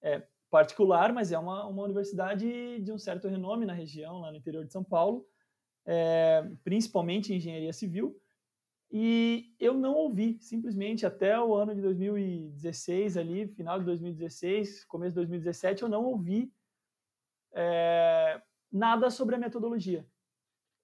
é, 0.00 0.22
particular, 0.50 1.12
mas 1.12 1.32
é 1.32 1.38
uma, 1.38 1.66
uma 1.66 1.82
universidade 1.82 2.80
de 2.80 2.92
um 2.92 2.98
certo 2.98 3.26
renome 3.26 3.66
na 3.66 3.72
região, 3.72 4.20
lá 4.20 4.30
no 4.30 4.36
interior 4.36 4.64
de 4.64 4.72
São 4.72 4.84
Paulo, 4.84 5.26
é, 5.90 6.46
principalmente 6.62 7.32
em 7.32 7.36
engenharia 7.36 7.72
civil, 7.72 8.14
e 8.90 9.54
eu 9.58 9.72
não 9.72 9.94
ouvi, 9.94 10.38
simplesmente 10.40 11.06
até 11.06 11.40
o 11.40 11.54
ano 11.54 11.74
de 11.74 11.80
2016, 11.80 13.16
ali, 13.16 13.48
final 13.48 13.78
de 13.78 13.86
2016, 13.86 14.84
começo 14.84 15.10
de 15.12 15.16
2017, 15.16 15.82
eu 15.82 15.88
não 15.88 16.04
ouvi 16.04 16.52
é, 17.52 18.40
nada 18.70 19.08
sobre 19.08 19.34
a 19.34 19.38
metodologia. 19.38 20.06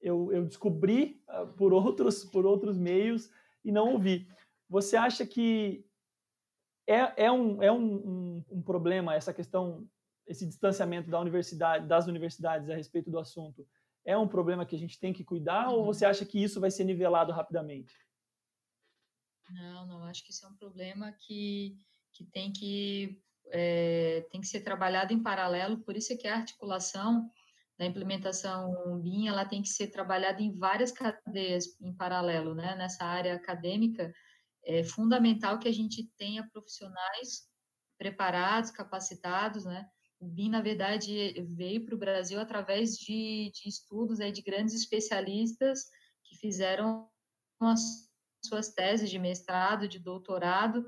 Eu, 0.00 0.32
eu 0.32 0.44
descobri 0.44 1.22
uh, 1.28 1.46
por, 1.54 1.72
outros, 1.72 2.24
por 2.24 2.46
outros 2.46 2.78
meios 2.78 3.30
e 3.62 3.70
não 3.70 3.92
ouvi. 3.92 4.26
Você 4.68 4.96
acha 4.96 5.26
que 5.26 5.86
é, 6.86 7.24
é, 7.24 7.32
um, 7.32 7.62
é 7.62 7.70
um, 7.70 7.94
um, 7.94 8.44
um 8.50 8.62
problema 8.62 9.14
essa 9.14 9.32
questão, 9.32 9.86
esse 10.26 10.46
distanciamento 10.46 11.10
da 11.10 11.20
universidade, 11.20 11.86
das 11.86 12.06
universidades 12.06 12.68
a 12.68 12.74
respeito 12.74 13.10
do 13.10 13.18
assunto? 13.18 13.66
É 14.04 14.16
um 14.16 14.28
problema 14.28 14.66
que 14.66 14.76
a 14.76 14.78
gente 14.78 14.98
tem 14.98 15.12
que 15.12 15.24
cuidar 15.24 15.68
uhum. 15.68 15.76
ou 15.76 15.84
você 15.84 16.04
acha 16.04 16.24
que 16.24 16.42
isso 16.42 16.60
vai 16.60 16.70
ser 16.70 16.84
nivelado 16.84 17.32
rapidamente? 17.32 17.94
Não, 19.50 19.86
não, 19.86 20.04
acho 20.04 20.24
que 20.24 20.30
isso 20.30 20.46
é 20.46 20.48
um 20.48 20.56
problema 20.56 21.12
que, 21.12 21.76
que 22.12 22.24
tem 22.24 22.52
que 22.52 23.22
é, 23.50 24.26
tem 24.30 24.40
que 24.40 24.46
ser 24.46 24.60
trabalhado 24.60 25.12
em 25.12 25.22
paralelo, 25.22 25.78
por 25.84 25.96
isso 25.96 26.12
é 26.12 26.16
que 26.16 26.26
a 26.26 26.36
articulação 26.36 27.30
da 27.78 27.84
implementação 27.84 29.00
BIM, 29.00 29.28
ela 29.28 29.44
tem 29.44 29.60
que 29.60 29.68
ser 29.68 29.88
trabalhada 29.88 30.40
em 30.40 30.56
várias 30.56 30.92
cadeias 30.92 31.78
em 31.80 31.92
paralelo, 31.94 32.54
né? 32.54 32.76
Nessa 32.76 33.04
área 33.04 33.34
acadêmica, 33.34 34.12
é 34.64 34.82
fundamental 34.84 35.58
que 35.58 35.68
a 35.68 35.72
gente 35.72 36.08
tenha 36.16 36.48
profissionais 36.50 37.48
preparados, 37.98 38.70
capacitados, 38.70 39.64
né? 39.64 39.88
BIM, 40.24 40.50
na 40.50 40.60
verdade, 40.60 41.34
veio 41.54 41.84
para 41.84 41.94
o 41.94 41.98
Brasil 41.98 42.40
através 42.40 42.96
de, 42.96 43.50
de 43.54 43.68
estudos 43.68 44.20
aí, 44.20 44.32
de 44.32 44.42
grandes 44.42 44.74
especialistas 44.74 45.84
que 46.24 46.36
fizeram 46.36 47.08
as 47.60 48.08
suas 48.44 48.68
teses 48.72 49.10
de 49.10 49.18
mestrado, 49.18 49.88
de 49.88 49.98
doutorado, 49.98 50.86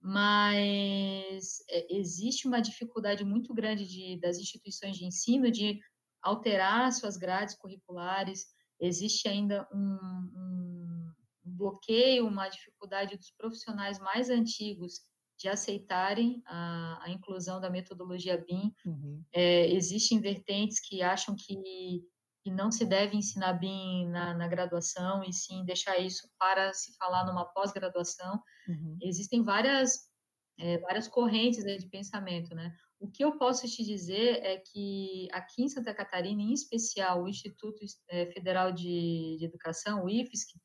mas 0.00 1.62
é, 1.68 1.96
existe 1.96 2.46
uma 2.46 2.60
dificuldade 2.60 3.24
muito 3.24 3.52
grande 3.54 3.86
de, 3.86 4.18
das 4.20 4.38
instituições 4.38 4.96
de 4.96 5.04
ensino 5.04 5.50
de 5.50 5.80
alterar 6.22 6.92
suas 6.92 7.16
grades 7.16 7.54
curriculares, 7.54 8.46
existe 8.80 9.28
ainda 9.28 9.66
um, 9.72 9.78
um 9.78 11.12
bloqueio, 11.44 12.26
uma 12.26 12.48
dificuldade 12.48 13.16
dos 13.16 13.30
profissionais 13.30 13.98
mais 13.98 14.30
antigos 14.30 15.00
de 15.38 15.48
aceitarem 15.48 16.42
a, 16.46 16.98
a 17.04 17.10
inclusão 17.10 17.60
da 17.60 17.70
metodologia 17.70 18.36
BIM. 18.36 18.74
Uhum. 18.84 19.24
É, 19.32 19.70
existem 19.72 20.20
vertentes 20.20 20.80
que 20.80 21.00
acham 21.00 21.36
que, 21.36 22.02
que 22.42 22.50
não 22.50 22.72
se 22.72 22.84
deve 22.84 23.16
ensinar 23.16 23.52
BIM 23.52 24.08
na, 24.08 24.34
na, 24.34 24.48
graduação 24.48 25.22
e 25.22 25.32
sim 25.32 25.64
deixar 25.64 25.96
isso 25.98 26.28
para 26.38 26.72
se 26.72 26.96
falar 26.96 27.24
numa 27.24 27.44
pós-graduação. 27.44 28.42
Uhum. 28.68 28.98
Existem 29.00 29.44
várias, 29.44 30.10
é, 30.58 30.78
várias 30.78 31.06
correntes 31.06 31.62
de 31.62 31.88
pensamento, 31.88 32.52
né? 32.54 32.74
O 33.00 33.08
que 33.08 33.22
eu 33.22 33.38
posso 33.38 33.68
te 33.68 33.84
dizer 33.84 34.44
é 34.44 34.56
que 34.56 35.28
aqui 35.30 35.62
em 35.62 35.68
Santa 35.68 35.94
Catarina, 35.94 36.42
em 36.42 36.52
especial 36.52 37.22
o 37.22 37.28
Instituto 37.28 37.78
é, 38.08 38.26
Federal 38.32 38.72
de, 38.72 39.36
de 39.38 39.44
Educação, 39.44 40.04
o 40.04 40.10
IFSC, 40.10 40.58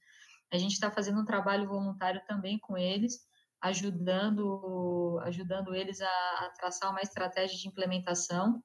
a 0.51 0.57
gente 0.57 0.74
está 0.74 0.89
fazendo 0.89 1.21
um 1.21 1.26
trabalho 1.26 1.67
voluntário 1.67 2.21
também 2.28 2.57
com 2.57 2.76
eles, 2.76 3.19
ajudando, 3.64 5.20
ajudando 5.24 5.74
eles 5.74 6.01
a, 6.01 6.07
a 6.07 6.53
traçar 6.55 6.91
uma 6.91 7.01
estratégia 7.01 7.57
de 7.57 7.68
implementação. 7.68 8.61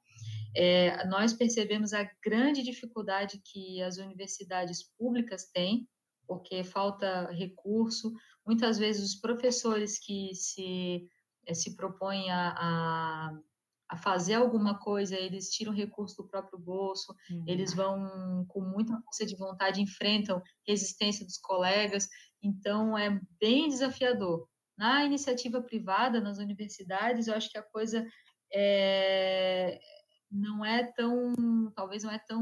É, 0.56 1.06
nós 1.06 1.32
percebemos 1.32 1.92
a 1.92 2.10
grande 2.22 2.62
dificuldade 2.62 3.40
que 3.44 3.80
as 3.82 3.96
universidades 3.98 4.82
públicas 4.98 5.44
têm 5.52 5.86
porque 6.28 6.62
falta 6.62 7.30
recurso. 7.32 8.12
Muitas 8.46 8.78
vezes 8.78 9.02
os 9.02 9.18
professores 9.18 9.98
que 9.98 10.34
se, 10.34 11.08
eh, 11.46 11.54
se 11.54 11.74
propõem 11.74 12.30
a, 12.30 12.54
a, 12.58 13.38
a 13.88 13.96
fazer 13.96 14.34
alguma 14.34 14.78
coisa, 14.78 15.16
eles 15.16 15.48
tiram 15.48 15.72
recurso 15.72 16.22
do 16.22 16.28
próprio 16.28 16.58
bolso, 16.58 17.14
uhum. 17.30 17.44
eles 17.46 17.72
vão 17.72 18.44
com 18.48 18.60
muita 18.60 19.00
força 19.00 19.24
de 19.24 19.36
vontade, 19.36 19.80
enfrentam 19.80 20.42
resistência 20.66 21.24
dos 21.24 21.38
colegas, 21.38 22.06
então 22.42 22.96
é 22.96 23.18
bem 23.40 23.68
desafiador. 23.68 24.46
Na 24.78 25.04
iniciativa 25.04 25.60
privada, 25.60 26.20
nas 26.20 26.38
universidades, 26.38 27.26
eu 27.26 27.34
acho 27.34 27.50
que 27.50 27.58
a 27.58 27.62
coisa 27.62 28.06
é, 28.54 29.78
não 30.30 30.64
é 30.64 30.84
tão, 30.92 31.34
talvez 31.74 32.04
não 32.04 32.12
é 32.12 32.18
tão 32.18 32.40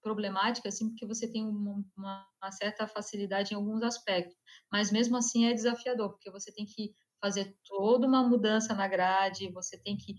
problemática 0.00 0.68
assim, 0.68 0.88
porque 0.88 1.04
você 1.04 1.26
tem 1.28 1.44
uma, 1.44 1.84
uma, 1.96 2.52
certa 2.52 2.86
facilidade 2.86 3.52
em 3.52 3.56
alguns 3.56 3.82
aspectos, 3.82 4.36
mas 4.70 4.92
mesmo 4.92 5.16
assim 5.16 5.46
é 5.46 5.52
desafiador, 5.52 6.10
porque 6.10 6.30
você 6.30 6.52
tem 6.52 6.64
que 6.64 6.94
fazer 7.20 7.56
toda 7.66 8.06
uma 8.06 8.22
mudança 8.22 8.72
na 8.72 8.86
grade, 8.86 9.50
você 9.50 9.76
tem 9.82 9.96
que 9.96 10.14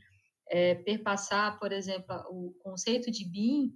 é, 0.49 0.75
perpassar, 0.75 1.57
por 1.57 1.71
exemplo, 1.71 2.13
o 2.29 2.53
conceito 2.59 3.09
de 3.09 3.23
BIM, 3.23 3.73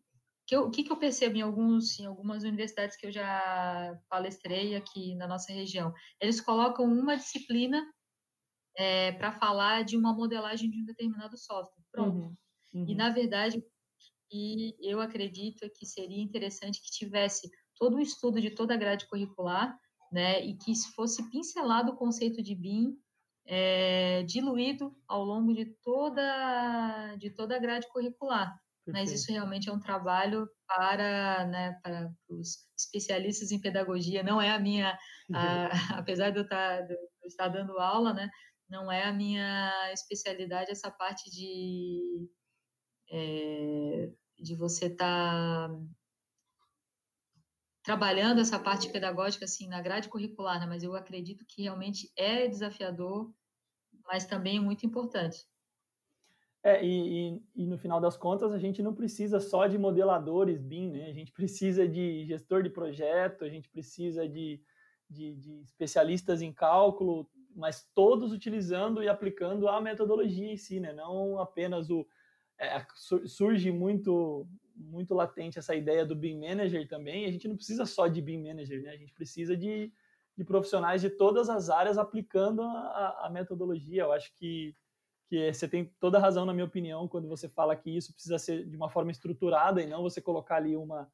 que 0.52 0.58
o 0.58 0.70
que, 0.70 0.84
que 0.84 0.91
eu 0.91 0.97
percebo 0.97 1.38
em, 1.38 1.41
alguns, 1.41 1.97
em 1.97 2.06
algumas 2.06 2.43
universidades 2.43 2.97
que 2.97 3.08
eu 3.08 3.12
já 3.12 3.97
palestrei 4.10 4.76
aqui 4.76 5.16
na 5.16 5.26
nossa 5.26 5.54
região? 5.54 5.93
Eles 6.20 6.41
colocam 6.41 6.84
uma 6.86 7.16
disciplina 7.16 7.82
é, 8.76 9.14
para 9.14 9.32
falar 9.32 9.86
de 9.86 9.95
uma 9.95 10.14
modelagem 10.14 10.70
de 10.70 10.82
um 10.82 10.84
determinado 10.84 11.38
software. 11.38 11.82
Pronto. 11.89 12.18
Uhum, 12.18 12.36
uhum. 12.74 12.86
E, 12.86 12.95
na 12.95 13.10
verdade, 13.10 13.64
e 14.30 14.76
eu 14.82 14.99
acredito 14.99 15.70
que 15.74 15.86
seria 15.86 16.22
interessante 16.22 16.82
que 16.82 16.91
tivesse 16.91 17.49
todo 17.78 17.95
o 17.95 18.02
estudo 18.02 18.41
de 18.41 18.49
toda 18.49 18.74
a 18.74 18.78
grade 18.78 19.08
curricular, 19.08 19.80
né, 20.12 20.45
e 20.45 20.58
que 20.58 20.74
fosse 20.93 21.30
pincelado 21.30 21.93
o 21.93 21.95
conceito 21.95 22.43
de 22.43 22.54
BIM, 22.54 22.97
é, 23.45 24.24
diluído 24.24 24.93
ao 25.08 25.24
longo 25.24 25.54
de 25.54 25.66
toda, 25.82 27.16
de 27.16 27.30
toda 27.30 27.56
a 27.56 27.60
grade 27.60 27.88
curricular. 27.88 28.54
Perfeito. 28.86 29.10
Mas 29.10 29.12
isso 29.12 29.32
realmente 29.32 29.70
é 29.70 29.74
um 29.74 29.80
trabalho 29.80 30.50
para, 30.68 31.46
né, 31.48 31.80
para 31.84 32.12
os 32.28 32.68
especialistas 32.78 33.52
em 33.52 33.62
pedagogia. 33.62 34.24
Não 34.24 34.42
é 34.42 34.50
a 34.50 34.60
minha, 34.60 34.98
a, 35.34 35.70
apesar 36.00 36.32
de 36.32 36.40
eu, 36.40 36.44
estar, 36.44 36.82
de 36.82 36.94
eu 36.94 37.28
estar 37.28 37.48
dando 37.48 37.78
aula, 37.78 38.14
né, 38.14 38.30
não 38.70 38.92
é 38.92 39.04
a 39.04 39.14
minha 39.14 39.92
especialidade 39.92 40.72
essa 40.72 40.90
parte 40.90 41.30
de, 41.30 42.30
é, 43.12 44.12
de 44.40 44.56
você 44.56 44.86
estar 44.86 45.70
tá 45.70 45.76
trabalhando 47.84 48.40
essa 48.40 48.58
parte 48.58 48.90
pedagógica 48.92 49.46
assim 49.46 49.68
na 49.68 49.82
grade 49.82 50.08
curricular, 50.08 50.60
né? 50.60 50.66
mas 50.66 50.84
eu 50.84 50.96
acredito 50.96 51.46
que 51.46 51.64
realmente 51.64 52.12
é 52.16 52.48
desafiador, 52.48 53.34
mas 54.06 54.26
também 54.26 54.60
muito 54.60 54.86
importante. 54.86 55.46
É, 56.64 56.84
e, 56.86 57.30
e, 57.30 57.41
e, 57.55 57.66
no 57.66 57.78
final 57.78 57.99
das 57.99 58.16
contas, 58.16 58.51
a 58.53 58.59
gente 58.59 58.84
não 58.84 58.93
precisa 58.93 59.39
só 59.39 59.66
de 59.66 59.80
modeladores 59.80 60.62
BIM, 60.62 60.91
né? 60.91 61.09
A 61.09 61.14
gente 61.14 61.32
precisa 61.32 61.88
de 61.88 62.24
gestor 62.26 62.62
de 62.62 62.70
projeto, 62.70 63.43
a 63.43 63.49
gente 63.49 63.68
precisa 63.68 64.28
de, 64.28 64.62
de, 65.09 65.34
de 65.34 65.62
especialistas 65.62 66.39
em 66.41 66.53
cálculo, 66.53 67.28
mas 67.55 67.89
todos 67.95 68.32
utilizando 68.32 69.01
e 69.01 69.09
aplicando 69.09 69.68
a 69.68 69.82
metodologia 69.82 70.51
em 70.51 70.57
si, 70.57 70.80
né? 70.80 70.93
Não 70.93 71.39
apenas 71.39 71.89
o... 71.89 72.05
É, 72.59 72.86
surge 73.26 73.72
muito 73.72 74.47
muito 74.76 75.14
latente 75.14 75.59
essa 75.59 75.76
ideia 75.76 76.05
do 76.05 76.16
BIM 76.16 76.39
Manager 76.39 76.88
também. 76.88 77.26
A 77.26 77.32
gente 77.32 77.47
não 77.47 77.55
precisa 77.55 77.86
só 77.86 78.07
de 78.07 78.22
BIM 78.22 78.43
Manager, 78.43 78.82
né? 78.82 78.91
A 78.91 78.97
gente 78.97 79.14
precisa 79.14 79.55
de, 79.55 79.91
de 80.36 80.43
profissionais 80.43 81.01
de 81.01 81.09
todas 81.09 81.49
as 81.49 81.70
áreas 81.70 81.97
aplicando 81.97 82.62
a, 82.62 83.26
a 83.26 83.30
metodologia. 83.30 84.03
Eu 84.03 84.12
acho 84.12 84.34
que 84.36 84.76
que 85.32 85.54
você 85.54 85.66
tem 85.66 85.86
toda 85.98 86.18
a 86.18 86.22
razão, 86.22 86.46
na 86.46 86.54
minha 86.54 86.66
opinião, 86.66 87.08
quando 87.08 87.26
você 87.26 87.48
fala 87.48 87.74
que 87.74 87.90
isso 87.90 88.12
precisa 88.12 88.38
ser 88.38 88.68
de 88.68 88.76
uma 88.76 88.90
forma 88.90 89.12
estruturada 89.12 89.82
e 89.82 89.88
não 89.88 90.02
você 90.02 90.20
colocar 90.20 90.58
ali 90.58 90.76
uma, 90.76 91.10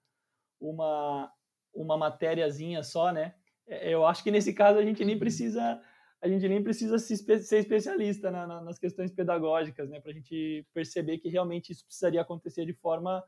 uma, 0.60 1.32
uma 1.72 1.96
matériazinha 1.96 2.82
só, 2.82 3.12
né? 3.12 3.36
É, 3.68 3.94
eu 3.94 4.08
acho 4.08 4.24
que 4.24 4.32
nesse 4.32 4.54
caso 4.54 4.80
a 4.80 4.84
gente 4.84 5.06
nem 5.06 5.20
precisa 5.20 5.80
a 6.20 6.28
gente 6.28 6.50
nem 6.50 6.64
precisa 6.64 6.98
ser 6.98 7.60
especialista 7.60 8.32
na, 8.32 8.48
na, 8.48 8.60
nas 8.60 8.80
questões 8.80 9.12
pedagógicas, 9.12 9.88
né? 9.88 10.00
Para 10.00 10.10
a 10.10 10.16
gente 10.16 10.66
perceber 10.74 11.20
que 11.20 11.30
realmente 11.30 11.72
isso 11.72 11.86
precisaria 11.86 12.20
acontecer 12.20 12.66
de 12.66 12.74
forma 12.74 13.24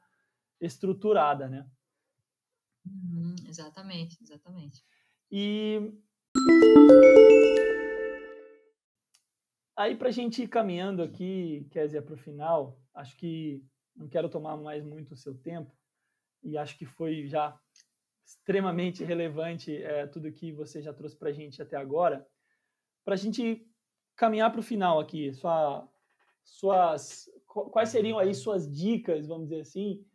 estruturada, 0.60 1.48
né? 1.48 1.70
Uhum, 2.84 3.36
exatamente, 3.48 4.18
exatamente. 4.24 4.84
E 5.32 5.94
Aí, 9.80 9.96
para 9.96 10.10
a 10.10 10.12
gente 10.12 10.44
ir 10.44 10.50
caminhando 10.50 11.02
aqui, 11.02 11.66
Kézia, 11.72 12.02
para 12.02 12.14
o 12.14 12.18
final, 12.18 12.78
acho 12.94 13.16
que 13.16 13.64
não 13.96 14.10
quero 14.10 14.28
tomar 14.28 14.58
mais 14.58 14.84
muito 14.84 15.14
o 15.14 15.16
seu 15.16 15.34
tempo, 15.34 15.72
e 16.44 16.58
acho 16.58 16.78
que 16.78 16.86
foi 16.86 17.26
já 17.26 17.58
extremamente 18.22 19.06
relevante 19.06 19.82
é, 19.82 20.06
tudo 20.06 20.34
que 20.34 20.52
você 20.52 20.82
já 20.82 20.94
trouxe 20.94 21.16
para 21.16 21.30
a 21.30 21.32
gente 21.32 21.62
até 21.62 21.78
agora. 21.78 22.28
Para 23.06 23.14
a 23.14 23.18
gente 23.18 23.66
caminhar 24.18 24.52
para 24.52 24.60
o 24.60 24.64
final 24.64 25.00
aqui, 25.00 25.32
sua, 25.32 25.90
suas, 26.44 27.30
quais 27.46 27.88
seriam 27.88 28.20
aí 28.20 28.36
suas 28.36 28.70
dicas, 28.70 29.28
vamos 29.28 29.48
dizer 29.48 29.62
assim, 29.62 30.06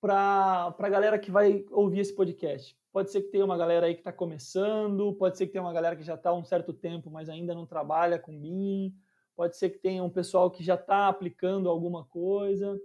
para 0.00 0.74
a 0.78 0.88
galera 0.88 1.18
que 1.18 1.30
vai 1.30 1.62
ouvir 1.70 1.98
esse 1.98 2.14
podcast? 2.14 2.74
Pode 2.92 3.10
ser 3.10 3.22
que 3.22 3.30
tenha 3.30 3.44
uma 3.44 3.56
galera 3.56 3.86
aí 3.86 3.94
que 3.94 4.00
está 4.00 4.12
começando, 4.12 5.14
pode 5.14 5.38
ser 5.38 5.46
que 5.46 5.52
tenha 5.52 5.64
uma 5.64 5.72
galera 5.72 5.96
que 5.96 6.02
já 6.02 6.14
está 6.14 6.30
há 6.30 6.34
um 6.34 6.44
certo 6.44 6.74
tempo, 6.74 7.10
mas 7.10 7.30
ainda 7.30 7.54
não 7.54 7.64
trabalha 7.64 8.18
com 8.18 8.38
BIM, 8.38 8.94
pode 9.34 9.56
ser 9.56 9.70
que 9.70 9.78
tenha 9.78 10.04
um 10.04 10.10
pessoal 10.10 10.50
que 10.50 10.62
já 10.62 10.74
está 10.74 11.08
aplicando 11.08 11.70
alguma 11.70 12.04
coisa. 12.04 12.78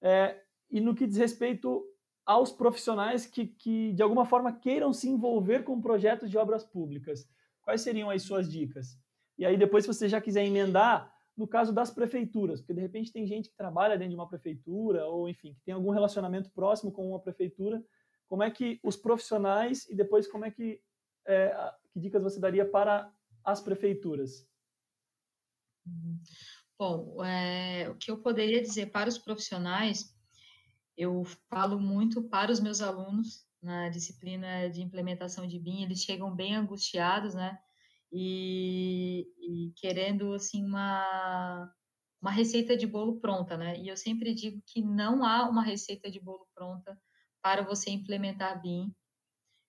É, 0.00 0.40
e 0.70 0.80
no 0.80 0.94
que 0.94 1.06
diz 1.06 1.18
respeito 1.18 1.84
aos 2.24 2.50
profissionais 2.50 3.26
que, 3.26 3.46
que, 3.46 3.92
de 3.92 4.02
alguma 4.02 4.24
forma, 4.24 4.50
queiram 4.50 4.94
se 4.94 5.10
envolver 5.10 5.62
com 5.62 5.78
projetos 5.78 6.30
de 6.30 6.38
obras 6.38 6.64
públicas, 6.64 7.28
quais 7.60 7.82
seriam 7.82 8.08
as 8.08 8.22
suas 8.22 8.50
dicas? 8.50 8.98
E 9.36 9.44
aí, 9.44 9.58
depois, 9.58 9.84
se 9.84 9.92
você 9.92 10.08
já 10.08 10.22
quiser 10.22 10.46
emendar, 10.46 11.12
no 11.36 11.46
caso 11.46 11.72
das 11.72 11.90
prefeituras, 11.90 12.60
porque 12.60 12.74
de 12.74 12.80
repente 12.80 13.12
tem 13.12 13.26
gente 13.26 13.50
que 13.50 13.56
trabalha 13.56 13.98
dentro 13.98 14.10
de 14.10 14.14
uma 14.14 14.28
prefeitura, 14.28 15.06
ou 15.06 15.28
enfim, 15.28 15.52
que 15.54 15.62
tem 15.64 15.74
algum 15.74 15.90
relacionamento 15.90 16.50
próximo 16.50 16.92
com 16.92 17.10
uma 17.10 17.20
prefeitura 17.20 17.84
como 18.28 18.42
é 18.42 18.50
que 18.50 18.80
os 18.82 18.96
profissionais 18.96 19.88
e 19.88 19.94
depois 19.94 20.26
como 20.26 20.44
é 20.44 20.50
que 20.50 20.80
é, 21.26 21.72
que 21.92 22.00
dicas 22.00 22.22
você 22.22 22.38
daria 22.38 22.68
para 22.68 23.10
as 23.44 23.60
prefeituras? 23.60 24.46
Bom, 26.78 27.24
é, 27.24 27.88
o 27.88 27.96
que 27.96 28.10
eu 28.10 28.20
poderia 28.20 28.60
dizer 28.60 28.90
para 28.90 29.08
os 29.08 29.18
profissionais, 29.18 30.14
eu 30.96 31.24
falo 31.48 31.78
muito 31.78 32.22
para 32.24 32.50
os 32.50 32.60
meus 32.60 32.80
alunos 32.80 33.46
na 33.62 33.88
disciplina 33.88 34.68
de 34.68 34.82
implementação 34.82 35.46
de 35.46 35.58
BIM, 35.58 35.82
eles 35.82 36.00
chegam 36.00 36.34
bem 36.34 36.54
angustiados, 36.54 37.34
né? 37.34 37.58
E, 38.12 39.26
e 39.38 39.72
querendo 39.76 40.34
assim 40.34 40.64
uma 40.64 41.72
uma 42.20 42.30
receita 42.30 42.74
de 42.74 42.86
bolo 42.86 43.20
pronta, 43.20 43.54
né? 43.54 43.78
E 43.78 43.86
eu 43.86 43.98
sempre 43.98 44.34
digo 44.34 44.62
que 44.66 44.80
não 44.80 45.22
há 45.22 45.46
uma 45.46 45.62
receita 45.62 46.10
de 46.10 46.18
bolo 46.18 46.48
pronta 46.54 46.98
para 47.44 47.62
você 47.62 47.90
implementar 47.90 48.58
BIM, 48.58 48.90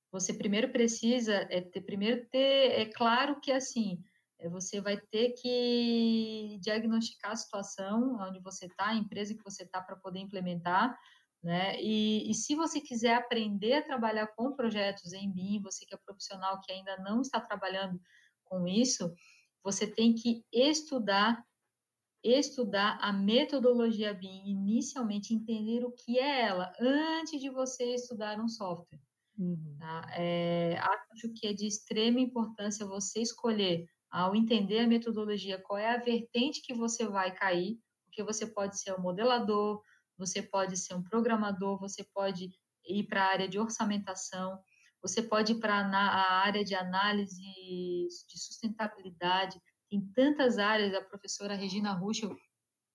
você 0.10 0.34
primeiro 0.34 0.72
precisa 0.72 1.46
é 1.50 1.60
ter, 1.60 1.82
primeiro 1.82 2.26
ter 2.30 2.72
é 2.80 2.86
claro 2.86 3.42
que 3.42 3.52
assim 3.52 4.02
é, 4.40 4.48
você 4.48 4.80
vai 4.80 4.96
ter 4.96 5.34
que 5.34 6.58
diagnosticar 6.62 7.34
a 7.34 7.36
situação 7.36 8.18
onde 8.22 8.40
você 8.40 8.68
está, 8.68 8.88
a 8.88 8.96
empresa 8.96 9.36
que 9.36 9.44
você 9.44 9.64
está 9.64 9.82
para 9.82 9.98
poder 9.98 10.20
implementar, 10.20 10.98
né? 11.44 11.76
E, 11.82 12.32
e, 12.32 12.34
se 12.34 12.56
você 12.56 12.80
quiser 12.80 13.16
aprender 13.16 13.74
a 13.74 13.84
trabalhar 13.84 14.28
com 14.28 14.56
projetos 14.56 15.12
em 15.12 15.30
BIM, 15.30 15.62
você 15.62 15.86
que 15.86 15.94
é 15.94 15.98
profissional 15.98 16.62
que 16.62 16.72
ainda 16.72 16.96
não 17.00 17.20
está 17.20 17.42
trabalhando 17.42 18.00
com 18.46 18.66
isso, 18.66 19.14
você 19.62 19.86
tem 19.86 20.16
que 20.16 20.46
estudar 20.50 21.44
estudar 22.26 22.98
a 23.02 23.14
metodologia 23.14 24.14
BIM, 24.14 24.48
inicialmente 24.48 25.34
entender 25.34 25.86
o 25.86 25.92
que 25.92 26.20
é 26.20 26.42
ela, 26.42 26.74
antes 26.80 27.40
de 27.40 27.50
você 27.50 27.94
estudar 27.94 28.40
um 28.40 28.48
software. 28.48 29.00
Uhum. 29.38 29.78
Tá? 29.80 30.08
É, 30.14 30.78
acho 31.12 31.32
que 31.34 31.48
é 31.48 31.54
de 31.54 31.68
extrema 31.68 32.20
importância 32.20 32.86
você 32.86 33.22
escolher, 33.22 33.88
ao 34.10 34.36
entender 34.36 34.80
a 34.80 34.88
metodologia, 34.88 35.62
qual 35.62 35.78
é 35.78 35.94
a 35.94 36.02
vertente 36.02 36.62
que 36.62 36.74
você 36.74 37.06
vai 37.06 37.34
cair, 37.34 37.78
porque 38.06 38.24
você 38.24 38.48
pode 38.48 38.80
ser 38.80 38.94
um 38.94 39.02
modelador, 39.02 39.82
você 40.18 40.42
pode 40.42 40.78
ser 40.78 40.94
um 40.94 41.04
programador, 41.04 41.80
você 41.80 42.04
pode 42.14 42.50
ir 42.88 43.04
para 43.04 43.24
a 43.24 43.30
área 43.30 43.48
de 43.48 43.60
orçamentação, 43.60 44.58
você 45.02 45.22
pode 45.22 45.52
ir 45.52 45.60
para 45.60 45.76
a 45.76 46.34
área 46.44 46.64
de 46.64 46.74
análise 46.74 47.42
de 47.42 48.40
sustentabilidade, 48.40 49.60
tem 50.00 50.14
tantas 50.14 50.58
áreas. 50.58 50.94
A 50.94 51.02
professora 51.02 51.56
Regina 51.56 51.94
Ruschel, 51.94 52.36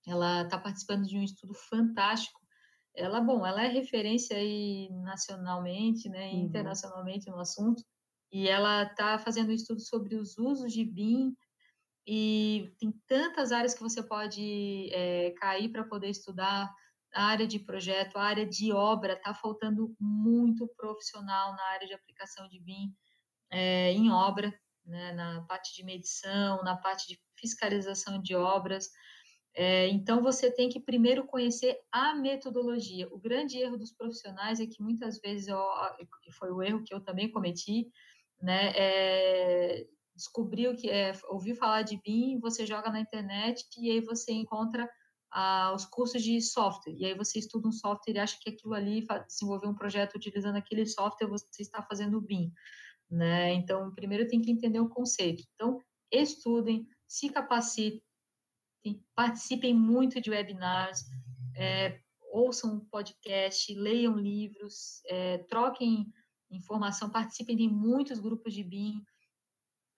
ela 0.07 0.43
está 0.43 0.59
participando 0.59 1.07
de 1.07 1.17
um 1.17 1.23
estudo 1.23 1.55
fantástico 1.55 2.41
ela, 2.95 3.21
bom, 3.21 3.47
ela 3.47 3.65
é 3.65 3.69
referência 3.69 4.37
aí 4.37 4.89
nacionalmente, 5.03 6.09
né, 6.09 6.29
uhum. 6.31 6.41
internacionalmente 6.41 7.31
no 7.31 7.39
assunto, 7.39 7.83
e 8.33 8.49
ela 8.49 8.85
está 8.85 9.19
fazendo 9.19 9.51
um 9.51 9.55
estudo 9.55 9.81
sobre 9.81 10.17
os 10.17 10.37
usos 10.39 10.73
de 10.73 10.85
BIM, 10.85 11.35
e 12.07 12.73
tem 12.79 12.93
tantas 13.07 13.53
áreas 13.53 13.75
que 13.75 13.83
você 13.83 14.03
pode 14.03 14.91
é, 14.93 15.31
cair 15.39 15.71
para 15.71 15.85
poder 15.85 16.09
estudar, 16.09 16.73
a 17.13 17.25
área 17.25 17.47
de 17.47 17.59
projeto, 17.59 18.17
a 18.17 18.23
área 18.23 18.47
de 18.47 18.73
obra, 18.73 19.15
está 19.15 19.35
faltando 19.35 19.95
muito 19.99 20.69
profissional 20.77 21.55
na 21.57 21.63
área 21.71 21.87
de 21.87 21.93
aplicação 21.93 22.49
de 22.49 22.61
BIM 22.61 22.95
é, 23.51 23.93
em 23.93 24.13
obra, 24.13 24.55
né, 24.91 25.13
na 25.13 25.43
parte 25.43 25.75
de 25.75 25.85
medição, 25.85 26.63
na 26.63 26.77
parte 26.77 27.09
de 27.09 27.19
fiscalização 27.39 28.21
de 28.21 28.35
obras, 28.35 28.91
é, 29.55 29.89
então, 29.89 30.23
você 30.23 30.51
tem 30.51 30.69
que 30.69 30.79
primeiro 30.79 31.27
conhecer 31.27 31.77
a 31.91 32.15
metodologia. 32.15 33.09
O 33.11 33.19
grande 33.19 33.59
erro 33.59 33.77
dos 33.77 33.93
profissionais 33.93 34.61
é 34.61 34.67
que 34.67 34.83
muitas 34.83 35.19
vezes, 35.21 35.49
eu, 35.49 35.61
foi 36.39 36.51
o 36.51 36.63
erro 36.63 36.85
que 36.85 36.95
eu 36.95 37.01
também 37.01 37.31
cometi, 37.31 37.89
né, 38.41 38.73
é, 38.77 39.87
descobriu 40.15 40.77
que, 40.77 40.89
é, 40.89 41.13
ouviu 41.29 41.55
falar 41.57 41.83
de 41.83 42.01
BIM, 42.01 42.39
você 42.39 42.65
joga 42.65 42.91
na 42.91 43.01
internet 43.01 43.67
e 43.79 43.91
aí 43.91 44.01
você 44.01 44.33
encontra 44.33 44.89
ah, 45.33 45.73
os 45.75 45.85
cursos 45.85 46.23
de 46.23 46.41
software, 46.41 46.95
e 46.97 47.05
aí 47.05 47.15
você 47.15 47.39
estuda 47.39 47.69
um 47.69 47.73
software 47.73 48.15
e 48.15 48.19
acha 48.19 48.37
que 48.41 48.51
aquilo 48.51 48.75
ali, 48.75 49.07
desenvolver 49.29 49.69
um 49.69 49.75
projeto 49.75 50.17
utilizando 50.17 50.57
aquele 50.57 50.85
software, 50.87 51.29
você 51.29 51.63
está 51.63 51.83
fazendo 51.83 52.21
BIM, 52.21 52.53
né, 53.11 53.53
então, 53.55 53.93
primeiro 53.95 54.29
tem 54.29 54.41
que 54.41 54.51
entender 54.51 54.81
o 54.81 54.89
conceito. 54.89 55.43
Então, 55.55 55.81
estudem, 56.11 56.87
se 57.07 57.29
capacitem, 57.29 58.03
participem 59.15 59.75
muito 59.75 60.21
de 60.21 60.31
webinars, 60.31 61.05
é, 61.57 62.01
ouçam 62.33 62.81
podcast, 62.91 63.75
leiam 63.75 64.17
livros, 64.17 65.03
é, 65.07 65.39
troquem 65.39 66.07
informação, 66.51 67.11
participem 67.11 67.57
de 67.57 67.69
muitos 67.69 68.19
grupos 68.19 68.55
de 68.55 68.63
BIM 68.63 69.03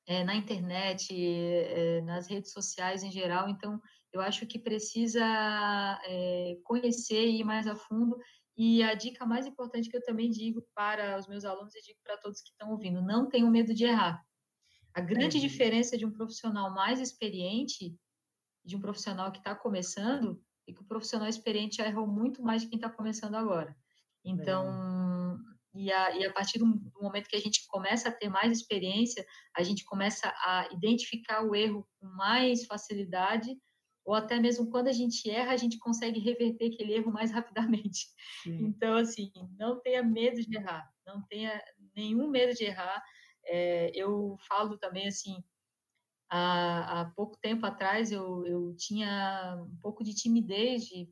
é, 0.06 0.24
na 0.24 0.34
internet, 0.34 1.14
é, 1.14 2.00
nas 2.02 2.26
redes 2.26 2.52
sociais 2.52 3.02
em 3.02 3.10
geral. 3.10 3.48
Então, 3.48 3.80
eu 4.12 4.20
acho 4.20 4.46
que 4.46 4.58
precisa 4.58 5.24
é, 6.04 6.58
conhecer 6.64 7.24
e 7.26 7.40
ir 7.40 7.44
mais 7.44 7.66
a 7.66 7.76
fundo. 7.76 8.18
E 8.56 8.82
a 8.82 8.94
dica 8.94 9.24
mais 9.24 9.46
importante 9.46 9.88
que 9.88 9.96
eu 9.96 10.02
também 10.04 10.30
digo 10.30 10.62
para 10.74 11.18
os 11.18 11.26
meus 11.26 11.44
alunos 11.44 11.74
e 11.74 11.82
digo 11.82 11.98
para 12.04 12.18
todos 12.18 12.42
que 12.42 12.50
estão 12.50 12.70
ouvindo: 12.70 13.00
não 13.02 13.28
tenham 13.28 13.50
medo 13.50 13.74
de 13.74 13.84
errar. 13.84 14.22
A 14.94 15.00
grande 15.00 15.36
uhum. 15.36 15.42
diferença 15.42 15.96
de 15.96 16.04
um 16.04 16.12
profissional 16.12 16.72
mais 16.72 17.00
experiente 17.00 17.96
de 18.64 18.76
um 18.76 18.80
profissional 18.80 19.32
que 19.32 19.38
está 19.38 19.54
começando 19.54 20.40
e 20.66 20.72
que 20.72 20.82
o 20.82 20.86
profissional 20.86 21.28
experiente 21.28 21.76
já 21.76 21.86
errou 21.86 22.06
muito 22.06 22.42
mais 22.42 22.62
de 22.62 22.68
quem 22.68 22.76
está 22.76 22.88
começando 22.88 23.34
agora. 23.34 23.74
Então, 24.24 25.38
e 25.74 25.90
a, 25.90 26.16
e 26.16 26.24
a 26.24 26.32
partir 26.32 26.58
do, 26.58 26.66
momento 27.00 27.28
que 27.28 27.36
a 27.36 27.40
gente 27.40 27.66
começa 27.66 28.08
a 28.08 28.12
ter 28.12 28.28
mais 28.28 28.52
experiência, 28.52 29.24
a 29.56 29.62
gente 29.62 29.84
começa 29.84 30.28
a 30.28 30.68
identificar 30.72 31.42
o 31.42 31.54
erro 31.54 31.88
com 31.98 32.06
mais 32.06 32.64
facilidade, 32.66 33.56
ou 34.04 34.14
até 34.14 34.38
mesmo 34.40 34.70
quando 34.70 34.88
a 34.88 34.92
gente 34.92 35.30
erra, 35.30 35.52
a 35.52 35.56
gente 35.56 35.78
consegue 35.78 36.18
reverter 36.18 36.72
aquele 36.72 36.94
erro 36.94 37.12
mais 37.12 37.30
rapidamente. 37.32 38.08
Sim. 38.42 38.66
Então, 38.66 38.96
assim, 38.96 39.30
não 39.58 39.80
tenha 39.80 40.02
medo 40.02 40.40
de 40.40 40.56
errar, 40.56 40.88
não 41.06 41.22
tenha 41.22 41.62
nenhum 41.94 42.28
medo 42.28 42.54
de 42.54 42.64
errar. 42.64 43.02
É, 43.44 43.90
eu 43.94 44.36
falo 44.48 44.78
também, 44.78 45.08
assim, 45.08 45.42
há, 46.32 47.00
há 47.00 47.04
pouco 47.10 47.36
tempo 47.40 47.66
atrás 47.66 48.10
eu, 48.10 48.46
eu 48.46 48.74
tinha 48.76 49.62
um 49.68 49.76
pouco 49.80 50.02
de 50.02 50.14
timidez 50.14 50.84
de, 50.84 51.08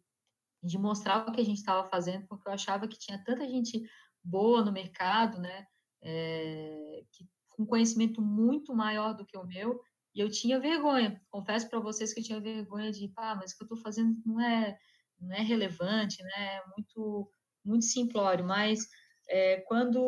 de 0.62 0.78
mostrar 0.78 1.28
o 1.28 1.32
que 1.32 1.40
a 1.40 1.44
gente 1.44 1.58
estava 1.58 1.88
fazendo, 1.88 2.26
porque 2.26 2.48
eu 2.48 2.52
achava 2.52 2.88
que 2.88 2.98
tinha 2.98 3.22
tanta 3.22 3.46
gente 3.46 3.82
boa 4.24 4.64
no 4.64 4.72
mercado, 4.72 5.38
né, 5.38 5.66
é, 6.02 7.02
que, 7.12 7.28
com 7.50 7.66
conhecimento 7.66 8.22
muito 8.22 8.74
maior 8.74 9.14
do 9.14 9.26
que 9.26 9.36
o 9.36 9.46
meu, 9.46 9.80
e 10.14 10.20
eu 10.20 10.30
tinha 10.30 10.58
vergonha. 10.58 11.20
Confesso 11.30 11.68
para 11.68 11.80
vocês 11.80 12.12
que 12.12 12.20
eu 12.20 12.24
tinha 12.24 12.40
vergonha 12.40 12.90
de, 12.90 13.08
pá, 13.08 13.34
mas 13.34 13.52
o 13.52 13.56
que 13.56 13.62
eu 13.62 13.66
estou 13.66 13.78
fazendo 13.78 14.16
não 14.24 14.40
é, 14.40 14.78
não 15.20 15.32
é 15.32 15.40
relevante, 15.42 16.22
né, 16.22 16.56
é 16.56 16.62
muito, 16.76 17.32
muito 17.64 17.84
simplório, 17.84 18.44
mas 18.44 18.88
é, 19.28 19.60
quando 19.60 20.02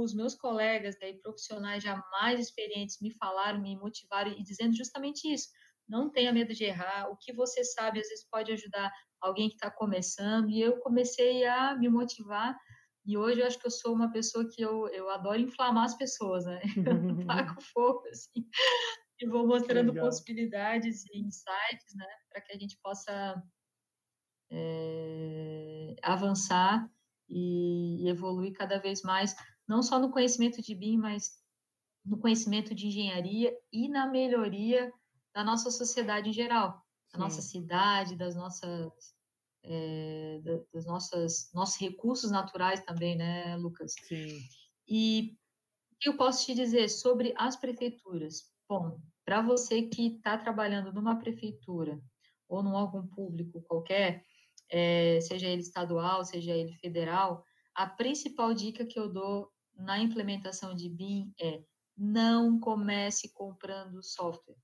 os 0.00 0.14
meus 0.14 0.34
colegas, 0.36 0.96
daí, 1.00 1.18
profissionais 1.20 1.82
já 1.82 2.00
mais 2.12 2.38
experientes, 2.38 2.98
me 3.00 3.12
falaram, 3.12 3.60
me 3.60 3.76
motivaram 3.76 4.30
e 4.30 4.42
dizendo 4.42 4.76
justamente 4.76 5.32
isso, 5.32 5.48
não 5.88 6.10
tenha 6.10 6.32
medo 6.32 6.54
de 6.54 6.64
errar, 6.64 7.10
o 7.10 7.16
que 7.16 7.32
você 7.32 7.64
sabe 7.64 8.00
às 8.00 8.08
vezes 8.08 8.28
pode 8.30 8.52
ajudar 8.52 8.92
alguém 9.20 9.48
que 9.48 9.56
está 9.56 9.70
começando, 9.70 10.48
e 10.48 10.60
eu 10.60 10.78
comecei 10.78 11.44
a 11.44 11.74
me 11.76 11.88
motivar, 11.88 12.56
e 13.04 13.16
hoje 13.16 13.40
eu 13.40 13.46
acho 13.46 13.58
que 13.58 13.66
eu 13.66 13.70
sou 13.70 13.94
uma 13.94 14.12
pessoa 14.12 14.48
que 14.48 14.62
eu, 14.62 14.86
eu 14.88 15.10
adoro 15.10 15.40
inflamar 15.40 15.84
as 15.84 15.96
pessoas, 15.96 16.44
né, 16.44 16.60
eu 16.86 17.26
taco 17.26 17.60
fogo, 17.60 18.06
assim, 18.08 18.46
e 19.20 19.26
vou 19.26 19.46
mostrando 19.46 19.92
Legal. 19.92 20.06
possibilidades 20.06 21.04
e 21.06 21.18
insights, 21.18 21.94
né, 21.94 22.06
para 22.30 22.40
que 22.40 22.52
a 22.52 22.58
gente 22.58 22.78
possa 22.82 23.42
é, 24.50 25.96
avançar 26.02 26.90
e, 27.28 28.08
evoluir 28.08 28.52
cada 28.52 28.78
vez 28.78 29.02
mais, 29.02 29.34
não 29.66 29.82
só 29.82 29.98
no 29.98 30.10
conhecimento 30.10 30.62
de 30.62 30.74
BIM, 30.74 30.96
mas 30.96 31.42
no 32.04 32.18
conhecimento 32.18 32.74
de 32.74 32.86
engenharia 32.86 33.54
e 33.72 33.88
na 33.88 34.06
melhoria 34.06 34.90
da 35.34 35.44
nossa 35.44 35.70
sociedade 35.70 36.30
em 36.30 36.32
geral, 36.32 36.70
da 37.12 37.18
Sim. 37.18 37.18
nossa 37.18 37.42
cidade, 37.42 38.16
das 38.16 38.34
nossas, 38.34 38.90
é, 39.62 40.40
das 40.72 40.86
nossas 40.86 41.50
nossos 41.52 41.78
recursos 41.78 42.30
naturais 42.30 42.82
também, 42.84 43.16
né, 43.16 43.56
Lucas? 43.56 43.92
Sim. 44.06 44.38
E 44.88 45.36
o 45.92 45.96
que 46.00 46.08
eu 46.08 46.16
posso 46.16 46.46
te 46.46 46.54
dizer 46.54 46.88
sobre 46.88 47.34
as 47.36 47.56
prefeituras? 47.56 48.50
Bom, 48.68 48.98
para 49.28 49.42
você 49.42 49.82
que 49.82 50.16
está 50.16 50.38
trabalhando 50.38 50.90
numa 50.90 51.18
prefeitura 51.18 52.00
ou 52.48 52.62
num 52.62 52.72
órgão 52.72 53.06
público 53.06 53.60
qualquer, 53.60 54.24
é, 54.70 55.20
seja 55.20 55.46
ele 55.46 55.60
estadual, 55.60 56.24
seja 56.24 56.52
ele 56.52 56.72
federal, 56.76 57.44
a 57.74 57.86
principal 57.86 58.54
dica 58.54 58.86
que 58.86 58.98
eu 58.98 59.06
dou 59.06 59.52
na 59.76 59.98
implementação 59.98 60.74
de 60.74 60.88
BIM 60.88 61.30
é 61.38 61.62
não 61.94 62.58
comece 62.58 63.30
comprando 63.34 64.02
software. 64.02 64.56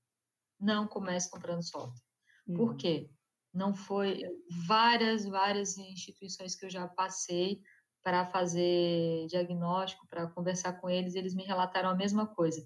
Não 0.59 0.87
comece 0.87 1.29
comprando 1.29 1.61
software. 1.61 2.01
Uhum. 2.47 2.55
Por 2.55 2.75
quê? 2.75 3.11
Não 3.53 3.71
foi 3.71 4.23
várias, 4.65 5.27
várias 5.27 5.77
instituições 5.77 6.55
que 6.55 6.65
eu 6.65 6.71
já 6.71 6.87
passei 6.87 7.61
para 8.01 8.25
fazer 8.25 9.27
diagnóstico, 9.27 10.07
para 10.07 10.27
conversar 10.27 10.73
com 10.81 10.89
eles, 10.89 11.13
eles 11.13 11.35
me 11.35 11.43
relataram 11.43 11.89
a 11.89 11.95
mesma 11.95 12.25
coisa. 12.25 12.65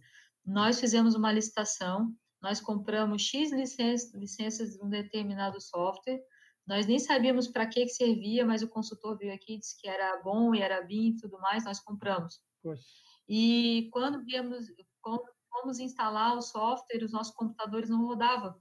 Nós 0.50 0.80
fizemos 0.80 1.14
uma 1.14 1.32
licitação, 1.32 2.12
nós 2.42 2.60
compramos 2.60 3.22
X 3.22 3.52
licenças, 3.52 4.12
licenças 4.16 4.74
de 4.74 4.84
um 4.84 4.90
determinado 4.90 5.62
software, 5.62 6.20
nós 6.66 6.88
nem 6.88 6.98
sabíamos 6.98 7.48
para 7.48 7.68
que, 7.68 7.84
que 7.84 7.90
servia, 7.90 8.44
mas 8.44 8.64
o 8.64 8.68
consultor 8.68 9.16
veio 9.16 9.32
aqui 9.32 9.54
e 9.54 9.60
disse 9.60 9.80
que 9.80 9.88
era 9.88 10.20
bom 10.24 10.56
e 10.56 10.62
era 10.62 10.82
BIM 10.82 11.10
e 11.10 11.18
tudo 11.18 11.40
mais, 11.40 11.66
nós 11.66 11.80
compramos. 11.80 12.42
Poxa. 12.64 12.84
E 13.28 13.90
quando 13.92 14.24
viemos, 14.24 14.66
quando 15.02 15.24
fomos 15.52 15.78
instalar 15.78 16.36
o 16.36 16.42
software, 16.42 17.04
os 17.04 17.12
nossos 17.12 17.36
computadores 17.36 17.90
não 17.90 18.08
rodavam 18.08 18.56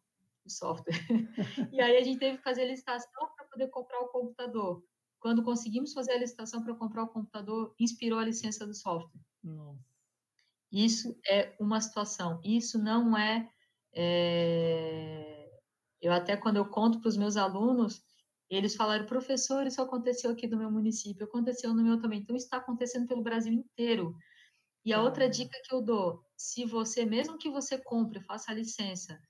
o 0.45 0.51
software. 0.51 0.93
e 1.73 1.81
aí 1.81 1.97
a 1.97 2.03
gente 2.03 2.19
teve 2.19 2.37
que 2.37 2.45
fazer 2.45 2.63
a 2.63 2.67
licitação 2.67 3.31
para 3.35 3.47
poder 3.47 3.69
comprar 3.69 4.01
o 4.01 4.09
computador. 4.09 4.85
Quando 5.19 5.43
conseguimos 5.43 5.95
fazer 5.95 6.13
a 6.13 6.19
licitação 6.19 6.63
para 6.63 6.75
comprar 6.75 7.05
o 7.05 7.09
computador, 7.09 7.75
inspirou 7.81 8.19
a 8.19 8.25
licença 8.25 8.67
do 8.67 8.75
software. 8.75 9.21
Nossa. 9.43 9.98
Isso 10.71 11.19
é 11.29 11.57
uma 11.61 11.81
situação. 11.81 12.41
Isso 12.45 12.79
não 12.79 13.17
é, 13.17 13.49
é 13.95 15.49
eu 16.01 16.13
até 16.13 16.37
quando 16.37 16.57
eu 16.57 16.69
conto 16.69 17.01
para 17.01 17.09
os 17.09 17.17
meus 17.17 17.37
alunos, 17.37 18.03
eles 18.49 18.75
falaram, 18.77 19.07
professor, 19.07 19.67
isso 19.67 19.83
aconteceu 19.83 20.31
aqui 20.31 20.47
no 20.47 20.57
meu 20.57 20.71
município, 20.71 21.27
aconteceu 21.27 21.75
no 21.75 21.83
meu 21.83 22.01
também. 22.01 22.21
Então, 22.21 22.37
isso 22.37 22.47
está 22.47 22.59
acontecendo 22.59 23.07
pelo 23.07 23.23
Brasil 23.23 23.53
inteiro. 23.53 24.17
E 24.85 24.93
a 24.93 25.03
outra 25.03 25.29
dica 25.29 25.61
que 25.65 25.75
eu 25.75 25.83
dou, 25.83 26.25
se 26.37 26.65
você, 26.65 27.05
mesmo 27.05 27.37
que 27.37 27.51
você 27.51 27.77
compre, 27.79 28.21
faça 28.23 28.51
a 28.53 28.55
licença, 28.55 29.21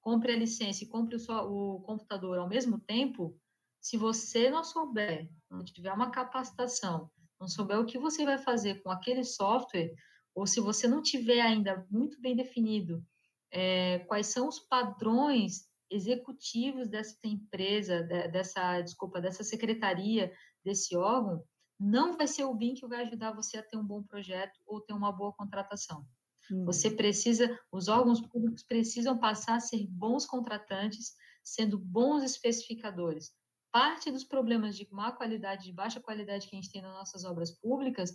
compre 0.00 0.32
a 0.32 0.36
licença 0.36 0.84
e 0.84 0.88
compre 0.88 1.16
o, 1.16 1.76
o 1.76 1.80
computador 1.82 2.38
ao 2.38 2.48
mesmo 2.48 2.80
tempo, 2.80 3.38
se 3.80 3.96
você 3.96 4.48
não 4.48 4.64
souber, 4.64 5.28
não 5.50 5.64
tiver 5.64 5.92
uma 5.92 6.10
capacitação, 6.10 7.10
não 7.38 7.48
souber 7.48 7.78
o 7.78 7.84
que 7.84 7.98
você 7.98 8.24
vai 8.24 8.38
fazer 8.38 8.80
com 8.82 8.90
aquele 8.90 9.24
software, 9.24 9.92
ou 10.34 10.46
se 10.46 10.60
você 10.60 10.88
não 10.88 11.02
tiver 11.02 11.40
ainda 11.40 11.86
muito 11.90 12.20
bem 12.20 12.34
definido 12.34 13.04
é, 13.50 13.98
quais 14.00 14.28
são 14.28 14.48
os 14.48 14.58
padrões 14.58 15.66
executivos 15.90 16.88
dessa 16.88 17.18
empresa, 17.24 18.02
dessa, 18.02 18.80
desculpa, 18.80 19.20
dessa 19.20 19.44
secretaria, 19.44 20.32
desse 20.64 20.96
órgão, 20.96 21.44
não 21.78 22.16
vai 22.16 22.26
ser 22.26 22.44
o 22.44 22.54
BIM 22.54 22.74
que 22.74 22.86
vai 22.86 23.02
ajudar 23.02 23.32
você 23.32 23.58
a 23.58 23.62
ter 23.62 23.76
um 23.76 23.84
bom 23.84 24.02
projeto 24.02 24.58
ou 24.66 24.80
ter 24.80 24.94
uma 24.94 25.12
boa 25.12 25.32
contratação. 25.32 26.06
Hum. 26.50 26.64
Você 26.64 26.90
precisa, 26.90 27.58
os 27.70 27.88
órgãos 27.88 28.20
públicos 28.20 28.62
precisam 28.62 29.18
passar 29.18 29.56
a 29.56 29.60
ser 29.60 29.86
bons 29.88 30.24
contratantes, 30.24 31.14
sendo 31.44 31.78
bons 31.78 32.22
especificadores. 32.22 33.32
parte 33.70 34.10
dos 34.10 34.22
problemas 34.22 34.76
de 34.76 34.86
má 34.90 35.12
qualidade, 35.12 35.64
de 35.64 35.72
baixa 35.72 36.00
qualidade 36.00 36.46
que 36.46 36.54
a 36.54 36.60
gente 36.60 36.70
tem 36.70 36.82
nas 36.82 36.92
nossas 36.92 37.24
obras 37.24 37.50
públicas, 37.50 38.14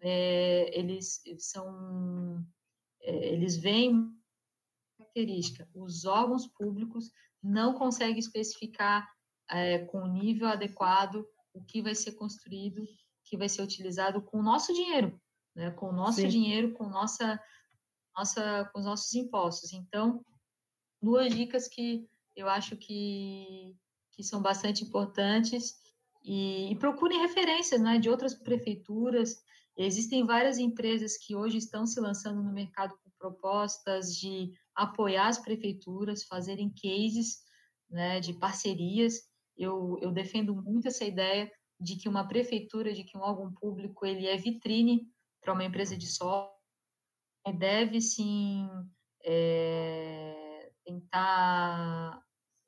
é, 0.00 0.78
eles 0.78 1.22
são, 1.38 2.44
é, 3.00 3.32
eles 3.32 3.56
vêm 3.56 4.12
característica, 4.98 5.68
os 5.74 6.04
órgãos 6.04 6.46
públicos 6.46 7.10
não 7.42 7.74
conseguem 7.74 8.18
especificar 8.18 9.08
é, 9.50 9.78
com 9.78 10.02
o 10.02 10.12
nível 10.12 10.48
adequado 10.48 11.24
o 11.54 11.62
que 11.62 11.80
vai 11.80 11.94
ser 11.94 12.12
construído, 12.12 12.86
que 13.24 13.36
vai 13.36 13.48
ser 13.48 13.62
utilizado 13.62 14.20
com 14.20 14.38
o 14.38 14.42
nosso 14.42 14.72
dinheiro, 14.74 15.18
né? 15.54 15.70
com 15.70 15.88
o 15.88 15.92
nosso 15.92 16.20
Sim. 16.20 16.28
dinheiro, 16.28 16.72
com, 16.74 16.88
nossa, 16.88 17.40
nossa, 18.14 18.68
com 18.72 18.80
os 18.80 18.84
nossos 18.84 19.14
impostos. 19.14 19.72
Então, 19.72 20.22
duas 21.00 21.34
dicas 21.34 21.66
que 21.68 22.08
eu 22.34 22.48
acho 22.48 22.76
que, 22.76 23.74
que 24.12 24.22
são 24.22 24.42
bastante 24.42 24.84
importantes 24.84 25.74
e, 26.22 26.72
e 26.72 26.76
procurem 26.76 27.20
referências 27.20 27.80
né, 27.80 27.98
de 27.98 28.10
outras 28.10 28.34
prefeituras. 28.34 29.42
Existem 29.76 30.24
várias 30.24 30.58
empresas 30.58 31.18
que 31.18 31.36
hoje 31.36 31.58
estão 31.58 31.86
se 31.86 32.00
lançando 32.00 32.42
no 32.42 32.52
mercado 32.52 32.96
com 33.02 33.10
propostas 33.18 34.16
de 34.16 34.52
apoiar 34.74 35.28
as 35.28 35.38
prefeituras, 35.38 36.24
fazerem 36.24 36.72
cases 36.72 37.42
né, 37.90 38.18
de 38.18 38.32
parcerias. 38.32 39.14
Eu, 39.56 39.98
eu 40.00 40.10
defendo 40.12 40.54
muito 40.54 40.88
essa 40.88 41.04
ideia 41.04 41.50
de 41.78 41.96
que 41.96 42.08
uma 42.08 42.26
prefeitura, 42.26 42.92
de 42.92 43.04
que 43.04 43.16
um 43.18 43.20
órgão 43.20 43.52
público, 43.52 44.06
ele 44.06 44.26
é 44.26 44.36
vitrine 44.36 45.06
para 45.42 45.52
uma 45.52 45.64
empresa 45.64 45.96
de 45.96 46.06
software, 46.06 46.56
deve 47.58 48.00
sim 48.00 48.66
é, 49.22 50.70
tentar, 50.84 52.22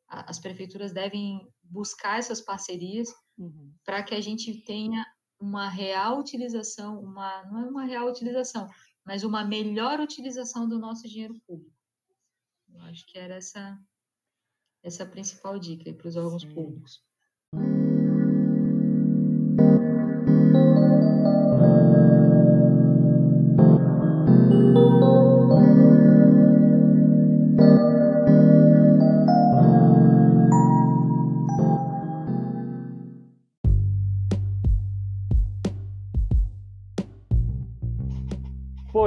as 0.08 0.38
prefeituras 0.38 0.92
devem 0.92 1.48
buscar 1.62 2.18
essas 2.18 2.40
parcerias 2.40 3.08
uhum. 3.38 3.72
para 3.84 4.02
que 4.02 4.14
a 4.14 4.20
gente 4.20 4.62
tenha 4.62 5.04
uma 5.40 5.68
real 5.68 6.18
utilização, 6.18 7.00
uma, 7.00 7.44
não 7.44 7.60
é 7.60 7.68
uma 7.68 7.84
real 7.84 8.08
utilização, 8.08 8.68
mas 9.04 9.22
uma 9.24 9.44
melhor 9.44 10.00
utilização 10.00 10.68
do 10.68 10.78
nosso 10.78 11.08
dinheiro 11.08 11.34
público. 11.46 11.76
Eu 12.74 12.80
acho 12.82 13.06
que 13.06 13.18
era 13.18 13.34
essa, 13.34 13.78
essa 14.82 15.06
principal 15.06 15.58
dica 15.58 15.92
para 15.92 16.08
os 16.08 16.16
órgãos 16.16 16.42
Sim. 16.42 16.54
públicos. 16.54 17.02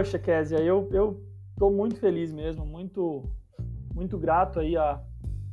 Poxa, 0.01 0.17
Kézia, 0.17 0.57
eu, 0.57 0.89
eu 0.91 1.23
tô 1.59 1.69
muito 1.69 1.99
feliz 1.99 2.31
mesmo, 2.31 2.65
muito 2.65 3.23
muito 3.93 4.17
grato 4.17 4.59
aí 4.59 4.75
a, 4.75 4.99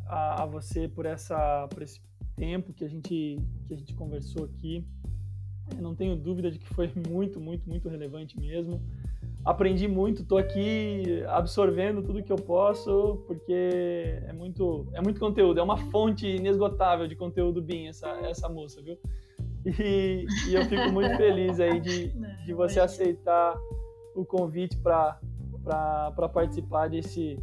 a, 0.06 0.42
a, 0.42 0.46
você 0.46 0.88
por, 0.88 1.04
essa, 1.04 1.68
por 1.68 1.82
esse 1.82 2.00
tempo 2.34 2.72
que 2.72 2.82
a 2.82 2.88
gente, 2.88 3.36
que 3.66 3.74
a 3.74 3.76
gente 3.76 3.94
conversou 3.94 4.46
aqui. 4.46 4.88
Eu 5.76 5.82
não 5.82 5.94
tenho 5.94 6.16
dúvida 6.16 6.50
de 6.50 6.58
que 6.58 6.66
foi 6.66 6.90
muito, 7.10 7.38
muito, 7.38 7.68
muito 7.68 7.90
relevante 7.90 8.40
mesmo. 8.40 8.80
Aprendi 9.44 9.86
muito, 9.86 10.22
estou 10.22 10.38
aqui 10.38 11.22
absorvendo 11.28 12.02
tudo 12.02 12.22
que 12.22 12.32
eu 12.32 12.36
posso, 12.36 13.22
porque 13.26 13.52
é 14.26 14.32
muito, 14.32 14.88
é 14.94 15.02
muito 15.02 15.20
conteúdo, 15.20 15.60
é 15.60 15.62
uma 15.62 15.76
fonte 15.76 16.26
inesgotável 16.26 17.06
de 17.06 17.14
conteúdo 17.14 17.60
BIM, 17.60 17.88
essa, 17.88 18.08
essa 18.22 18.48
moça, 18.48 18.80
viu? 18.80 18.96
E, 19.66 20.24
e 20.48 20.54
eu 20.54 20.64
fico 20.64 20.90
muito 20.90 21.14
feliz 21.18 21.60
aí 21.60 21.78
de, 21.78 22.14
de 22.46 22.54
você 22.54 22.80
aceitar 22.80 23.54
o 24.18 24.24
convite 24.24 24.76
para 24.76 25.20
participar 26.32 26.88
desse, 26.88 27.38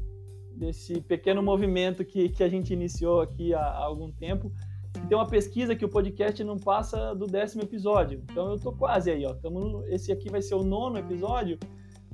desse 0.51 0.99
pequeno 1.01 1.41
movimento 1.41 2.03
que, 2.03 2.27
que 2.27 2.43
a 2.43 2.49
gente 2.49 2.73
iniciou 2.73 3.21
aqui 3.21 3.53
há, 3.53 3.61
há 3.61 3.85
algum 3.85 4.11
tempo. 4.11 4.51
E 4.97 5.07
tem 5.07 5.17
uma 5.17 5.27
pesquisa 5.27 5.75
que 5.75 5.85
o 5.85 5.89
podcast 5.89 6.43
não 6.43 6.57
passa 6.57 7.15
do 7.15 7.27
décimo 7.27 7.63
episódio. 7.63 8.21
Então 8.29 8.51
eu 8.51 8.59
tô 8.59 8.73
quase 8.73 9.09
aí, 9.09 9.25
ó. 9.25 9.33
Tamo, 9.33 9.85
esse 9.87 10.11
aqui 10.11 10.29
vai 10.29 10.41
ser 10.41 10.55
o 10.55 10.63
nono 10.63 10.97
episódio. 10.97 11.57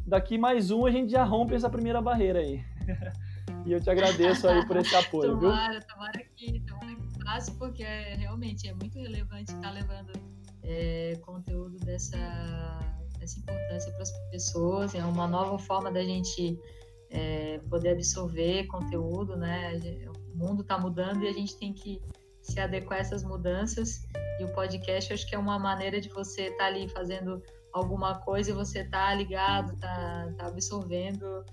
Daqui 0.05 0.37
mais 0.37 0.69
um 0.69 0.85
a 0.85 0.91
gente 0.91 1.11
já 1.11 1.23
rompe 1.23 1.55
essa 1.55 1.69
primeira 1.69 2.01
barreira 2.01 2.39
aí. 2.39 2.63
e 3.65 3.71
eu 3.71 3.81
te 3.81 3.89
agradeço 3.89 4.47
aí 4.47 4.65
por 4.67 4.77
esse 4.77 4.95
apoio, 4.95 5.39
tomara, 5.39 5.73
viu? 5.73 5.87
Tomara 5.87 6.23
que, 6.35 6.59
tomara 6.61 6.95
que 6.95 7.23
faça, 7.23 7.51
porque 7.53 7.83
é, 7.83 8.15
realmente 8.15 8.67
é 8.67 8.73
muito 8.73 8.99
relevante 8.99 9.53
estar 9.53 9.71
levando 9.71 10.11
é, 10.63 11.15
conteúdo 11.21 11.77
dessa 11.79 12.17
essa 13.21 13.39
importância 13.39 13.91
para 13.91 14.01
as 14.01 14.11
pessoas, 14.29 14.95
é 14.95 15.03
uma 15.03 15.27
nova 15.27 15.57
forma 15.59 15.91
da 15.91 16.03
gente 16.03 16.59
é, 17.09 17.59
poder 17.69 17.89
absorver 17.89 18.65
conteúdo, 18.67 19.35
né? 19.35 19.79
O 20.33 20.37
mundo 20.37 20.61
está 20.61 20.77
mudando 20.77 21.23
e 21.23 21.27
a 21.27 21.33
gente 21.33 21.57
tem 21.57 21.73
que 21.73 22.01
se 22.41 22.59
adequar 22.59 22.99
a 22.99 23.01
essas 23.01 23.23
mudanças. 23.23 24.01
E 24.39 24.43
o 24.43 24.53
podcast, 24.53 25.13
acho 25.13 25.27
que 25.27 25.35
é 25.35 25.37
uma 25.37 25.59
maneira 25.59 26.01
de 26.01 26.09
você 26.09 26.43
estar 26.43 26.57
tá 26.57 26.65
ali 26.65 26.89
fazendo 26.89 27.41
alguma 27.71 28.19
coisa 28.19 28.51
e 28.51 28.53
você 28.53 28.83
tá 28.83 29.13
ligado, 29.13 29.77
tá, 29.77 30.33
tá 30.37 30.47
absorvendo 30.47 31.45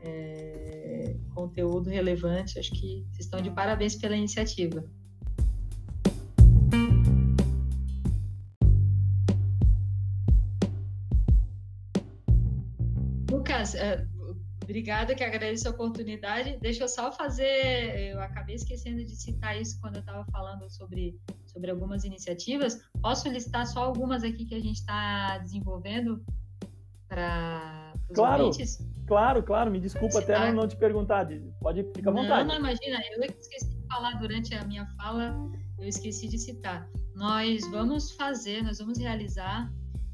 é, 0.00 1.16
conteúdo 1.34 1.90
relevante. 1.90 2.58
Acho 2.58 2.70
que 2.70 3.04
vocês 3.10 3.26
estão 3.26 3.40
de 3.40 3.50
parabéns 3.50 3.96
pela 3.96 4.16
iniciativa. 4.16 4.84
É, 13.74 14.06
obrigada, 14.62 15.14
que 15.14 15.24
agradeço 15.24 15.68
a 15.68 15.70
oportunidade. 15.70 16.58
Deixa 16.60 16.84
eu 16.84 16.88
só 16.88 17.12
fazer, 17.12 18.12
eu 18.12 18.20
acabei 18.20 18.56
esquecendo 18.56 19.04
de 19.04 19.14
citar 19.14 19.60
isso 19.60 19.80
quando 19.80 19.96
eu 19.96 20.00
estava 20.00 20.24
falando 20.30 20.68
sobre, 20.70 21.18
sobre 21.46 21.70
algumas 21.70 22.04
iniciativas. 22.04 22.80
Posso 23.00 23.28
listar 23.28 23.66
só 23.66 23.84
algumas 23.84 24.22
aqui 24.24 24.44
que 24.44 24.54
a 24.54 24.60
gente 24.60 24.78
está 24.78 25.38
desenvolvendo 25.38 26.24
para 27.08 27.92
os 28.08 28.14
claro, 28.14 28.44
ouvintes? 28.44 28.78
Claro, 29.06 29.42
claro, 29.42 29.70
me 29.70 29.80
desculpa 29.80 30.20
até 30.20 30.38
não, 30.38 30.62
não, 30.62 30.68
te 30.68 30.76
perguntar, 30.76 31.28
pode 31.60 31.84
ficar 31.94 32.10
à 32.10 32.14
vontade. 32.14 32.48
Não, 32.48 32.54
não, 32.54 32.60
imagina, 32.60 32.98
eu 33.14 33.22
esqueci 33.24 33.68
de 33.68 33.86
falar 33.86 34.18
durante 34.18 34.54
a 34.54 34.64
minha 34.64 34.86
fala, 34.96 35.36
eu 35.78 35.86
esqueci 35.86 36.28
de 36.28 36.38
citar. 36.38 36.88
Nós 37.14 37.60
vamos 37.70 38.12
fazer, 38.12 38.62
nós 38.62 38.78
vamos 38.78 38.98
realizar 38.98 39.70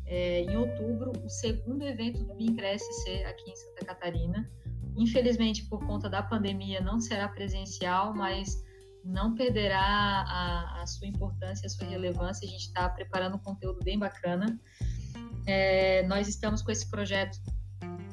é, 0.09 0.41
em 0.43 0.57
outubro, 0.57 1.13
o 1.25 1.29
segundo 1.29 1.87
evento 1.87 2.25
do 2.25 2.35
BIM 2.35 2.57
Cresce 2.57 3.25
aqui 3.25 3.51
em 3.51 3.57
Santa 3.57 3.85
Catarina. 3.85 4.51
Infelizmente, 4.97 5.67
por 5.67 5.87
conta 5.87 6.09
da 6.09 6.23
pandemia, 6.23 6.81
não 6.81 6.99
será 6.99 7.29
presencial, 7.29 8.15
mas 8.15 8.65
não 9.05 9.35
perderá 9.35 9.79
a, 10.27 10.83
a 10.83 10.87
sua 10.87 11.07
importância, 11.07 11.67
a 11.67 11.69
sua 11.69 11.87
relevância. 11.87 12.47
A 12.47 12.51
gente 12.51 12.67
está 12.67 12.89
preparando 12.89 13.37
um 13.37 13.39
conteúdo 13.39 13.81
bem 13.85 13.99
bacana. 13.99 14.59
É, 15.47 16.03
nós 16.07 16.27
estamos 16.27 16.63
com 16.63 16.71
esse 16.71 16.89
projeto 16.91 17.39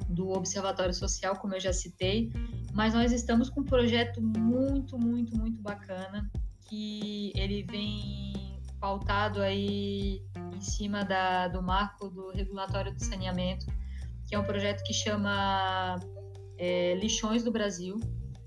do 0.10 0.30
Observatório 0.30 0.93
Social, 0.93 1.38
como 1.38 1.56
eu 1.56 1.60
já 1.60 1.74
citei, 1.74 2.32
mas 2.74 2.93
nós 2.93 3.12
estamos 3.12 3.50
com 3.50 3.62
um 3.62 3.66
projeto 3.66 4.22
muito, 4.22 4.98
muito, 4.98 5.36
muito 5.38 5.62
bacana 5.62 6.30
que 6.68 7.32
ele 7.36 7.64
vem 7.64 8.35
pautado 8.80 9.41
aí 9.41 10.21
em 10.53 10.61
cima 10.61 11.03
da, 11.03 11.47
do 11.47 11.61
marco 11.61 12.09
do 12.09 12.32
regulatório 12.32 12.93
do 12.93 13.03
saneamento, 13.03 13.65
que 14.28 14.36
é 14.36 14.39
um 14.39 14.43
projeto 14.43 14.84
que 14.84 14.93
chama 14.93 15.99
é, 16.57 16.95
Lixões 16.95 17.43
do 17.43 17.51
Brasil. 17.51 17.99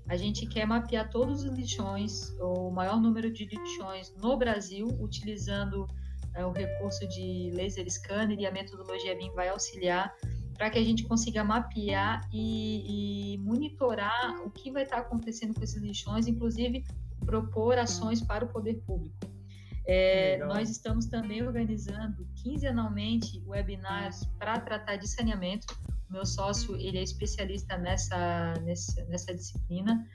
A 0.07 0.17
gente 0.17 0.47
quer 0.47 0.65
mapear 0.65 1.09
todos 1.09 1.43
os 1.43 1.51
lixões, 1.51 2.35
o 2.39 2.71
maior 2.71 2.99
número 2.99 3.31
de 3.31 3.45
lixões 3.45 4.13
no 4.15 4.37
Brasil, 4.37 4.87
utilizando 4.99 5.85
é, 6.33 6.45
o 6.45 6.51
recurso 6.51 7.07
de 7.07 7.51
laser 7.53 7.89
scanner 7.89 8.39
e 8.39 8.45
a 8.45 8.51
metodologia 8.51 9.15
BIM 9.15 9.31
vai 9.33 9.49
auxiliar 9.49 10.13
para 10.59 10.69
que 10.69 10.77
a 10.77 10.83
gente 10.83 11.05
consiga 11.05 11.41
mapear 11.43 12.27
e, 12.33 13.33
e, 13.33 13.37
monitorar 13.37 14.41
o 14.45 14.51
que 14.51 14.69
vai 14.69 14.83
estar 14.83 14.97
acontecendo 14.97 15.53
com 15.53 15.63
esses 15.63 15.81
lixões, 15.81 16.27
inclusive 16.27 16.83
propor 17.25 17.77
ações 17.77 18.21
para 18.21 18.43
o 18.43 18.47
poder 18.49 18.75
público. 18.81 19.38
É, 19.85 20.37
nós 20.45 20.69
estamos 20.69 21.07
também 21.07 21.41
organizando 21.41 22.27
quinzenalmente 22.35 23.41
webinars 23.45 24.25
para 24.37 24.59
tratar 24.59 24.97
de 24.97 25.07
saneamento. 25.07 25.67
O 26.09 26.13
meu 26.13 26.25
sócio 26.25 26.75
ele 26.75 26.97
é 26.97 27.03
especialista 27.03 27.77
nessa, 27.77 28.53
nessa, 28.61 29.03
nessa 29.05 29.33
disciplina. 29.33 30.07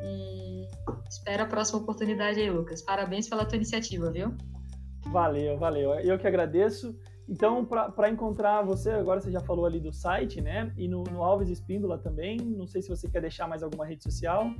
e 0.03 0.67
espero 1.11 1.43
a 1.43 1.47
próxima 1.47 1.81
oportunidade 1.81 2.41
aí, 2.41 2.49
Lucas. 2.49 2.81
Parabéns 2.81 3.29
pela 3.29 3.45
tua 3.45 3.57
iniciativa, 3.57 4.11
viu? 4.11 4.33
Valeu, 5.11 5.59
valeu. 5.59 5.95
Eu 5.95 6.19
que 6.19 6.27
agradeço. 6.27 6.97
Então, 7.29 7.65
para 7.65 8.09
encontrar 8.09 8.63
você, 8.63 8.91
agora 8.91 9.21
você 9.21 9.33
já 9.33 9.41
falou 9.41 9.67
ali 9.67 9.81
do 9.81 9.93
site, 9.93 10.41
né? 10.41 10.73
E 10.77 10.87
no, 10.87 11.03
no 11.03 11.25
Alves 11.25 11.49
Espíndola 11.49 11.99
também. 11.99 12.39
Não 12.39 12.67
sei 12.69 12.81
se 12.81 12.89
você 12.89 13.09
quer 13.09 13.21
deixar 13.21 13.49
mais 13.49 13.65
alguma 13.65 13.85
rede 13.85 14.05
social. 14.05 14.53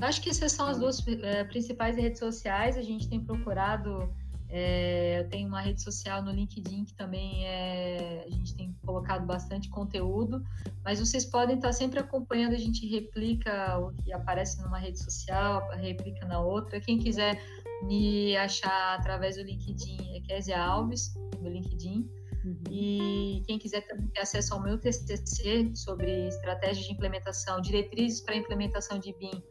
Acho 0.00 0.22
que 0.22 0.30
essas 0.30 0.52
são 0.52 0.66
as 0.66 0.78
duas 0.78 1.04
é, 1.22 1.42
principais 1.44 1.96
redes 1.96 2.20
sociais. 2.20 2.76
A 2.76 2.82
gente 2.82 3.08
tem 3.08 3.18
procurado 3.18 4.14
é, 4.58 5.20
eu 5.20 5.28
tenho 5.28 5.48
uma 5.48 5.60
rede 5.60 5.82
social 5.82 6.22
no 6.22 6.30
LinkedIn 6.30 6.86
que 6.86 6.94
também 6.94 7.46
é, 7.46 8.24
a 8.26 8.30
gente 8.30 8.56
tem 8.56 8.74
colocado 8.86 9.26
bastante 9.26 9.68
conteúdo, 9.68 10.42
mas 10.82 10.98
vocês 10.98 11.26
podem 11.26 11.56
estar 11.56 11.74
sempre 11.74 12.00
acompanhando, 12.00 12.54
a 12.54 12.58
gente 12.58 12.86
replica 12.86 13.78
o 13.78 13.92
que 13.92 14.14
aparece 14.14 14.62
numa 14.62 14.78
rede 14.78 14.98
social, 14.98 15.68
replica 15.72 16.24
na 16.24 16.40
outra. 16.40 16.80
Quem 16.80 16.98
quiser 16.98 17.38
me 17.82 18.34
achar 18.38 18.98
através 18.98 19.36
do 19.36 19.42
LinkedIn 19.42 20.16
é 20.16 20.20
Kézia 20.20 20.58
Alves, 20.58 21.14
no 21.38 21.50
LinkedIn. 21.50 22.08
Uhum. 22.42 22.62
E 22.70 23.42
quem 23.46 23.58
quiser 23.58 23.82
também 23.86 24.06
ter 24.08 24.20
acesso 24.20 24.54
ao 24.54 24.62
meu 24.62 24.78
TCC 24.78 25.70
sobre 25.74 26.28
estratégias 26.28 26.86
de 26.86 26.94
implementação, 26.94 27.60
diretrizes 27.60 28.22
para 28.22 28.34
implementação 28.34 28.98
de 28.98 29.12
BIM 29.18 29.42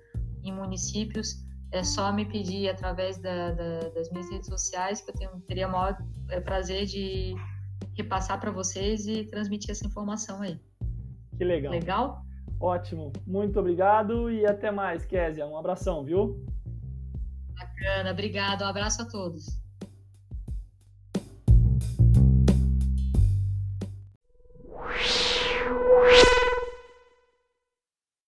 em 0.43 0.51
municípios, 0.51 1.44
é 1.71 1.83
só 1.83 2.11
me 2.11 2.25
pedir 2.25 2.69
através 2.69 3.17
da, 3.17 3.51
da, 3.51 3.79
das 3.89 4.09
minhas 4.11 4.29
redes 4.29 4.47
sociais, 4.47 5.01
que 5.01 5.11
eu 5.11 5.15
tenho, 5.15 5.41
teria 5.41 5.67
o 5.67 5.71
maior 5.71 5.97
é, 6.29 6.39
prazer 6.39 6.85
de 6.85 7.35
repassar 7.97 8.39
para 8.39 8.51
vocês 8.51 9.07
e 9.07 9.25
transmitir 9.25 9.71
essa 9.71 9.85
informação 9.85 10.41
aí. 10.41 10.59
Que 11.37 11.43
legal. 11.43 11.71
Legal? 11.71 12.25
Ótimo. 12.59 13.11
Muito 13.25 13.59
obrigado 13.59 14.31
e 14.31 14.45
até 14.45 14.71
mais, 14.71 15.05
Késia. 15.05 15.45
Um 15.45 15.57
abração, 15.57 16.03
viu? 16.03 16.45
Bacana, 17.57 18.11
obrigado. 18.11 18.63
Um 18.63 18.67
abraço 18.67 19.01
a 19.01 19.05
todos. 19.05 19.65